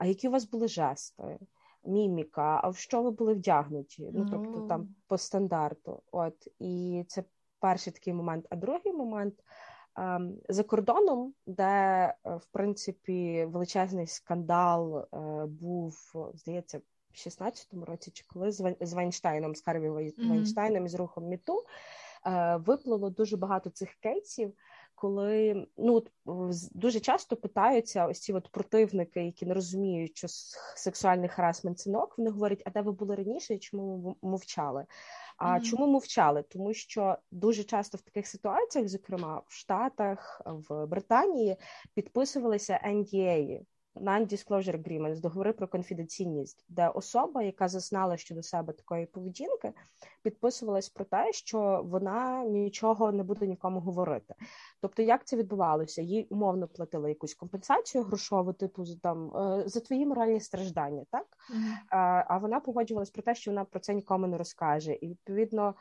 А 0.00 0.06
які 0.06 0.28
у 0.28 0.30
вас 0.30 0.50
були 0.50 0.68
жести, 0.68 1.38
міміка? 1.84 2.60
А 2.64 2.68
в 2.68 2.76
що 2.76 3.02
ви 3.02 3.10
були 3.10 3.34
вдягнуті? 3.34 4.10
Ну 4.12 4.26
тобто 4.30 4.60
там 4.60 4.88
по 5.06 5.18
стандарту. 5.18 6.02
От 6.12 6.48
і 6.58 7.04
це 7.08 7.24
перший 7.58 7.92
такий 7.92 8.12
момент. 8.12 8.46
А 8.50 8.56
другий 8.56 8.92
момент. 8.92 9.34
Ем, 9.96 10.38
за 10.48 10.62
кордоном, 10.62 11.34
де 11.46 11.64
е, 11.64 12.34
в 12.36 12.46
принципі 12.52 13.44
величезний 13.44 14.06
скандал 14.06 14.98
е, 14.98 15.06
був, 15.46 16.14
здається, 16.34 16.78
в 16.78 17.14
16-му 17.14 17.84
році, 17.84 18.10
чи 18.10 18.24
коли 18.28 18.52
з 18.80 18.92
Вайнштейном, 18.92 19.54
з 19.54 19.62
Харві 19.62 19.88
Вайнштейном 20.28 20.86
і 20.86 20.88
з 20.88 20.94
рухом 20.94 21.24
Міту 21.24 21.64
е, 22.26 22.56
виплило 22.56 23.10
дуже 23.10 23.36
багато 23.36 23.70
цих 23.70 23.94
кейсів. 23.94 24.52
Коли 25.00 25.66
ну 25.76 26.04
дуже 26.72 27.00
часто 27.00 27.36
питаються 27.36 28.06
ось 28.06 28.20
ці 28.20 28.32
от 28.32 28.48
противники, 28.48 29.24
які 29.24 29.46
не 29.46 29.54
розуміють, 29.54 30.16
що 30.16 30.28
сексуальний 30.76 31.28
харасмент 31.28 31.78
цінок, 31.78 32.18
вони 32.18 32.30
говорять, 32.30 32.62
а 32.66 32.70
де 32.70 32.80
ви 32.80 32.92
були 32.92 33.14
раніше 33.14 33.54
і 33.54 33.58
чому 33.58 33.96
ви 33.96 34.28
мовчали? 34.28 34.86
А 35.36 35.46
mm-hmm. 35.46 35.62
чому 35.62 35.86
мовчали? 35.86 36.42
Тому 36.42 36.74
що 36.74 37.18
дуже 37.30 37.64
часто 37.64 37.98
в 37.98 38.00
таких 38.00 38.26
ситуаціях, 38.26 38.88
зокрема 38.88 39.42
в 39.46 39.52
Штатах, 39.52 40.42
в 40.46 40.86
Британії, 40.86 41.56
підписувалися 41.94 42.80
NDA, 42.86 43.60
Non-Disclosure 44.00 44.82
Agreements, 44.82 45.20
договори 45.20 45.52
про 45.52 45.68
конфіденційність, 45.68 46.64
де 46.68 46.88
особа, 46.88 47.42
яка 47.42 47.68
зазнала 47.68 48.16
щодо 48.16 48.42
себе 48.42 48.72
такої 48.72 49.06
поведінки, 49.06 49.72
підписувалась 50.22 50.88
про 50.88 51.04
те, 51.04 51.32
що 51.32 51.82
вона 51.84 52.44
нічого 52.44 53.12
не 53.12 53.22
буде 53.22 53.46
нікому 53.46 53.80
говорити. 53.80 54.34
Тобто, 54.80 55.02
як 55.02 55.24
це 55.24 55.36
відбувалося? 55.36 56.02
Їй 56.02 56.26
умовно 56.30 56.68
платили 56.68 57.08
якусь 57.08 57.34
компенсацію 57.34 58.04
грошову, 58.04 58.52
типу 58.52 58.84
там 59.02 59.36
е, 59.36 59.68
за 59.68 59.80
твої 59.80 60.06
моральні 60.06 60.40
страждання, 60.40 61.04
так 61.10 61.26
mm-hmm. 61.26 62.24
а 62.28 62.38
вона 62.38 62.60
погоджувалась 62.60 63.10
про 63.10 63.22
те, 63.22 63.34
що 63.34 63.50
вона 63.50 63.64
про 63.64 63.80
це 63.80 63.94
нікому 63.94 64.26
не 64.26 64.38
розкаже, 64.38 64.92
і 64.92 65.08
відповідно 65.08 65.74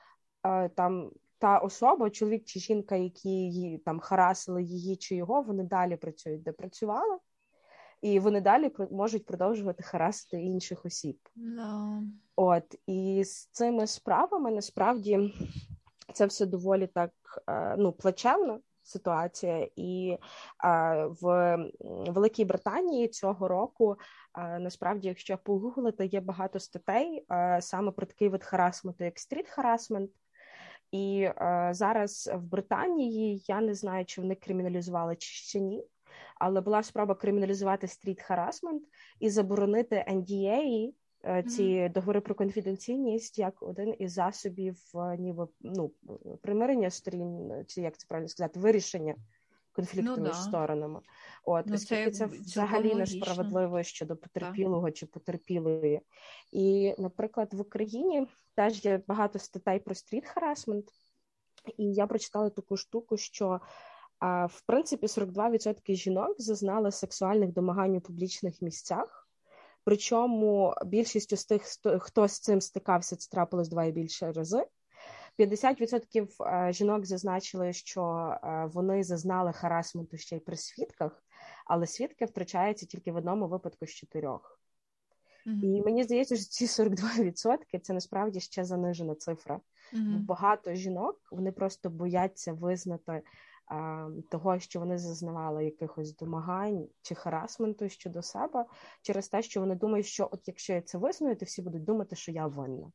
е, 0.44 0.70
там. 0.70 1.12
Та 1.42 1.58
особа, 1.58 2.10
чоловік 2.10 2.46
чи 2.46 2.60
жінка, 2.60 2.96
які 2.96 3.30
її 3.30 3.78
там 3.78 4.00
харасили 4.00 4.64
її 4.64 4.96
чи 4.96 5.16
його, 5.16 5.42
вони 5.42 5.64
далі 5.64 5.96
працюють, 5.96 6.44
де 6.44 6.52
працювали, 6.52 7.18
і 8.02 8.20
вони 8.20 8.42
далі 8.42 8.72
можуть 8.92 9.26
продовжувати 9.26 9.84
харасити 9.84 10.42
інших 10.42 10.86
осіб. 10.86 11.20
Ну. 11.38 12.02
От 12.36 12.76
і 12.88 13.24
з 13.24 13.46
цими 13.46 13.88
справами 13.88 14.52
насправді 14.52 15.34
це 16.14 16.26
все 16.26 16.46
доволі 16.46 16.88
так 16.88 17.12
е, 17.50 17.76
ну 17.78 17.92
плачевна 17.92 18.60
ситуація, 18.84 19.68
і 19.76 20.18
а, 20.58 21.06
в 21.22 21.58
Великій 22.08 22.46
Британії 22.46 23.08
цього 23.08 23.48
року 23.48 23.98
а, 24.34 24.60
насправді, 24.60 25.08
якщо 25.08 25.38
погуглити, 25.38 26.06
є 26.06 26.22
багато 26.22 26.60
статей 26.60 27.26
а, 27.28 27.62
саме 27.62 27.92
про 27.92 28.06
такий 28.06 28.30
вид 28.30 28.44
харасменту, 28.44 29.04
як 29.04 29.20
street 29.20 29.52
harassment. 29.52 30.10
І 30.92 31.30
зараз 31.72 32.32
в 32.36 32.42
Британії 32.42 33.44
я 33.48 33.62
не 33.62 33.74
знаю, 33.74 34.06
чи 34.06 34.22
вони 34.22 34.36
криміналізували 34.36 35.16
чи 35.16 35.28
ще 35.28 35.60
ні 35.60 35.84
але 36.40 36.62
була 36.62 36.84
спроба 36.84 37.16
криміналізувати 37.16 37.88
стріт 37.88 38.22
харасмент 38.22 38.84
і 39.20 39.30
заборонити 39.30 40.06
NDA, 40.10 40.90
е, 41.26 41.44
ці 41.44 41.64
mm-hmm. 41.64 41.94
договори 41.94 42.22
про 42.22 42.36
конфіденційність 42.36 43.40
як 43.40 43.64
один 43.64 43.96
із 44.00 44.14
засобів 44.14 44.78
е, 44.96 45.18
ніби 45.18 45.48
ну 45.62 45.92
примирення 46.42 46.90
сторін, 46.90 47.52
чи 47.68 47.82
як 47.82 47.98
це 47.98 48.06
правильно 48.08 48.28
сказати, 48.28 48.60
вирішення 48.60 49.16
конфлікту 49.72 50.14
ну, 50.18 50.24
між 50.24 50.32
да. 50.32 50.42
сторонами. 50.42 51.00
От 51.44 51.66
ну, 51.68 51.76
оскільки 51.76 52.12
це, 52.12 52.28
це 52.28 52.36
взагалі 52.36 52.96
несправедливо 52.96 53.84
щодо 53.84 54.16
потерпілого 54.16 54.88
так. 54.88 54.96
чи 54.96 55.06
потерпілої. 55.06 56.02
І, 56.52 56.96
наприклад, 56.98 57.54
в 57.54 57.62
Україні 57.62 58.28
теж 58.56 58.86
є 58.86 59.02
багато 59.08 59.40
статей 59.40 59.80
про 59.80 59.96
стріт 59.96 60.28
харасмент, 60.28 60.86
і 61.78 61.94
я 61.94 62.08
прочитала 62.08 62.50
таку 62.50 62.78
штуку, 62.78 63.18
що 63.18 63.60
в 64.22 64.62
принципі 64.66 65.08
42% 65.08 65.96
жінок 65.96 66.42
зазнали 66.42 66.92
сексуальних 66.92 67.54
домагань 67.54 67.96
у 67.96 68.02
публічних 68.02 68.62
місцях. 68.62 69.30
Причому 69.84 70.74
більшістю 70.86 71.38
з 71.38 71.46
тих, 71.46 71.64
хто 72.00 72.28
з 72.28 72.40
цим 72.40 72.62
стикався, 72.62 73.16
це 73.16 73.30
трапилось 73.32 73.70
два 73.70 73.86
і 73.86 73.92
більше 73.92 74.32
рази. 74.32 74.66
50% 75.40 76.28
е, 76.42 76.74
жінок 76.74 77.06
зазначили, 77.06 77.74
що 77.74 78.34
е, 78.44 78.70
вони 78.74 79.04
зазнали 79.04 79.54
харасменту 79.54 80.18
ще 80.18 80.36
й 80.36 80.40
при 80.40 80.58
свідках, 80.58 81.24
але 81.66 81.88
свідки 81.88 82.26
втрачаються 82.26 82.86
тільки 82.86 83.12
в 83.12 83.16
одному 83.16 83.48
випадку 83.48 83.86
з 83.86 83.90
чотирьох. 83.90 84.60
Mm-hmm. 85.48 85.66
І 85.66 85.82
мені 85.82 86.04
здається, 86.04 86.36
що 86.36 86.46
ці 86.46 86.66
42% 86.66 87.80
це 87.82 87.94
насправді 87.94 88.40
ще 88.40 88.64
занижена 88.64 89.16
цифра. 89.16 89.60
Mm-hmm. 89.94 90.20
Багато 90.20 90.74
жінок 90.74 91.20
вони 91.32 91.52
просто 91.52 91.90
бояться 91.90 92.54
визнати 92.54 93.22
того, 94.30 94.60
що 94.60 94.80
вони 94.80 94.98
зазнавали 94.98 95.66
якихось 95.66 96.16
домагань 96.16 96.88
чи 97.02 97.16
харасменту 97.16 97.90
щодо 97.90 98.22
себе, 98.22 98.66
через 99.02 99.28
те, 99.28 99.42
що 99.42 99.60
вони 99.60 99.76
думають, 99.76 100.06
що 100.06 100.30
от 100.32 100.48
якщо 100.48 100.74
я 100.74 100.82
це 100.82 100.98
визнаю, 100.98 101.36
то 101.36 101.46
всі 101.46 101.62
будуть 101.62 101.84
думати, 101.84 102.16
що 102.16 102.32
я 102.32 102.48
винна. 102.48 102.92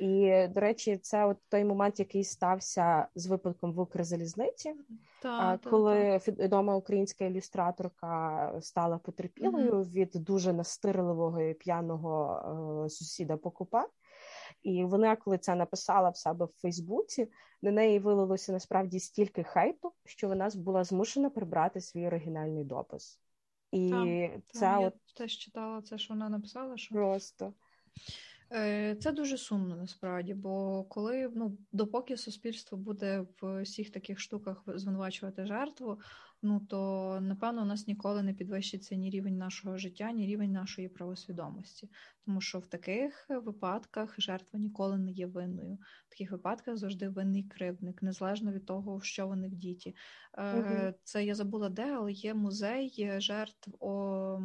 І, 0.00 0.46
до 0.48 0.60
речі, 0.60 0.98
це 1.02 1.26
от 1.26 1.36
той 1.48 1.64
момент, 1.64 1.98
який 1.98 2.24
стався 2.24 3.06
з 3.14 3.26
випадком 3.26 3.72
в 3.72 3.80
Укрзалізниці, 3.80 4.74
та, 5.22 5.58
коли 5.70 6.20
та, 6.24 6.32
відома 6.32 6.76
українська 6.76 7.24
ілюстраторка 7.24 8.52
стала 8.60 8.98
потерпілою 8.98 9.72
mm 9.72 9.90
від 9.90 10.10
дуже 10.14 10.52
настирливого 10.52 11.40
і 11.40 11.54
п'яного 11.54 12.84
е, 12.84 12.88
сусіда 12.88 13.36
покупа. 13.36 13.86
І 14.62 14.84
вона, 14.84 15.16
коли 15.16 15.38
це 15.38 15.54
написала 15.54 16.10
в 16.10 16.16
себе 16.16 16.46
в 16.46 16.52
Фейсбуці, 16.60 17.28
на 17.62 17.70
неї 17.70 17.98
вилилося 17.98 18.52
насправді 18.52 19.00
стільки 19.00 19.44
хейту, 19.44 19.92
що 20.04 20.28
вона 20.28 20.50
була 20.54 20.84
змушена 20.84 21.30
прибрати 21.30 21.80
свій 21.80 22.06
оригінальний 22.06 22.64
допис. 22.64 23.20
І 23.72 23.90
там, 23.90 24.30
це 24.52 24.60
там, 24.60 24.84
от... 24.84 24.94
я 25.06 25.14
теж 25.16 25.36
читала 25.36 25.82
це, 25.82 25.98
що 25.98 26.14
вона 26.14 26.28
написала, 26.28 26.76
що 26.76 26.94
просто. 26.94 27.52
Е, 28.52 28.96
це 29.00 29.12
дуже 29.12 29.38
сумно 29.38 29.76
насправді, 29.76 30.34
бо 30.34 30.84
коли 30.84 31.30
ну 31.34 31.58
допоки 31.72 32.16
суспільство 32.16 32.78
буде 32.78 33.26
в 33.40 33.62
всіх 33.62 33.90
таких 33.90 34.20
штуках 34.20 34.62
звинувачувати 34.66 35.46
жертву, 35.46 35.98
ну 36.42 36.60
то 36.60 37.18
напевно 37.20 37.62
у 37.62 37.64
нас 37.64 37.86
ніколи 37.86 38.22
не 38.22 38.34
підвищиться 38.34 38.94
ні 38.94 39.10
рівень 39.10 39.38
нашого 39.38 39.78
життя, 39.78 40.12
ні 40.12 40.26
рівень 40.26 40.52
нашої 40.52 40.88
правосвідомості. 40.88 41.88
Тому 42.24 42.40
що 42.40 42.58
в 42.58 42.66
таких 42.66 43.26
випадках 43.28 44.14
жертва 44.18 44.58
ніколи 44.58 44.98
не 44.98 45.10
є 45.10 45.26
винною. 45.26 45.78
В 46.06 46.10
таких 46.10 46.30
випадках 46.30 46.76
завжди 46.76 47.08
винний 47.08 47.42
кривдник, 47.42 48.02
незалежно 48.02 48.52
від 48.52 48.66
того, 48.66 49.00
що 49.00 49.26
вони 49.26 49.48
в 49.48 49.54
діті. 49.54 49.96
Угу. 50.38 50.94
Це 51.04 51.24
я 51.24 51.34
забула 51.34 51.68
де, 51.68 51.94
але 51.94 52.12
є 52.12 52.34
музей 52.34 53.12
жертв 53.18 53.84
о, 53.84 54.40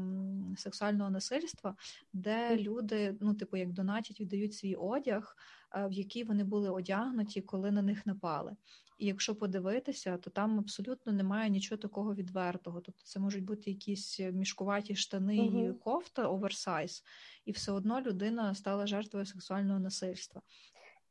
сексуального 0.58 1.10
насильства, 1.10 1.76
де 2.14 2.58
люди, 2.58 3.16
ну, 3.22 3.34
типу, 3.34 3.58
як 3.58 3.74
донатять, 3.74 4.22
віддають 4.22 4.54
свій 4.54 4.76
одяг, 4.76 5.36
в 5.74 5.92
які 5.92 6.24
вони 6.24 6.44
були 6.44 6.70
одягнуті, 6.70 7.42
коли 7.42 7.72
на 7.72 7.82
них 7.82 8.06
напали. 8.06 8.56
І 8.98 9.06
якщо 9.06 9.36
подивитися, 9.36 10.18
то 10.18 10.30
там 10.30 10.60
абсолютно 10.60 11.12
немає 11.12 11.50
нічого 11.50 11.78
такого 11.78 12.16
відвертого. 12.16 12.82
Тобто 12.82 13.02
це 13.04 13.20
можуть 13.20 13.44
бути 13.44 13.70
якісь 13.70 14.20
мішкуваті 14.20 14.96
штани 14.96 15.40
uh-huh. 15.40 15.70
і 15.70 15.74
кофта 15.74 16.28
оверсайз, 16.28 17.04
і 17.46 17.52
все 17.52 17.72
одно 17.72 18.02
людина 18.02 18.56
стала 18.56 18.88
жертвою 18.88 19.26
сексуального 19.26 19.80
насильства. 19.80 20.42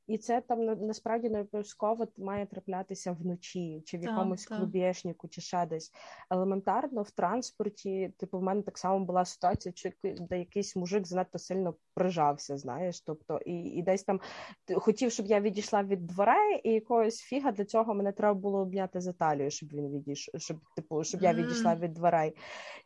І 0.07 0.19
це 0.19 0.41
там 0.41 0.65
насправді 0.65 1.31
не 1.31 1.41
обов'язково 1.41 2.07
має 2.17 2.47
траплятися 2.47 3.13
вночі, 3.13 3.83
чи 3.87 3.99
в 3.99 4.03
якомусь 4.03 4.45
так. 4.45 4.59
клубєшніку, 4.59 5.29
чи 5.29 5.41
ще 5.41 5.67
десь. 5.67 5.93
Елементарно 6.31 7.03
в 7.03 7.11
транспорті, 7.11 8.13
типу, 8.19 8.39
в 8.39 8.43
мене 8.43 8.63
так 8.63 8.79
само 8.79 9.05
була 9.05 9.25
ситуація, 9.25 9.73
чи 9.73 9.93
де 10.03 10.39
якийсь 10.39 10.77
мужик 10.77 11.07
занадто 11.07 11.39
сильно 11.39 11.75
прижався, 11.95 12.57
знаєш. 12.57 13.01
Тобто, 13.01 13.41
і 13.47 13.55
і 13.55 13.83
десь 13.83 14.05
там 14.05 14.21
хотів, 14.75 15.13
щоб 15.13 15.27
я 15.27 15.41
відійшла 15.41 15.83
від 15.83 16.07
дверей, 16.07 16.61
і 16.65 16.73
якогось 16.73 17.21
фіга 17.21 17.53
для 17.53 17.65
цього 17.65 17.95
мене 17.95 18.13
треба 18.13 18.35
було 18.35 18.59
обняти 18.59 19.01
за 19.01 19.13
талію, 19.13 19.51
щоб 19.51 19.69
він 19.73 19.89
відійшов, 19.89 20.41
щоб 20.41 20.57
типу, 20.77 21.05
щоб 21.05 21.23
я 21.23 21.35
відійшла 21.35 21.75
від 21.75 21.95
дверей. 21.95 22.37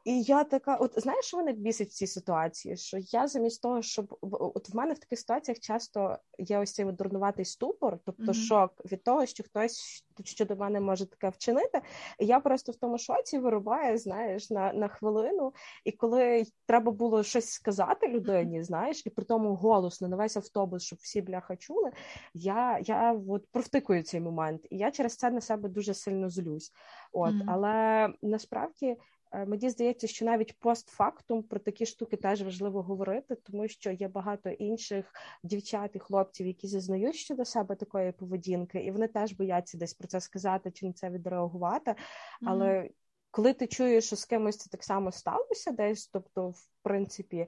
І 0.05 0.23
я 0.23 0.45
така, 0.45 0.77
от 0.77 0.93
знаєш, 0.97 1.25
що 1.25 1.37
мене 1.37 1.53
бісить 1.53 1.89
в 1.89 1.93
цій 1.93 2.07
ситуації? 2.07 2.77
Що 2.77 2.99
я 3.01 3.27
замість 3.27 3.63
того, 3.63 3.83
щоб 3.83 4.19
от 4.21 4.69
в 4.69 4.77
мене 4.77 4.95
в 4.95 4.99
таких 4.99 5.19
ситуаціях 5.19 5.59
часто 5.59 6.19
є 6.39 6.59
ось 6.59 6.73
цей 6.73 6.85
дурнуватий 7.09 7.45
ступор, 7.45 7.99
тобто 8.05 8.23
mm-hmm. 8.23 8.47
шок 8.47 8.73
від 8.93 9.05
того, 9.05 9.27
що 9.27 9.45
хтось 9.45 10.05
щодо 10.25 10.57
мене 10.57 10.81
може 10.81 11.07
таке 11.07 11.29
вчинити. 11.29 11.81
І 12.19 12.27
я 12.27 12.41
просто 12.41 12.73
в 12.73 12.77
тому 12.77 12.99
шоці 12.99 13.39
вирубаю, 13.39 13.99
знаєш, 13.99 14.51
на 14.51 14.73
на 14.73 14.89
хвилину. 14.89 15.53
І 15.85 15.93
коли 15.93 16.45
треба 16.67 16.93
було 16.93 17.23
щось 17.23 17.51
сказати 17.51 18.09
людині, 18.09 18.63
знаєш, 18.63 19.03
і 19.07 19.11
при 19.11 19.25
тому 19.25 19.55
голосно 19.55 20.09
на 20.09 20.17
весь 20.17 20.37
автобус, 20.37 20.83
щоб 20.83 20.99
всі 21.03 21.23
бляха 21.23 21.57
чули, 21.57 21.91
я 22.35 22.81
я 22.85 23.21
от 23.29 23.47
провтикую 23.53 24.03
цей 24.03 24.21
момент, 24.21 24.67
і 24.71 24.77
я 24.77 24.91
через 24.91 25.17
це 25.17 25.31
на 25.31 25.41
себе 25.41 25.69
дуже 25.69 25.95
сильно 25.95 26.31
злюсь. 26.31 26.73
От, 27.13 27.35
mm-hmm. 27.35 27.45
але 27.47 28.09
насправді. 28.23 28.97
Е, 29.33 29.47
мені 29.47 29.71
здається, 29.71 30.07
що 30.07 30.25
навіть 30.25 30.59
постфактум 30.59 31.43
про 31.43 31.61
такі 31.61 31.87
штуки 31.87 32.17
теж 32.17 32.43
важливо 32.43 32.83
говорити, 32.83 33.35
тому 33.35 33.69
що 33.69 33.91
є 33.91 34.09
багато 34.09 34.51
інших 34.51 35.13
дівчат 35.43 35.97
і 35.97 35.99
хлопців, 35.99 36.47
які 36.47 36.67
зазнають 36.67 37.17
щодо 37.17 37.45
себе 37.45 37.75
такої 37.75 38.13
поведінки, 38.13 38.79
і 38.79 38.91
вони 38.91 39.09
теж 39.09 39.33
бояться 39.33 39.79
десь 39.79 39.95
про 39.95 40.09
це 40.09 40.21
сказати 40.21 40.71
чи 40.71 40.87
на 40.87 40.93
це 40.93 41.11
відреагувати. 41.11 41.95
Але 42.43 42.67
mm-hmm 42.67 42.91
коли 43.31 43.53
ти 43.53 43.67
чуєш, 43.67 44.07
що 44.07 44.17
з 44.17 44.25
кимось 44.25 44.57
це 44.57 44.71
так 44.71 44.85
само 44.85 45.13
сталося, 45.13 45.73
десь, 45.73 46.07
тобто, 46.07 46.49
в 46.49 46.69
принципі, 46.83 47.47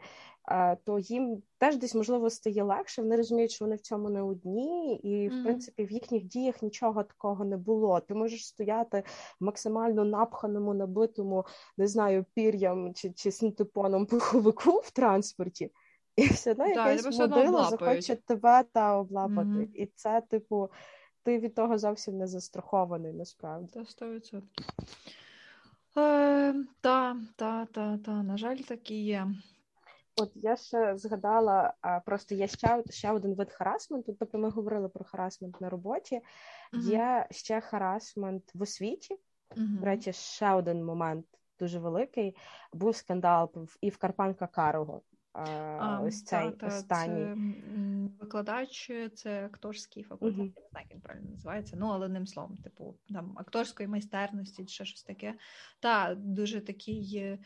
е, 0.48 0.76
то 0.84 0.98
їм 0.98 1.42
теж 1.58 1.76
десь 1.76 1.94
можливо 1.94 2.30
стає 2.30 2.62
легше. 2.62 3.02
Вони 3.02 3.16
розуміють, 3.16 3.50
що 3.50 3.64
вони 3.64 3.76
в 3.76 3.80
цьому 3.80 4.10
не 4.10 4.22
одні, 4.22 4.96
і 4.96 5.28
в 5.28 5.32
mm-hmm. 5.32 5.42
принципі 5.42 5.84
в 5.84 5.92
їхніх 5.92 6.24
діях 6.24 6.62
нічого 6.62 7.02
такого 7.02 7.44
не 7.44 7.56
було. 7.56 8.00
Ти 8.00 8.14
можеш 8.14 8.46
стояти 8.46 9.02
в 9.40 9.44
максимально 9.44 10.04
напханому, 10.04 10.74
набитому, 10.74 11.44
не 11.76 11.86
знаю, 11.86 12.24
пір'ям 12.34 12.94
чи 12.94 13.10
чи 13.10 13.32
синтепоном 13.32 14.06
пуховику 14.06 14.70
в 14.70 14.90
транспорті. 14.90 15.70
І 16.16 16.26
все 16.26 16.50
одно 16.50 16.74
да, 16.74 16.92
якесь 16.92 17.18
модило 17.18 17.64
захоче 17.64 18.16
тебе 18.16 18.64
та 18.72 18.98
облапати. 18.98 19.48
Mm-hmm. 19.48 19.72
І 19.74 19.86
це, 19.86 20.20
типу, 20.20 20.70
ти 21.22 21.38
від 21.38 21.54
того 21.54 21.78
зовсім 21.78 22.18
не 22.18 22.26
застрахований 22.26 23.12
насправді. 23.12 23.72
Та 23.72 23.80
100%. 23.80 24.42
Е, 25.96 26.54
Та, 26.80 27.16
та, 27.36 27.66
та, 27.66 27.98
та, 27.98 28.22
на 28.22 28.36
жаль, 28.36 28.56
так 28.56 28.90
і 28.90 29.04
є. 29.04 29.26
От 30.16 30.32
я 30.34 30.56
ще 30.56 30.96
згадала, 30.96 31.74
просто 32.06 32.34
є 32.34 32.48
ще 32.48 32.82
ще 32.90 33.12
один 33.12 33.34
вид 33.34 33.50
харасменту. 33.50 34.16
Тобто 34.18 34.38
ми 34.38 34.50
говорили 34.50 34.88
про 34.88 35.04
харасмент 35.04 35.60
на 35.60 35.68
роботі. 35.68 36.20
uh 36.72 36.80
Є 36.90 37.26
ще 37.30 37.60
харасмент 37.60 38.54
в 38.54 38.62
освіті. 38.62 39.14
uh 39.14 39.78
До 39.80 39.86
речі, 39.86 40.12
ще 40.12 40.52
один 40.52 40.84
момент 40.84 41.26
дуже 41.58 41.78
великий. 41.78 42.36
Був 42.72 42.96
скандал 42.96 43.52
і 43.80 43.90
в 43.90 43.96
Карпанка 43.96 44.46
Карого. 44.46 45.02
А, 45.32 46.00
Ось 46.02 46.22
цей 46.22 46.50
та, 46.50 46.66
останній. 46.66 47.54
Це 47.60 48.20
викладач, 48.20 48.90
це 49.14 49.44
акторський 49.46 50.02
факультет, 50.02 50.38
uh-huh. 50.38 50.52
я 50.56 50.62
не 50.62 50.68
знаю, 50.70 50.86
як 50.88 50.94
він 50.94 51.00
правильно 51.00 51.30
називається, 51.30 51.76
ну 51.78 51.86
але 51.86 52.06
одним 52.06 52.26
словом, 52.26 52.56
типу, 52.56 52.98
там 53.08 53.38
акторської 53.38 53.88
майстерності 53.88 54.64
чи 54.64 54.84
щось 54.84 55.02
таке. 55.02 55.34
Та 55.80 56.14
дуже 56.14 56.60
такий 56.60 57.38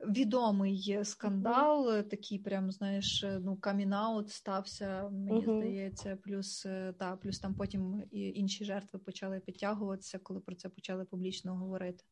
відомий 0.00 1.04
скандал, 1.04 1.88
uh-huh. 1.88 2.02
такий, 2.02 2.38
прям, 2.38 2.72
знаєш, 2.72 3.24
ну, 3.40 3.56
камінаут 3.56 4.30
стався, 4.30 5.08
мені 5.08 5.46
uh-huh. 5.46 5.58
здається, 5.58 6.16
плюс 6.16 6.66
е, 6.66 6.94
та, 6.98 7.16
плюс 7.16 7.38
там 7.38 7.54
потім 7.54 8.02
і 8.10 8.28
інші 8.28 8.64
жертви 8.64 8.98
почали 8.98 9.40
підтягуватися, 9.40 10.18
коли 10.18 10.40
про 10.40 10.54
це 10.54 10.68
почали 10.68 11.04
публічно 11.04 11.56
говорити. 11.56 12.04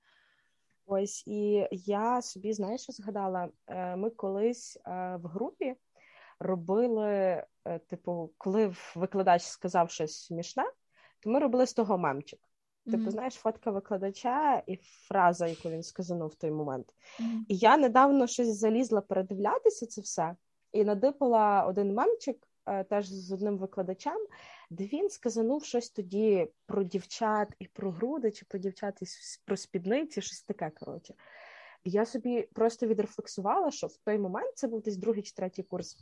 Ось 0.90 1.26
і 1.26 1.68
я 1.70 2.22
собі 2.22 2.52
знаєш, 2.52 2.82
що 2.82 2.92
згадала? 2.92 3.48
Е, 3.66 3.96
ми 3.96 4.10
колись 4.10 4.76
е, 4.76 5.16
в 5.22 5.26
групі 5.26 5.74
робили, 6.40 7.06
е, 7.64 7.78
типу, 7.86 8.30
коли 8.38 8.74
викладач 8.94 9.42
сказав 9.42 9.90
щось 9.90 10.24
смішне, 10.24 10.64
то 11.20 11.30
ми 11.30 11.38
робили 11.38 11.66
з 11.66 11.72
того 11.74 11.98
мемчик. 11.98 12.40
Mm-hmm. 12.40 12.90
Типу, 12.90 13.10
знаєш, 13.10 13.34
фотка 13.34 13.70
викладача 13.70 14.62
і 14.66 14.76
фраза, 14.76 15.46
яку 15.46 15.70
він 15.70 15.82
сказанув 15.82 16.28
в 16.28 16.34
той 16.34 16.50
момент. 16.50 16.94
Mm-hmm. 17.20 17.44
І 17.48 17.56
я 17.56 17.76
недавно 17.76 18.26
щось 18.26 18.58
залізла 18.58 19.00
передивлятися 19.00 19.86
це 19.86 20.00
все, 20.00 20.36
і 20.72 20.84
надипала 20.84 21.64
один 21.64 21.94
мемчик 21.94 22.48
теж 22.88 23.08
з 23.08 23.32
одним 23.32 23.58
викладачем 23.58 24.26
де 24.70 24.84
він 24.84 25.10
сказанув 25.10 25.64
щось 25.64 25.90
тоді 25.90 26.48
про 26.66 26.82
дівчат 26.82 27.48
і 27.58 27.66
про 27.66 27.90
груди, 27.90 28.30
чи 28.30 28.44
про 28.44 28.58
дівчат 28.58 29.02
і 29.02 29.06
про 29.44 29.56
спідниці, 29.56 30.22
щось 30.22 30.42
таке. 30.42 30.70
коротше. 30.70 31.14
Я 31.84 32.06
собі 32.06 32.42
просто 32.42 32.86
відрефлексувала, 32.86 33.70
що 33.70 33.86
в 33.86 33.96
той 33.96 34.18
момент 34.18 34.56
це 34.56 34.68
був 34.68 34.82
десь 34.82 34.96
другий 34.96 35.22
чи 35.22 35.34
третій 35.34 35.62
курс. 35.62 35.96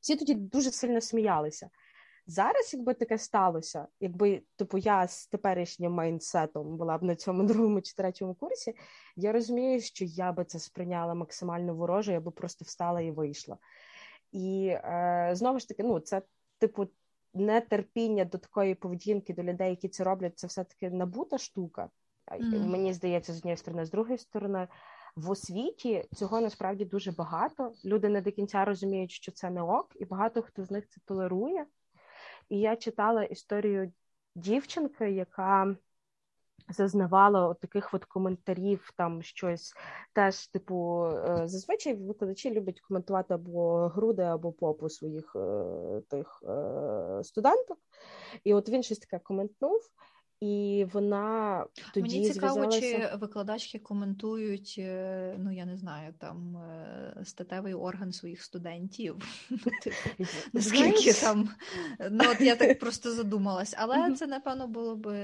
Всі 0.00 0.16
тоді 0.16 0.34
дуже 0.34 0.70
сильно 0.70 1.00
сміялися. 1.00 1.70
Зараз, 2.26 2.74
якби 2.74 2.94
таке 2.94 3.18
сталося, 3.18 3.86
якби 4.00 4.42
типу 4.56 4.78
я 4.78 5.08
з 5.08 5.26
теперішнім 5.26 5.92
майнсетом 5.92 6.76
була 6.76 6.98
б 6.98 7.02
на 7.02 7.16
цьому 7.16 7.42
другому 7.46 7.80
чи 7.80 7.94
третьому 7.94 8.34
курсі, 8.34 8.74
я 9.16 9.32
розумію, 9.32 9.80
що 9.80 10.04
я 10.04 10.32
би 10.32 10.44
це 10.44 10.58
сприйняла 10.58 11.14
максимально 11.14 11.74
вороже, 11.74 12.12
я 12.12 12.20
би 12.20 12.30
просто 12.30 12.64
встала 12.64 13.00
і 13.00 13.10
вийшла. 13.10 13.58
І 14.32 14.66
е, 14.66 15.30
знову 15.32 15.58
ж 15.58 15.68
таки, 15.68 15.82
ну 15.82 16.00
це 16.00 16.22
типу 16.58 16.88
нетерпіння 17.34 18.24
до 18.24 18.38
такої 18.38 18.74
поведінки 18.74 19.34
до 19.34 19.42
людей, 19.42 19.70
які 19.70 19.88
це 19.88 20.04
роблять, 20.04 20.38
це 20.38 20.46
все 20.46 20.64
таки 20.64 20.90
набута 20.90 21.38
штука. 21.38 21.90
Mm. 22.30 22.66
Мені 22.66 22.92
здається, 22.92 23.32
з 23.32 23.38
однієї 23.38 23.56
сторони, 23.56 23.84
з 23.84 23.90
другої 23.90 24.18
сторони, 24.18 24.68
в 25.16 25.30
освіті 25.30 26.04
цього 26.14 26.40
насправді 26.40 26.84
дуже 26.84 27.12
багато. 27.12 27.72
Люди 27.84 28.08
не 28.08 28.20
до 28.20 28.32
кінця 28.32 28.64
розуміють, 28.64 29.10
що 29.10 29.32
це 29.32 29.50
не 29.50 29.62
ок, 29.62 29.92
і 29.94 30.04
багато 30.04 30.42
хто 30.42 30.64
з 30.64 30.70
них 30.70 30.88
це 30.88 31.00
толерує. 31.04 31.66
І 32.48 32.60
я 32.60 32.76
читала 32.76 33.24
історію 33.24 33.92
дівчинки, 34.34 35.10
яка 35.10 35.76
зазнавала 36.70 37.48
от 37.48 37.60
таких 37.60 37.94
от 37.94 38.04
коментарів, 38.04 38.90
там 38.96 39.22
щось 39.22 39.74
теж, 40.12 40.46
типу, 40.46 41.06
е, 41.06 41.48
зазвичай 41.48 41.94
викладачі 41.94 42.50
люблять 42.50 42.80
коментувати 42.80 43.34
або 43.34 43.88
груди, 43.88 44.22
або 44.22 44.52
попу 44.52 44.88
своїх 44.88 45.36
е, 45.36 46.02
тих 46.08 46.42
е, 46.48 47.24
студенток. 47.24 47.78
І 48.44 48.54
от 48.54 48.68
він 48.68 48.82
щось 48.82 48.98
таке 48.98 49.18
коментнув. 49.18 49.80
І 50.40 50.86
вона 50.92 51.66
тоді 51.94 52.16
мені 52.16 52.30
цікаво, 52.30 52.52
зв'язалася... 52.52 53.10
чи 53.10 53.16
викладачки 53.16 53.78
коментують, 53.78 54.74
е, 54.78 55.36
ну 55.38 55.52
я 55.52 55.64
не 55.64 55.76
знаю, 55.76 56.14
там 56.18 56.56
е, 56.56 57.16
статевий 57.24 57.74
орган 57.74 58.12
своїх 58.12 58.42
студентів. 58.42 59.16
Типу, 59.82 60.26
наскільки 60.52 61.12
там 61.12 61.48
ну 62.10 62.24
от 62.32 62.40
я 62.40 62.56
так 62.56 62.78
просто 62.80 63.12
задумалась, 63.12 63.74
але 63.78 64.14
це 64.14 64.26
напевно 64.26 64.68
було 64.68 64.96
би 64.96 65.14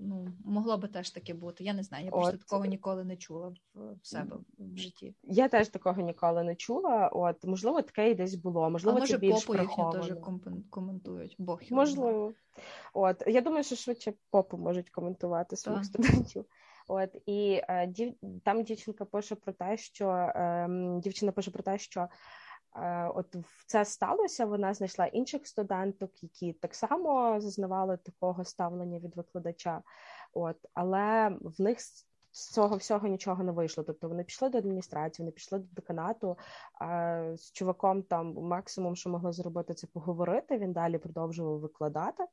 ну 0.00 0.28
могло 0.44 0.78
би 0.78 0.88
теж 0.88 1.10
таке 1.10 1.34
бути. 1.34 1.64
Я 1.64 1.74
не 1.74 1.82
знаю, 1.82 2.04
я 2.04 2.10
просто 2.10 2.36
такого 2.36 2.64
ніколи 2.64 3.04
не 3.04 3.16
чула 3.16 3.54
в 3.74 4.06
себе 4.06 4.36
в 4.58 4.76
житті. 4.76 5.14
Я 5.22 5.48
теж 5.48 5.68
такого 5.68 6.02
ніколи 6.02 6.42
не 6.42 6.56
чула. 6.56 7.08
От 7.08 7.44
можливо, 7.44 7.82
таке 7.82 8.10
і 8.10 8.14
десь 8.14 8.34
було. 8.34 8.70
Можливо, 8.70 8.98
а 8.98 9.00
може 9.00 9.12
це 9.12 9.18
більш 9.18 9.44
попу 9.44 9.62
їхню 9.62 9.92
теж 9.92 10.12
коментують. 10.70 11.36
Бог 11.38 11.60
можливо. 11.70 12.32
От 12.92 13.22
я 13.26 13.40
думаю, 13.40 13.64
що 13.64 13.76
швидше 13.76 14.12
попу 14.30 14.58
можуть 14.58 14.90
коментувати 14.90 15.56
своїх 15.56 15.80
так. 15.80 15.86
студентів. 15.86 16.44
От 16.88 17.16
і 17.26 17.62
е, 17.68 17.86
дів, 17.86 18.14
там 18.44 18.62
дівчинка 18.62 19.04
пише 19.04 19.34
про 19.34 19.52
те, 19.52 19.76
що 19.76 20.08
е, 20.08 20.68
дівчина 21.02 21.32
пише 21.32 21.50
про 21.50 21.62
те, 21.62 21.78
що 21.78 22.08
е, 22.76 23.08
от 23.14 23.36
це 23.66 23.84
сталося. 23.84 24.46
Вона 24.46 24.74
знайшла 24.74 25.06
інших 25.06 25.46
студенток, 25.46 26.22
які 26.22 26.52
так 26.52 26.74
само 26.74 27.40
зазнавали 27.40 27.96
такого 27.96 28.44
ставлення 28.44 28.98
від 28.98 29.16
викладача. 29.16 29.82
От, 30.32 30.56
але 30.74 31.36
в 31.40 31.60
них 31.60 31.80
з 31.80 32.50
цього 32.50 32.76
всього 32.76 33.08
нічого 33.08 33.44
не 33.44 33.52
вийшло. 33.52 33.84
Тобто 33.84 34.08
вони 34.08 34.24
пішли 34.24 34.48
до 34.48 34.58
адміністрації, 34.58 35.24
вони 35.24 35.32
пішли 35.32 35.58
до 35.58 35.66
деканату. 35.72 36.38
А 36.74 37.20
з 37.36 37.52
чуваком 37.52 38.02
там 38.02 38.34
максимум, 38.34 38.96
що 38.96 39.10
могли 39.10 39.32
зробити, 39.32 39.74
це 39.74 39.86
поговорити. 39.86 40.58
Він 40.58 40.72
далі 40.72 40.98
продовжував 40.98 41.60
викладати. 41.60 42.24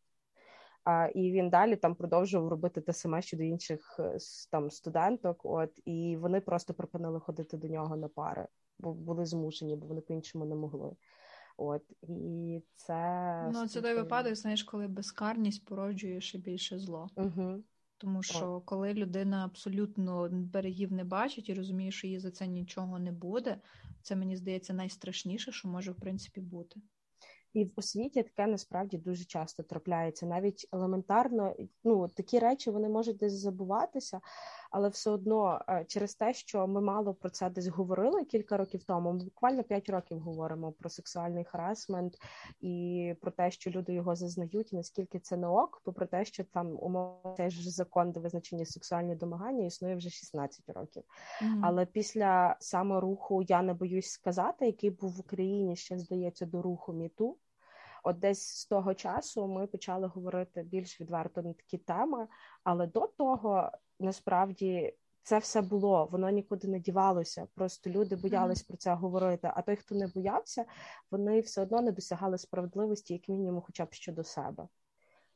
А, 0.84 1.08
І 1.16 1.32
він 1.32 1.50
далі 1.50 1.76
там 1.76 1.96
продовжував 1.96 2.48
робити 2.48 2.82
те 2.82 2.94
саме 2.94 3.22
щодо 3.22 3.44
інших 3.44 3.96
е, 4.00 4.18
там 4.52 4.72
студенток. 4.72 5.46
От 5.46 5.80
і 5.86 6.18
вони 6.18 6.42
просто 6.42 6.74
припинили 6.74 7.20
ходити 7.20 7.58
до 7.58 7.68
нього 7.68 7.98
на 7.98 8.08
пари, 8.08 8.48
бо 8.80 8.94
були 8.94 9.26
змушені, 9.26 9.76
бо 9.76 9.88
вони 9.88 10.02
по 10.02 10.14
іншому 10.14 10.46
не 10.46 10.56
могли. 10.56 10.96
От 11.58 11.82
і 12.02 12.64
це 12.76 13.50
ну 13.54 13.68
це 13.68 13.82
той 13.82 13.96
випадок, 13.96 14.36
знаєш, 14.36 14.64
коли 14.64 14.88
безкарність 14.88 15.66
породжує 15.66 16.22
ще 16.22 16.38
більше 16.38 16.80
зло. 16.80 17.08
Угу. 17.16 17.64
Тому 17.98 18.24
що 18.24 18.46
О. 18.46 18.62
коли 18.62 18.94
людина 18.94 19.46
абсолютно 19.46 20.30
берегів 20.32 20.92
не 20.92 21.04
бачить 21.04 21.50
і 21.50 21.54
розуміє, 21.54 21.92
що 21.92 22.08
їй 22.08 22.20
за 22.20 22.32
це 22.32 22.48
нічого 22.48 23.00
не 23.00 23.12
буде, 23.12 23.58
це 24.02 24.16
мені 24.16 24.36
здається 24.36 24.74
найстрашніше, 24.74 25.52
що 25.52 25.68
може 25.68 25.92
в 25.92 25.96
принципі 25.96 26.42
бути. 26.42 26.82
І 27.54 27.66
в 27.66 27.72
освіті 27.76 28.24
таке 28.24 28.48
насправді 28.48 28.98
дуже 28.98 29.26
часто 29.26 29.64
трапляється. 29.64 30.26
Навіть 30.26 30.68
елементарно, 30.74 31.56
ну 31.84 32.08
такі 32.08 32.40
речі 32.40 32.72
вони 32.72 32.90
можуть 32.90 33.18
десь 33.18 33.34
забуватися, 33.34 34.22
але 34.72 34.90
все 34.90 35.10
одно 35.12 35.62
е, 35.70 35.86
через 35.88 36.16
те, 36.16 36.34
що 36.34 36.68
ми 36.68 36.82
мало 36.82 37.14
про 37.14 37.30
це 37.30 37.50
десь 37.50 37.68
говорили 37.68 38.26
кілька 38.26 38.58
років 38.58 38.84
тому. 38.84 39.14
Ми 39.14 39.24
буквально 39.24 39.64
5 39.64 39.90
років 39.90 40.20
говоримо 40.20 40.72
про 40.72 40.90
сексуальний 40.90 41.44
харасмент 41.44 42.18
і 42.62 43.16
про 43.22 43.32
те, 43.32 43.52
що 43.52 43.70
люди 43.70 43.94
його 43.94 44.16
зазнають, 44.16 44.74
і 44.74 44.76
наскільки 44.76 45.20
це 45.20 45.38
не 45.38 45.48
ок, 45.48 45.82
попри 45.86 46.06
те, 46.06 46.26
що 46.26 46.44
там 46.44 46.78
умовно 46.80 47.34
теж 47.38 47.60
закон 47.60 48.12
до 48.12 48.20
визначення 48.20 48.66
сексуальні 48.66 49.16
домагання 49.16 49.66
існує 49.66 49.96
вже 49.96 50.10
16 50.10 50.70
років. 50.70 51.04
Mm-hmm. 51.04 51.60
Але 51.64 51.86
після 51.86 52.56
саме 52.60 53.00
руху 53.00 53.42
я 53.42 53.62
не 53.62 53.74
боюсь 53.74 54.10
сказати, 54.10 54.66
який 54.66 54.90
був 54.90 55.12
в 55.12 55.20
Україні 55.20 55.76
ще 55.76 56.00
здається 56.00 56.46
до 56.46 56.62
руху 56.62 56.94
міту. 56.94 57.38
От 58.04 58.20
десь 58.20 58.48
з 58.48 58.66
того 58.66 58.94
часу 58.94 59.48
ми 59.48 59.68
почали 59.68 60.08
говорити 60.08 60.64
більш 60.64 61.02
відверто 61.02 61.42
на 61.42 61.54
такі 61.54 61.78
теми, 61.78 62.28
але 62.64 62.88
до 62.88 63.08
того 63.08 63.72
насправді 64.02 64.94
це 65.24 65.38
все 65.38 65.62
було, 65.62 66.10
воно 66.12 66.30
нікуди 66.30 66.68
не 66.68 66.80
дівалося. 66.80 67.48
Просто 67.56 67.90
люди 67.90 68.16
боялись 68.16 68.64
mm-hmm. 68.64 68.68
про 68.68 68.78
це 68.78 68.94
говорити. 68.94 69.52
А 69.56 69.62
той, 69.62 69.76
хто 69.76 69.96
не 69.96 70.08
боявся, 70.08 70.66
вони 71.12 71.42
все 71.42 71.62
одно 71.62 71.82
не 71.82 71.92
досягали 71.92 72.38
справедливості, 72.38 73.14
як 73.14 73.30
мінімум, 73.30 73.62
хоча 73.62 73.86
б 73.86 73.94
щодо 73.94 74.24
себе. 74.24 74.68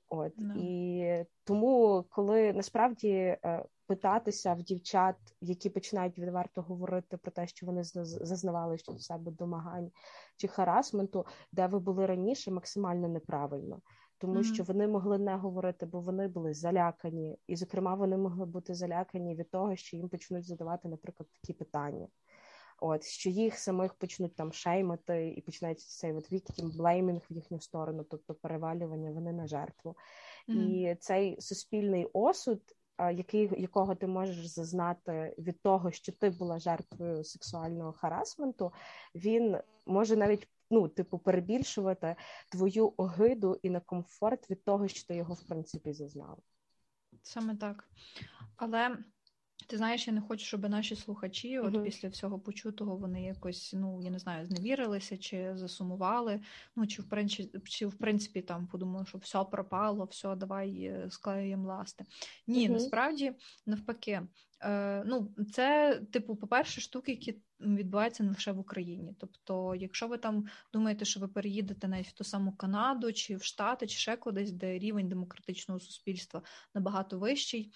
От 0.07 0.37
no. 0.37 0.57
і 0.57 1.25
тому, 1.43 2.05
коли 2.09 2.53
насправді 2.53 3.09
е, 3.09 3.65
питатися 3.87 4.53
в 4.53 4.61
дівчат, 4.61 5.15
які 5.41 5.69
починають 5.69 6.19
відверто 6.19 6.61
говорити 6.61 7.17
про 7.17 7.31
те, 7.31 7.47
що 7.47 7.65
вони 7.65 7.83
зазнавали 7.83 8.77
щодо 8.77 8.99
себе 8.99 9.31
домагань 9.31 9.91
чи 10.37 10.47
харасменту, 10.47 11.25
де 11.51 11.67
ви 11.67 11.79
були 11.79 12.05
раніше, 12.05 12.51
максимально 12.51 13.07
неправильно 13.07 13.81
тому 14.17 14.35
mm-hmm. 14.35 14.53
що 14.53 14.63
вони 14.63 14.87
могли 14.87 15.17
не 15.17 15.35
говорити, 15.35 15.85
бо 15.85 16.01
вони 16.01 16.27
були 16.27 16.53
залякані, 16.53 17.39
і, 17.47 17.55
зокрема, 17.55 17.95
вони 17.95 18.17
могли 18.17 18.45
бути 18.45 18.73
залякані 18.73 19.35
від 19.35 19.51
того, 19.51 19.75
що 19.75 19.97
їм 19.97 20.09
почнуть 20.09 20.45
задавати, 20.45 20.87
наприклад, 20.87 21.29
такі 21.41 21.53
питання. 21.53 22.07
От 22.79 23.03
що 23.03 23.29
їх 23.29 23.57
самих 23.57 23.93
почнуть 23.93 24.35
там 24.35 24.53
шеймити, 24.53 25.33
і 25.37 25.41
починається 25.41 25.87
цей 25.89 26.13
от 26.13 26.31
віктім 26.31 26.71
блеймінг 26.71 27.21
в 27.29 27.33
їхню 27.33 27.59
сторону, 27.59 28.03
тобто 28.03 28.33
перевалювання 28.33 29.11
вони 29.11 29.31
на 29.31 29.47
жертву, 29.47 29.95
mm-hmm. 30.49 30.91
і 30.91 30.95
цей 30.95 31.41
суспільний 31.41 32.07
осуд, 32.13 32.61
який 32.99 33.61
якого 33.61 33.95
ти 33.95 34.07
можеш 34.07 34.45
зазнати 34.45 35.35
від 35.37 35.61
того, 35.61 35.91
що 35.91 36.11
ти 36.11 36.29
була 36.29 36.59
жертвою 36.59 37.23
сексуального 37.23 37.91
харасменту, 37.91 38.71
він 39.15 39.57
може 39.85 40.15
навіть 40.15 40.47
ну, 40.69 40.87
типу, 40.87 41.19
перебільшувати 41.19 42.15
твою 42.51 42.93
огиду 42.97 43.59
і 43.63 43.69
некомфорт 43.69 44.49
від 44.49 44.63
того, 44.63 44.87
що 44.87 45.07
ти 45.07 45.15
його 45.15 45.33
в 45.33 45.47
принципі 45.47 45.93
зазнав. 45.93 46.39
Саме 47.21 47.55
так. 47.55 47.89
Але 48.55 48.97
ти 49.67 49.77
знаєш, 49.77 50.07
я 50.07 50.13
не 50.13 50.21
хочу, 50.21 50.45
щоб 50.45 50.69
наші 50.69 50.95
слухачі, 50.95 51.59
от 51.59 51.73
uh-huh. 51.73 51.83
після 51.83 52.09
всього 52.09 52.39
почутого, 52.39 52.95
вони 52.95 53.23
якось, 53.23 53.73
ну 53.77 54.01
я 54.01 54.09
не 54.09 54.19
знаю, 54.19 54.45
зневірилися 54.45 55.17
чи 55.17 55.57
засумували. 55.57 56.41
Ну 56.75 56.87
чи 56.87 57.01
в 57.01 57.09
принципі, 57.09 57.59
чи 57.63 57.87
в 57.87 57.93
принципі 57.93 58.41
там 58.41 58.67
подумали, 58.67 59.05
що 59.05 59.17
все 59.17 59.43
пропало, 59.43 60.05
все, 60.05 60.35
давай 60.35 60.83
е, 60.83 61.07
склеюємо 61.09 61.67
ласти. 61.67 62.05
Ні, 62.47 62.69
uh-huh. 62.69 62.73
насправді 62.73 63.33
навпаки. 63.65 64.21
Е, 64.61 65.03
Ну, 65.05 65.35
це, 65.53 66.01
типу, 66.11 66.35
по-перше, 66.35 66.81
штуки, 66.81 67.11
які 67.11 67.35
відбуваються 67.59 68.23
не 68.23 68.29
лише 68.29 68.51
в 68.51 68.59
Україні. 68.59 69.15
Тобто, 69.19 69.75
якщо 69.75 70.07
ви 70.07 70.17
там 70.17 70.45
думаєте, 70.73 71.05
що 71.05 71.19
ви 71.19 71.27
переїдете 71.27 71.87
навіть 71.87 72.07
в 72.07 72.11
ту 72.11 72.23
саму 72.23 72.51
Канаду 72.51 73.13
чи 73.13 73.35
в 73.35 73.43
Штати, 73.43 73.87
чи 73.87 73.97
ще 73.97 74.17
кудись, 74.17 74.51
де 74.51 74.79
рівень 74.79 75.09
демократичного 75.09 75.79
суспільства 75.79 76.41
набагато 76.73 77.19
вищий, 77.19 77.71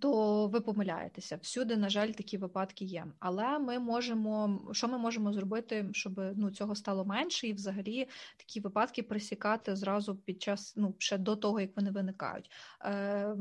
то 0.00 0.46
ви 0.48 0.60
помиляєтеся. 0.60 1.38
Всюди, 1.42 1.76
на 1.76 1.88
жаль, 1.88 2.10
такі 2.10 2.38
випадки 2.38 2.84
є. 2.84 3.06
Але 3.18 3.58
ми 3.58 3.78
можемо, 3.78 4.60
що 4.72 4.88
ми 4.88 4.98
можемо 4.98 5.32
зробити, 5.32 5.88
щоб 5.92 6.20
ну 6.36 6.50
цього 6.50 6.74
стало 6.74 7.04
менше, 7.04 7.48
і 7.48 7.52
взагалі 7.52 8.08
такі 8.36 8.60
випадки 8.60 9.02
присікати 9.02 9.76
зразу 9.76 10.16
під 10.16 10.42
час, 10.42 10.74
ну 10.76 10.94
ще 10.98 11.18
до 11.18 11.36
того, 11.36 11.60
як 11.60 11.76
вони 11.76 11.90
виникають. 11.90 12.50
Е, 12.84 13.36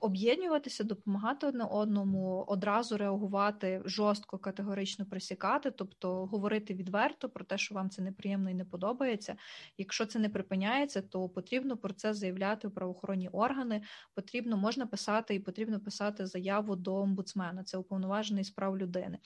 об'єднуватися, 0.00 0.84
допомагати 0.84 1.46
одне 1.46 1.64
одному, 1.64 2.44
одразу 2.48 2.96
реагувати 2.96 3.82
жорстко, 3.84 4.38
категорично 4.38 5.06
присікати, 5.06 5.70
тобто 5.70 6.26
говорити 6.26 6.74
відверто 6.74 7.28
про 7.28 7.44
те, 7.44 7.58
що 7.58 7.74
вам 7.74 7.90
це 7.90 8.02
неприємно 8.02 8.50
і 8.50 8.54
не 8.54 8.64
подобається. 8.64 9.36
Якщо 9.78 10.06
це 10.06 10.18
не 10.18 10.28
припиняється, 10.28 11.02
то 11.02 11.28
потрібно 11.28 11.76
про 11.76 11.92
це 11.92 12.14
заявляти 12.14 12.68
в 12.68 12.70
правоохоронні 12.70 13.28
органи. 13.28 13.82
Потрібно 14.14 14.56
можна 14.56 14.86
писати 14.86 15.34
і 15.34 15.40
потрібно 15.40 15.80
писати 15.80 16.26
заяву 16.26 16.76
до 16.76 16.94
омбудсмена. 16.94 17.64
Це 17.64 17.78
уповноважений 17.78 18.44
справ 18.44 18.78
людини. 18.78 19.18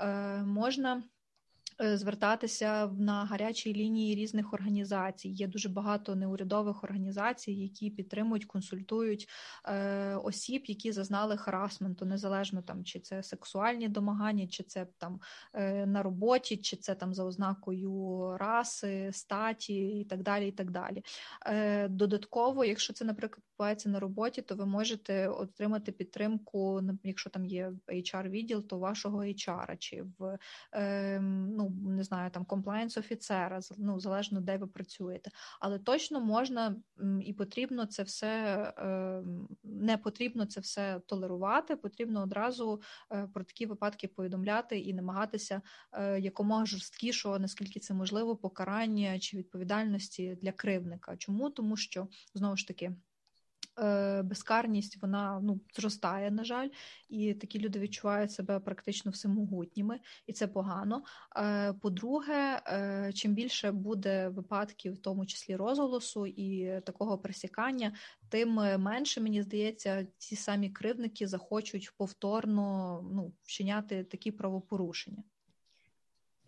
Е, 0.00 0.42
Можна. 0.42 1.02
Е, 1.80 1.96
звертатися 1.96 2.86
на 2.86 3.24
гарячій 3.24 3.74
лінії 3.74 4.14
різних 4.14 4.54
організацій. 4.54 5.28
Є 5.28 5.46
дуже 5.46 5.68
багато 5.68 6.14
неурядових 6.14 6.84
організацій, 6.84 7.52
які 7.52 7.90
підтримують, 7.90 8.44
консультують 8.44 9.28
е, 9.68 10.14
осіб, 10.14 10.62
які 10.66 10.92
зазнали 10.92 11.36
харасменту, 11.36 12.06
незалежно 12.06 12.62
там 12.62 12.84
чи 12.84 13.00
це 13.00 13.22
сексуальні 13.22 13.88
домагання, 13.88 14.46
чи 14.46 14.62
це 14.62 14.86
там 14.98 15.20
е, 15.54 15.86
на 15.86 16.02
роботі, 16.02 16.56
чи 16.56 16.76
це 16.76 16.94
там 16.94 17.14
за 17.14 17.24
ознакою 17.24 18.36
раси, 18.38 19.10
статі 19.12 20.00
і 20.00 20.04
так 20.04 20.22
далі. 20.22 20.48
І 20.48 20.52
так 20.52 20.70
далі. 20.70 21.02
Додатково, 21.88 22.64
якщо 22.64 22.92
це, 22.92 23.04
наприклад, 23.04 23.42
відбувається 23.54 23.88
на 23.88 24.00
роботі, 24.00 24.42
то 24.42 24.54
ви 24.54 24.66
можете 24.66 25.28
отримати 25.28 25.92
підтримку, 25.92 26.80
якщо 27.04 27.30
там 27.30 27.44
є 27.44 27.72
hr 27.88 28.28
відділ, 28.28 28.66
то 28.66 28.78
вашого 28.78 29.18
HR, 29.18 29.76
чи 29.78 30.04
в 30.18 30.38
е, 30.74 31.20
ну 31.20 31.63
ну 31.82 31.90
не 31.90 32.02
знаю, 32.02 32.30
там 32.30 32.44
комплаєнс 32.44 32.96
офіцера, 32.96 33.60
ну 33.78 34.00
залежно 34.00 34.40
де 34.40 34.56
ви 34.56 34.66
працюєте, 34.66 35.30
але 35.60 35.78
точно 35.78 36.20
можна 36.20 36.76
і 37.20 37.32
потрібно 37.32 37.86
це 37.86 38.02
все 38.02 38.72
ем, 38.76 39.48
не 39.64 39.98
потрібно 39.98 40.46
це 40.46 40.60
все 40.60 41.00
толерувати. 41.06 41.76
Потрібно 41.76 42.22
одразу 42.22 42.80
е, 43.12 43.28
про 43.34 43.44
такі 43.44 43.66
випадки 43.66 44.08
повідомляти 44.08 44.78
і 44.78 44.94
намагатися 44.94 45.62
е, 45.92 46.20
якомога 46.20 46.66
жорсткішого, 46.66 47.38
наскільки 47.38 47.80
це 47.80 47.94
можливо, 47.94 48.36
покарання 48.36 49.18
чи 49.18 49.36
відповідальності 49.36 50.38
для 50.42 50.52
кривника. 50.52 51.16
Чому 51.16 51.50
тому, 51.50 51.76
що 51.76 52.08
знову 52.34 52.56
ж 52.56 52.68
таки. 52.68 52.92
Е, 53.78 54.22
безкарність 54.22 55.02
вона 55.02 55.40
ну 55.42 55.60
зростає, 55.76 56.30
на 56.30 56.44
жаль, 56.44 56.68
і 57.08 57.34
такі 57.34 57.58
люди 57.58 57.78
відчувають 57.78 58.32
себе 58.32 58.60
практично 58.60 59.10
всемогутніми, 59.10 60.00
і 60.26 60.32
це 60.32 60.46
погано. 60.46 61.02
Е, 61.36 61.72
по-друге, 61.72 62.62
е, 62.66 63.12
чим 63.14 63.34
більше 63.34 63.72
буде 63.72 64.28
випадків, 64.28 64.92
в 64.92 64.98
тому 64.98 65.26
числі 65.26 65.56
розголосу 65.56 66.26
і 66.26 66.80
такого 66.80 67.18
присікання, 67.18 67.94
тим 68.28 68.54
менше 68.78 69.20
мені 69.20 69.42
здається, 69.42 70.06
ці 70.18 70.36
самі 70.36 70.70
кривники 70.70 71.26
захочуть 71.26 71.92
повторно 71.96 73.00
ну, 73.12 73.32
вчиняти 73.42 74.04
такі 74.04 74.30
правопорушення. 74.30 75.22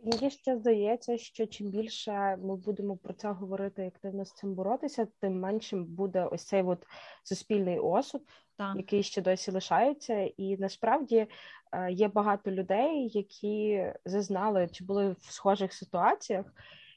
Мені 0.04 0.30
ще 0.30 0.56
здається, 0.56 1.18
що 1.18 1.46
чим 1.46 1.70
більше 1.70 2.36
ми 2.36 2.56
будемо 2.56 2.96
про 2.96 3.12
це 3.12 3.30
говорити 3.30 3.84
і 3.84 3.86
активно 3.86 4.24
з 4.24 4.32
цим 4.32 4.54
боротися, 4.54 5.06
тим 5.20 5.40
меншим 5.40 5.84
буде 5.84 6.24
ось 6.24 6.44
цей 6.44 6.62
от 6.62 6.86
суспільний 7.22 7.78
осуд, 7.78 8.22
так. 8.56 8.76
який 8.76 9.02
ще 9.02 9.22
досі 9.22 9.50
лишається. 9.50 10.14
І 10.36 10.56
насправді 10.56 11.26
е, 11.72 11.92
є 11.92 12.08
багато 12.08 12.50
людей, 12.50 13.10
які 13.14 13.92
зазнали 14.04 14.68
чи 14.72 14.84
були 14.84 15.12
в 15.12 15.32
схожих 15.32 15.72
ситуаціях 15.72 16.46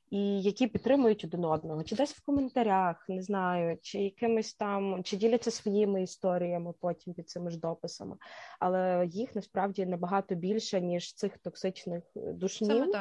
і 0.09 0.41
які 0.41 0.67
підтримують 0.67 1.23
один 1.23 1.45
одного, 1.45 1.83
чи 1.83 1.95
десь 1.95 2.13
в 2.13 2.25
коментарях, 2.25 3.09
не 3.09 3.21
знаю, 3.21 3.77
чи 3.81 3.99
якимись 3.99 4.53
там, 4.53 5.03
чи 5.03 5.17
діляться 5.17 5.51
своїми 5.51 6.03
історіями 6.03 6.73
потім 6.79 7.13
під 7.13 7.29
цими 7.29 7.51
ж 7.51 7.59
дописами, 7.59 8.17
але 8.59 9.07
їх 9.11 9.35
насправді 9.35 9.85
набагато 9.85 10.35
більше, 10.35 10.81
ніж 10.81 11.13
цих 11.13 11.37
токсичних 11.37 12.03
душнів 12.15 12.95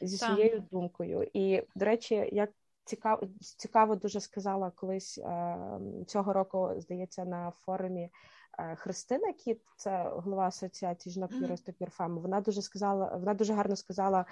зі 0.00 0.16
своєю 0.16 0.60
так. 0.60 0.68
думкою. 0.70 1.30
І, 1.32 1.62
до 1.74 1.84
речі, 1.84 2.28
як 2.32 2.50
цікаво 2.84 3.28
цікаво 3.40 3.96
дуже 3.96 4.20
сказала 4.20 4.70
колись 4.70 5.18
е, 5.18 5.58
цього 6.06 6.32
року, 6.32 6.70
здається, 6.76 7.24
на 7.24 7.50
форумі 7.50 8.10
Христина 8.76 9.32
Кіт, 9.32 9.60
це 9.76 10.10
голова 10.14 10.46
асоціації 10.46 11.12
жінок 11.12 11.32
юристів 11.32 11.74
Юрфами. 11.80 12.20
Вона 12.20 12.40
дуже 12.40 12.62
сказала, 12.62 13.16
вона 13.16 13.34
дуже 13.34 13.52
гарно 13.52 13.76
сказала 13.76 14.24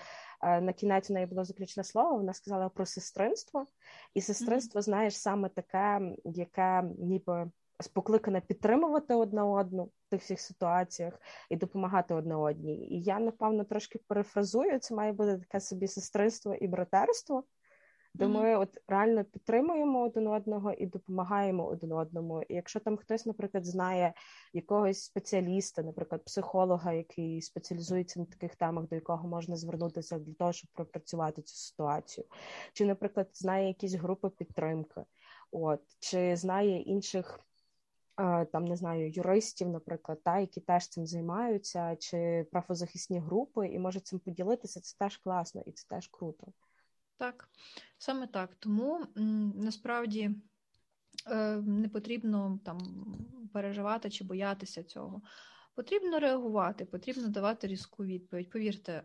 на 0.42 0.72
кінець. 0.72 1.10
У 1.10 1.14
неї 1.14 1.26
було 1.26 1.44
заключне 1.44 1.84
слово. 1.84 2.16
Вона 2.16 2.32
сказала 2.32 2.68
про 2.68 2.86
сестринство, 2.86 3.66
і 4.14 4.20
сестринство, 4.20 4.82
знаєш, 4.82 5.16
саме 5.16 5.48
таке, 5.48 6.16
яке 6.24 6.82
ніби 6.98 7.50
покликане 7.92 8.40
підтримувати 8.40 9.14
одне 9.14 9.42
одну 9.42 9.84
в 9.84 10.10
тих 10.10 10.22
всіх 10.22 10.40
ситуаціях 10.40 11.20
і 11.50 11.56
допомагати 11.56 12.14
одне 12.14 12.36
одній. 12.36 12.88
І 12.88 13.02
я 13.02 13.18
напевно 13.18 13.64
трошки 13.64 14.00
перефразую. 14.08 14.78
Це 14.78 14.94
має 14.94 15.12
бути 15.12 15.38
таке 15.38 15.60
собі 15.60 15.88
сестринство 15.88 16.54
і 16.54 16.68
братерство, 16.68 17.44
де 18.16 18.26
ми 18.26 18.56
от 18.56 18.78
реально 18.88 19.24
підтримуємо 19.24 20.02
один 20.02 20.26
одного 20.26 20.72
і 20.72 20.86
допомагаємо 20.86 21.66
один 21.66 21.92
одному. 21.92 22.42
І 22.42 22.54
якщо 22.54 22.80
там 22.80 22.96
хтось, 22.96 23.26
наприклад, 23.26 23.66
знає 23.66 24.14
якогось 24.52 25.04
спеціаліста, 25.04 25.82
наприклад, 25.82 26.24
психолога, 26.24 26.92
який 26.92 27.42
спеціалізується 27.42 28.20
на 28.20 28.26
таких 28.26 28.56
темах, 28.56 28.88
до 28.88 28.94
якого 28.94 29.28
можна 29.28 29.56
звернутися 29.56 30.18
для 30.18 30.34
того, 30.34 30.52
щоб 30.52 30.70
пропрацювати 30.72 31.42
цю 31.42 31.54
ситуацію, 31.54 32.26
чи, 32.72 32.84
наприклад, 32.86 33.28
знає 33.32 33.68
якісь 33.68 33.94
групи 33.94 34.28
підтримки, 34.28 35.00
от 35.50 35.80
чи 35.98 36.36
знає 36.36 36.80
інших 36.80 37.40
там 38.52 38.64
не 38.64 38.76
знаю, 38.76 39.10
юристів, 39.10 39.68
наприклад, 39.68 40.22
та 40.24 40.38
які 40.38 40.60
теж 40.60 40.88
цим 40.88 41.06
займаються, 41.06 41.96
чи 41.96 42.46
правозахисні 42.52 43.18
групи, 43.18 43.68
і 43.68 43.78
може 43.78 44.00
цим 44.00 44.18
поділитися. 44.18 44.80
Це 44.80 44.96
теж 44.98 45.16
класно 45.16 45.62
і 45.66 45.72
це 45.72 45.86
теж 45.88 46.08
круто. 46.08 46.46
Так, 47.18 47.48
саме 47.98 48.26
так. 48.26 48.54
Тому 48.58 49.06
насправді 49.54 50.30
е, 51.30 51.56
не 51.56 51.88
потрібно 51.88 52.60
там 52.64 52.78
переживати 53.52 54.10
чи 54.10 54.24
боятися 54.24 54.82
цього. 54.82 55.22
Потрібно 55.74 56.18
реагувати, 56.18 56.84
потрібно 56.84 57.28
давати 57.28 57.66
різку 57.66 58.04
відповідь. 58.04 58.50
Повірте, 58.50 58.92
е, 58.92 59.04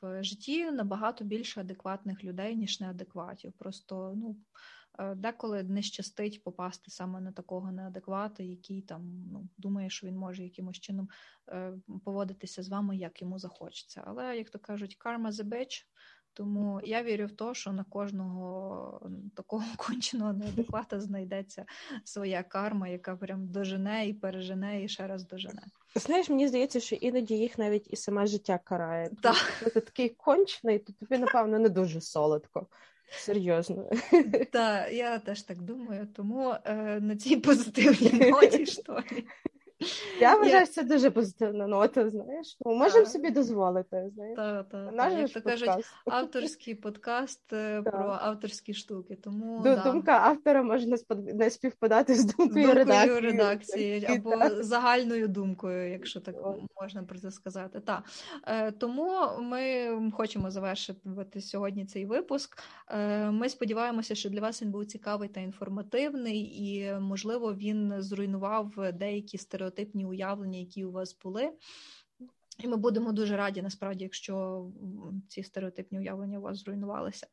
в 0.00 0.22
житті 0.22 0.70
набагато 0.70 1.24
більше 1.24 1.60
адекватних 1.60 2.24
людей, 2.24 2.56
ніж 2.56 2.80
неадекватів. 2.80 3.52
Просто 3.52 4.12
ну 4.16 4.36
Е, 4.98 5.14
деколи 5.14 5.62
не 5.62 5.82
щастить 5.82 6.42
попасти 6.42 6.90
саме 6.90 7.20
на 7.20 7.32
такого 7.32 7.72
неадеквата, 7.72 8.42
який 8.42 8.82
там 8.82 9.24
ну, 9.32 9.48
думає, 9.56 9.90
що 9.90 10.06
він 10.06 10.16
може 10.16 10.44
якимось 10.44 10.80
чином 10.80 11.08
поводитися 12.04 12.62
з 12.62 12.68
вами, 12.68 12.96
як 12.96 13.22
йому 13.22 13.38
захочеться. 13.38 14.02
Але, 14.06 14.36
як 14.36 14.50
то 14.50 14.58
кажуть, 14.58 14.96
karma 15.04 15.30
the 15.30 15.44
bitch, 15.44 15.84
тому 16.36 16.80
я 16.84 17.02
вірю 17.02 17.26
в 17.26 17.30
те, 17.30 17.54
що 17.54 17.72
на 17.72 17.84
кожного 17.84 19.00
такого 19.34 19.64
конченого 19.76 20.32
неадеквата 20.32 21.00
знайдеться 21.00 21.64
своя 22.04 22.42
карма, 22.42 22.88
яка 22.88 23.16
прям 23.16 23.46
дожене 23.46 24.08
і 24.08 24.14
пережене, 24.14 24.84
і 24.84 24.88
ще 24.88 25.06
раз 25.06 25.26
дожене. 25.26 25.62
Знаєш, 25.94 26.28
мені 26.28 26.48
здається, 26.48 26.80
що 26.80 26.96
іноді 26.96 27.34
їх 27.34 27.58
навіть 27.58 27.92
і 27.92 27.96
саме 27.96 28.26
життя 28.26 28.58
карає. 28.64 29.10
Так. 29.22 29.62
Ти 29.74 29.80
такий 29.80 30.08
кончений, 30.08 30.78
то 30.78 30.92
тобі, 30.92 31.18
напевно, 31.18 31.58
не 31.58 31.68
дуже 31.68 32.00
солодко. 32.00 32.66
Серйозно. 33.10 33.90
Так, 34.52 34.92
я 34.92 35.18
теж 35.18 35.42
так 35.42 35.62
думаю, 35.62 36.08
тому 36.16 36.54
е, 36.64 37.00
на 37.00 37.16
цій 37.16 37.36
позитивній 37.36 38.30
ноті 38.30 38.66
що. 38.66 39.02
Я 40.20 40.36
вважаю, 40.36 40.66
це 40.66 40.82
дуже 40.82 41.10
позитивна 41.10 41.66
нота, 41.66 42.10
знаєш. 42.10 42.56
Ми 42.66 42.74
можемо 42.74 43.06
собі 43.06 43.30
дозволити. 43.30 44.10
знаєш. 44.14 44.36
Так, 44.36 44.68
так. 44.68 45.12
Як 45.12 45.30
то 45.30 45.42
кажуть, 45.42 45.70
авторський 46.06 46.74
подкаст 46.74 47.52
е, 47.52 47.82
про 47.82 48.18
авторські 48.20 48.74
штуки. 48.74 49.18
Тому. 49.24 49.62
Думка 49.84 50.12
автора 50.12 50.62
може 50.62 50.86
не 51.16 51.50
співпадати 51.50 52.14
з 52.14 52.24
думкою, 52.24 52.74
редакції. 52.74 53.20
редакції 53.20 54.06
або 54.06 54.62
загальною 54.62 55.28
думкою, 55.28 55.90
якщо 55.90 56.20
так 56.20 56.34
можна 56.80 57.02
про 57.02 57.18
це 57.18 57.30
сказати. 57.30 57.80
Так. 57.80 58.02
Е, 58.46 58.72
тому 58.72 59.12
ми 59.40 59.88
хочемо 60.12 60.50
завершити 60.50 61.40
сьогодні 61.40 61.86
цей 61.86 62.06
випуск. 62.06 62.58
Е, 62.88 63.30
ми 63.30 63.48
сподіваємося, 63.48 64.14
що 64.14 64.30
для 64.30 64.40
вас 64.40 64.62
він 64.62 64.70
був 64.70 64.86
цікавий 64.86 65.28
та 65.28 65.40
інформативний, 65.40 66.66
і, 66.68 66.92
можливо, 67.00 67.54
він 67.54 67.94
зруйнував 67.98 68.72
деякі 68.94 69.38
стереотипи 69.38 69.65
стереотипні 69.66 70.06
уявлення, 70.06 70.58
які 70.58 70.84
у 70.84 70.92
вас 70.92 71.18
були. 71.24 71.52
І 72.58 72.68
ми 72.68 72.76
будемо 72.76 73.12
дуже 73.12 73.36
раді, 73.36 73.62
насправді, 73.62 74.04
якщо 74.04 74.66
ці 75.28 75.42
стереотипні 75.42 75.98
уявлення 75.98 76.38
у 76.38 76.42
вас 76.42 76.58
зруйнувалися. 76.58 77.26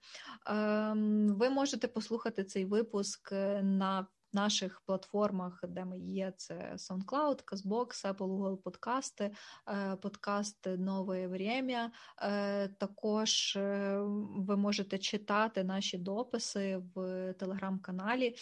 Ем, 0.46 1.36
ви 1.36 1.50
можете 1.50 1.88
послухати 1.88 2.44
цей 2.44 2.66
випуск 2.66 3.32
е, 3.32 3.64
на 3.64 4.08
наших 4.34 4.82
платформах, 4.86 5.64
де 5.68 5.86
ми 5.86 6.00
є, 6.00 6.34
це 6.38 6.74
SoundCloud, 6.76 7.44
CastBox, 7.44 7.88
Apple, 7.88 8.18
Google 8.18 8.58
подкасти, 8.58 9.32
е, 9.70 9.96
подкаст 9.96 10.68
Нове 10.78 11.28
Время. 11.28 11.92
Е, 12.22 12.68
також 12.68 13.56
е, 13.56 13.98
ви 14.36 14.58
можете 14.58 14.98
читати 14.98 15.64
наші 15.64 15.98
дописи 15.98 16.82
в 16.96 17.34
телеграм-каналі. 17.34 18.36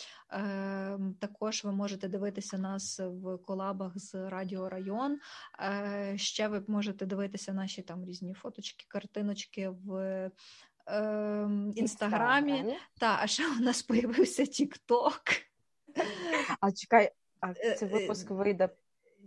Також 1.20 1.64
ви 1.64 1.72
можете 1.72 2.08
дивитися 2.08 2.58
нас 2.58 3.00
в 3.00 3.38
колабах 3.38 3.98
з 4.00 4.30
Радіо 4.30 4.70
Район. 4.70 5.20
Ще 6.16 6.48
ви 6.48 6.64
можете 6.68 7.06
дивитися 7.06 7.54
наші 7.54 7.82
там 7.82 8.06
різні 8.06 8.34
фоточки, 8.34 8.86
картиночки 8.88 9.70
в. 9.70 10.32
Інстаграмі, 11.76 12.78
та 13.00 13.20
а 13.22 13.28
ще 13.28 13.48
у 13.48 13.60
нас 13.60 13.82
появився 13.88 14.46
Тікток. 14.46 15.22
А 16.62 16.72
чекай, 16.72 17.12
а 17.40 17.52
е, 17.52 17.76
цей 17.76 17.90
випуск 17.90 18.32
е, 18.32 18.34
вийде. 18.34 18.70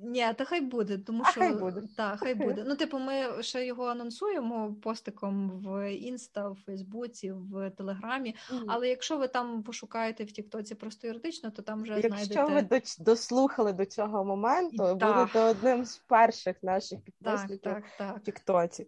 Ні, 0.02 0.26
та 0.36 0.44
хай 0.44 0.60
буде, 0.60 0.98
тому 0.98 1.22
а 1.26 1.30
що 1.30 1.40
хай 1.40 1.54
буде. 1.54 1.82
Та, 1.96 2.16
хай 2.16 2.34
буде. 2.34 2.64
Ну, 2.66 2.76
типу, 2.76 2.98
ми 2.98 3.42
ще 3.42 3.66
його 3.66 3.84
анонсуємо 3.84 4.74
постиком 4.82 5.50
в 5.50 5.92
інста, 5.92 6.48
в 6.48 6.56
Фейсбуці, 6.66 7.32
в 7.32 7.70
Телеграмі. 7.70 8.34
Mm-hmm. 8.50 8.64
Але 8.68 8.88
якщо 8.88 9.18
ви 9.18 9.28
там 9.28 9.62
пошукаєте 9.62 10.24
в 10.24 10.32
Тіктоці 10.32 10.74
просто 10.74 11.06
юридично, 11.06 11.50
то 11.50 11.62
там 11.62 11.82
вже 11.82 11.92
якщо 11.92 12.08
знайдете. 12.08 12.74
Якщо 12.74 12.98
ви 12.98 13.04
дослухали 13.04 13.72
до 13.72 13.84
цього 13.84 14.24
моменту, 14.24 14.96
так. 15.00 15.16
будете 15.16 15.40
одним 15.40 15.84
з 15.84 15.96
перших 15.96 16.62
наших 16.62 17.00
підписників 17.00 17.60
так, 17.60 17.84
так, 17.98 18.16
в 18.16 18.20
Тіктоці. 18.20 18.86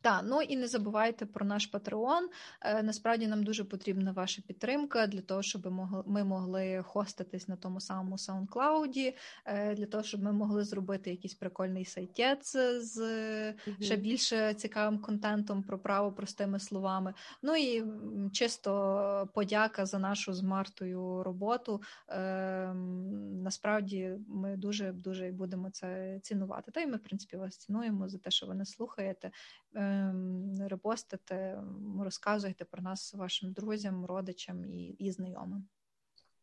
Так, 0.00 0.22
ну 0.24 0.42
і 0.42 0.56
не 0.56 0.68
забувайте 0.68 1.26
про 1.26 1.46
наш 1.46 1.66
Патреон. 1.66 2.28
Е, 2.60 2.82
насправді 2.82 3.26
нам 3.26 3.44
дуже 3.44 3.64
потрібна 3.64 4.12
ваша 4.12 4.42
підтримка 4.42 5.06
для 5.06 5.20
того, 5.20 5.42
щоб 5.42 5.72
ми 6.06 6.24
могли 6.24 6.82
хоститись 6.86 7.48
на 7.48 7.56
тому 7.56 7.80
самому 7.80 8.16
SoundCloud, 8.16 9.14
е, 9.44 9.74
для 9.74 9.86
того, 9.86 10.02
щоб 10.04 10.22
ми 10.22 10.32
могли 10.32 10.64
зробити 10.64 11.10
якийсь 11.10 11.34
прикольний 11.34 11.84
сайтець 11.84 12.56
з 12.78 13.54
ще 13.80 13.96
більше 13.96 14.54
цікавим 14.54 14.98
контентом 14.98 15.62
про 15.62 15.78
право 15.78 16.12
простими 16.12 16.60
словами. 16.60 17.14
Ну 17.42 17.56
і 17.56 17.84
чисто 18.32 19.28
подяка 19.34 19.86
за 19.86 19.98
нашу 19.98 20.32
з 20.32 20.42
Мартою 20.42 21.22
роботу. 21.22 21.82
Ем, 22.08 23.42
насправді 23.42 24.12
ми 24.28 24.56
дуже 24.56 24.92
дуже 24.92 25.30
будемо 25.30 25.70
це 25.70 26.20
цінувати. 26.22 26.70
Та 26.70 26.80
й 26.80 26.86
ми, 26.86 26.96
в 26.96 27.02
принципі, 27.02 27.36
вас 27.36 27.56
цінуємо 27.56 28.08
за 28.08 28.18
те, 28.18 28.30
що 28.30 28.46
ви 28.46 28.54
нас 28.54 28.70
слухаєте. 28.70 29.30
Ем, 29.74 30.54
репостите, 30.68 31.62
розказуйте 32.00 32.64
про 32.64 32.82
нас 32.82 33.14
вашим 33.14 33.52
друзям, 33.52 34.06
родичам 34.06 34.64
і, 34.64 34.86
і 34.88 35.10
знайомим. 35.10 35.68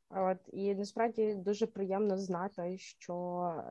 От 0.09 0.37
і 0.53 0.75
насправді 0.75 1.35
дуже 1.35 1.67
приємно 1.67 2.17
знати, 2.17 2.77
що 2.77 3.13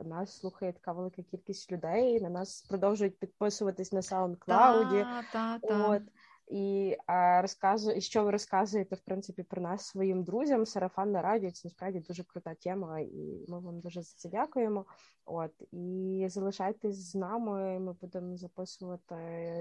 нас 0.04 0.38
слухає 0.38 0.72
така 0.72 0.92
велика 0.92 1.22
кількість 1.22 1.72
людей. 1.72 2.20
На 2.20 2.28
нас 2.28 2.62
продовжують 2.62 3.18
підписуватись 3.18 3.92
на 3.92 4.00
SoundCloud. 4.00 4.90
Та, 4.90 5.22
та, 5.32 5.58
та. 5.58 5.88
От 5.88 6.02
і 6.48 6.96
а, 7.06 7.42
розказує, 7.42 7.98
і 7.98 8.00
що 8.00 8.24
ви 8.24 8.30
розказуєте 8.30 8.96
в 8.96 9.00
принципі 9.00 9.42
про 9.42 9.62
нас 9.62 9.86
своїм 9.86 10.24
друзям. 10.24 10.66
Сарафанне 10.66 11.22
радіо 11.22 11.50
це 11.50 11.60
насправді 11.64 12.00
дуже 12.00 12.24
крута 12.24 12.54
тема, 12.54 13.00
і 13.00 13.44
ми 13.48 13.60
вам 13.60 13.80
дуже 13.80 14.02
за 14.02 14.14
це 14.16 14.28
дякуємо. 14.28 14.86
От 15.26 15.52
і 15.72 16.26
залишайтесь 16.28 16.96
з 16.96 17.14
нами. 17.14 17.78
Ми 17.78 17.92
будемо 17.92 18.36
записувати 18.36 19.16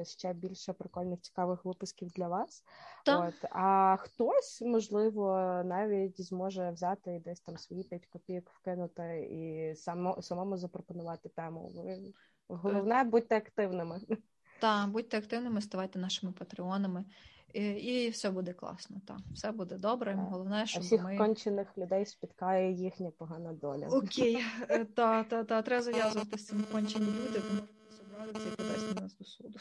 ще 0.07 0.33
більше 0.33 0.73
прикольних 0.73 1.21
цікавих 1.21 1.65
випусків 1.65 2.09
для 2.09 2.27
вас. 2.27 2.63
Так. 3.05 3.27
От 3.27 3.49
а 3.51 3.95
хтось 3.99 4.61
можливо 4.61 5.35
навіть 5.65 6.21
зможе 6.21 6.71
взяти 6.71 7.15
і 7.15 7.19
десь 7.19 7.39
там 7.39 7.57
свої 7.57 7.83
п'ять 7.83 8.05
копійок 8.05 8.49
вкинути 8.49 9.27
і 9.31 9.75
само 9.75 10.21
самому 10.21 10.57
запропонувати 10.57 11.29
тему. 11.29 11.71
Ви 11.75 12.13
головне 12.47 13.03
будьте 13.03 13.37
активними. 13.37 13.99
Так, 14.59 14.89
будьте 14.89 15.17
активними, 15.17 15.61
ставайте 15.61 15.99
нашими 15.99 16.31
патреонами, 16.31 17.05
і 17.53 17.63
і 17.71 18.09
все 18.09 18.31
буде 18.31 18.53
класно. 18.53 19.01
Так, 19.07 19.17
все 19.33 19.51
буде 19.51 19.77
добре. 19.77 20.11
Так. 20.11 20.21
Головне, 20.23 20.65
щоб 20.67 20.83
всіх 20.83 21.03
ми... 21.03 21.17
кончених 21.17 21.77
людей 21.77 22.05
спіткає 22.05 22.71
їхня 22.71 23.11
погана 23.11 23.53
доля. 23.53 23.87
Окей, 23.87 24.43
е, 24.69 24.85
та, 24.85 25.23
та, 25.23 25.43
та, 25.43 25.61
треба 25.61 25.83
зав'язувати 25.83 26.37
з 26.37 26.45
цим 26.45 26.65
кончені 26.71 27.05
люди, 27.05 27.41
вони 27.49 27.61
собралися 27.97 28.49
і 28.53 28.55
подасть 28.55 28.95
на 28.95 29.01
нас 29.01 29.17
до 29.17 29.25
суду. 29.25 29.59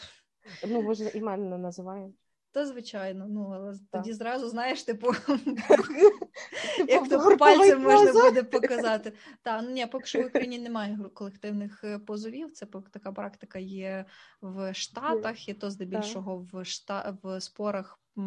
Ну, 0.69 0.83
може, 0.83 1.21
мене 1.21 1.59
називаємо. 1.59 2.13
Та 2.53 2.67
звичайно, 2.67 3.27
ну 3.29 3.53
але 3.55 3.73
Так. 3.73 3.81
тоді 3.91 4.13
зразу 4.13 4.49
знаєш, 4.49 4.83
типу, 4.83 5.13
Типу, 6.77 6.93
як 6.93 7.09
то 7.09 7.37
пальцем 7.37 7.83
можна 7.83 8.13
буде 8.13 8.43
показати. 8.43 9.13
Та 9.43 9.63
ну 9.63 9.71
ні, 9.71 9.87
поки 9.87 10.07
що 10.07 10.23
в 10.23 10.27
Україні 10.27 10.59
немає 10.59 10.99
колективних 11.15 11.85
е, 11.85 11.99
позовів. 11.99 12.53
Це 12.53 12.67
така 12.67 13.13
практика 13.13 13.59
є 13.59 14.05
в 14.41 14.75
Штатах, 14.75 15.49
і 15.49 15.55
то 15.55 15.71
здебільшого 15.71 16.47
в 16.53 16.65
шта 16.65 17.17
в 17.23 17.41
спорах 17.41 18.01
е, 18.19 18.23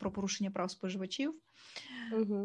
про 0.00 0.12
порушення 0.12 0.50
прав 0.50 0.70
споживачів. 0.70 1.34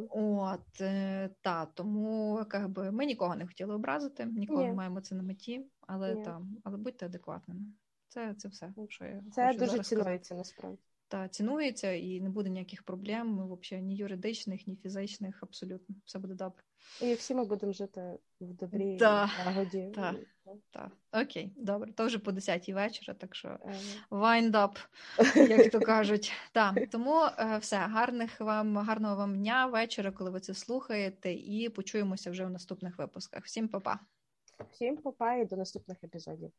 От 0.09 0.82
е, 0.82 1.30
та 1.41 1.65
тому 1.65 2.45
би 2.67 2.91
ми 2.91 3.05
нікого 3.05 3.36
не 3.36 3.47
хотіли 3.47 3.76
образити, 3.76 4.26
нікого 4.26 4.63
не 4.63 4.74
маємо 4.74 5.01
це 5.01 5.15
на 5.15 5.24
меті, 5.24 5.65
але 5.82 6.15
там, 6.15 6.57
але 6.63 6.78
будьте 6.78 7.05
адекватними. 7.05 7.61
Це, 8.07 8.34
це 8.34 8.47
все, 8.47 8.74
що 8.89 9.05
я 9.05 9.24
Це 9.32 9.47
хочу 9.47 9.59
дуже 9.59 9.80
цінується 9.80 10.36
насправді. 10.36 10.80
Та 11.14 11.28
цінується 11.28 11.91
і 11.91 12.22
не 12.22 12.30
буде 12.30 12.49
ніяких 12.49 12.84
проблем, 12.84 13.57
взагалі 13.61 13.86
ні 13.86 13.95
юридичних, 13.95 14.68
ні 14.68 14.76
фізичних. 14.76 15.43
Абсолютно 15.43 15.95
все 16.05 16.20
буде 16.20 16.34
добре. 16.34 16.64
І 17.01 17.14
всі 17.14 17.36
ми 17.36 17.45
будемо 17.45 17.74
жити 17.74 18.20
в 18.41 18.53
добрі 18.53 18.97
Да. 18.97 19.30
нагоді. 19.45 19.91
Да. 19.95 20.16
Так, 20.72 20.91
окей, 21.11 21.53
добре. 21.57 21.91
То 21.91 22.05
вже 22.05 22.20
по 22.20 22.32
10 22.32 22.70
вечора, 22.70 23.14
так 23.14 23.36
що 23.36 23.59
wind 24.11 24.51
up, 24.51 24.78
як 25.36 25.72
то 25.72 25.80
кажуть. 25.80 26.32
Так, 26.51 26.89
тому 26.91 27.22
е, 27.39 27.57
все, 27.57 27.78
гарних 27.78 28.39
вам, 28.41 28.78
гарного 28.78 29.16
вам 29.16 29.36
дня, 29.36 29.66
вечора, 29.66 30.11
коли 30.11 30.30
ви 30.30 30.39
це 30.39 30.53
слухаєте, 30.53 31.34
і 31.34 31.70
почуємося 31.70 32.32
вже 32.32 32.45
в 32.45 32.49
наступних 32.49 32.97
випусках. 32.97 33.45
Всім 33.45 33.68
па-па! 33.68 33.99
Всім 34.72 34.97
попа 34.97 35.36
і 35.36 35.45
до 35.45 35.55
наступних 35.55 36.03
епізодів. 36.03 36.51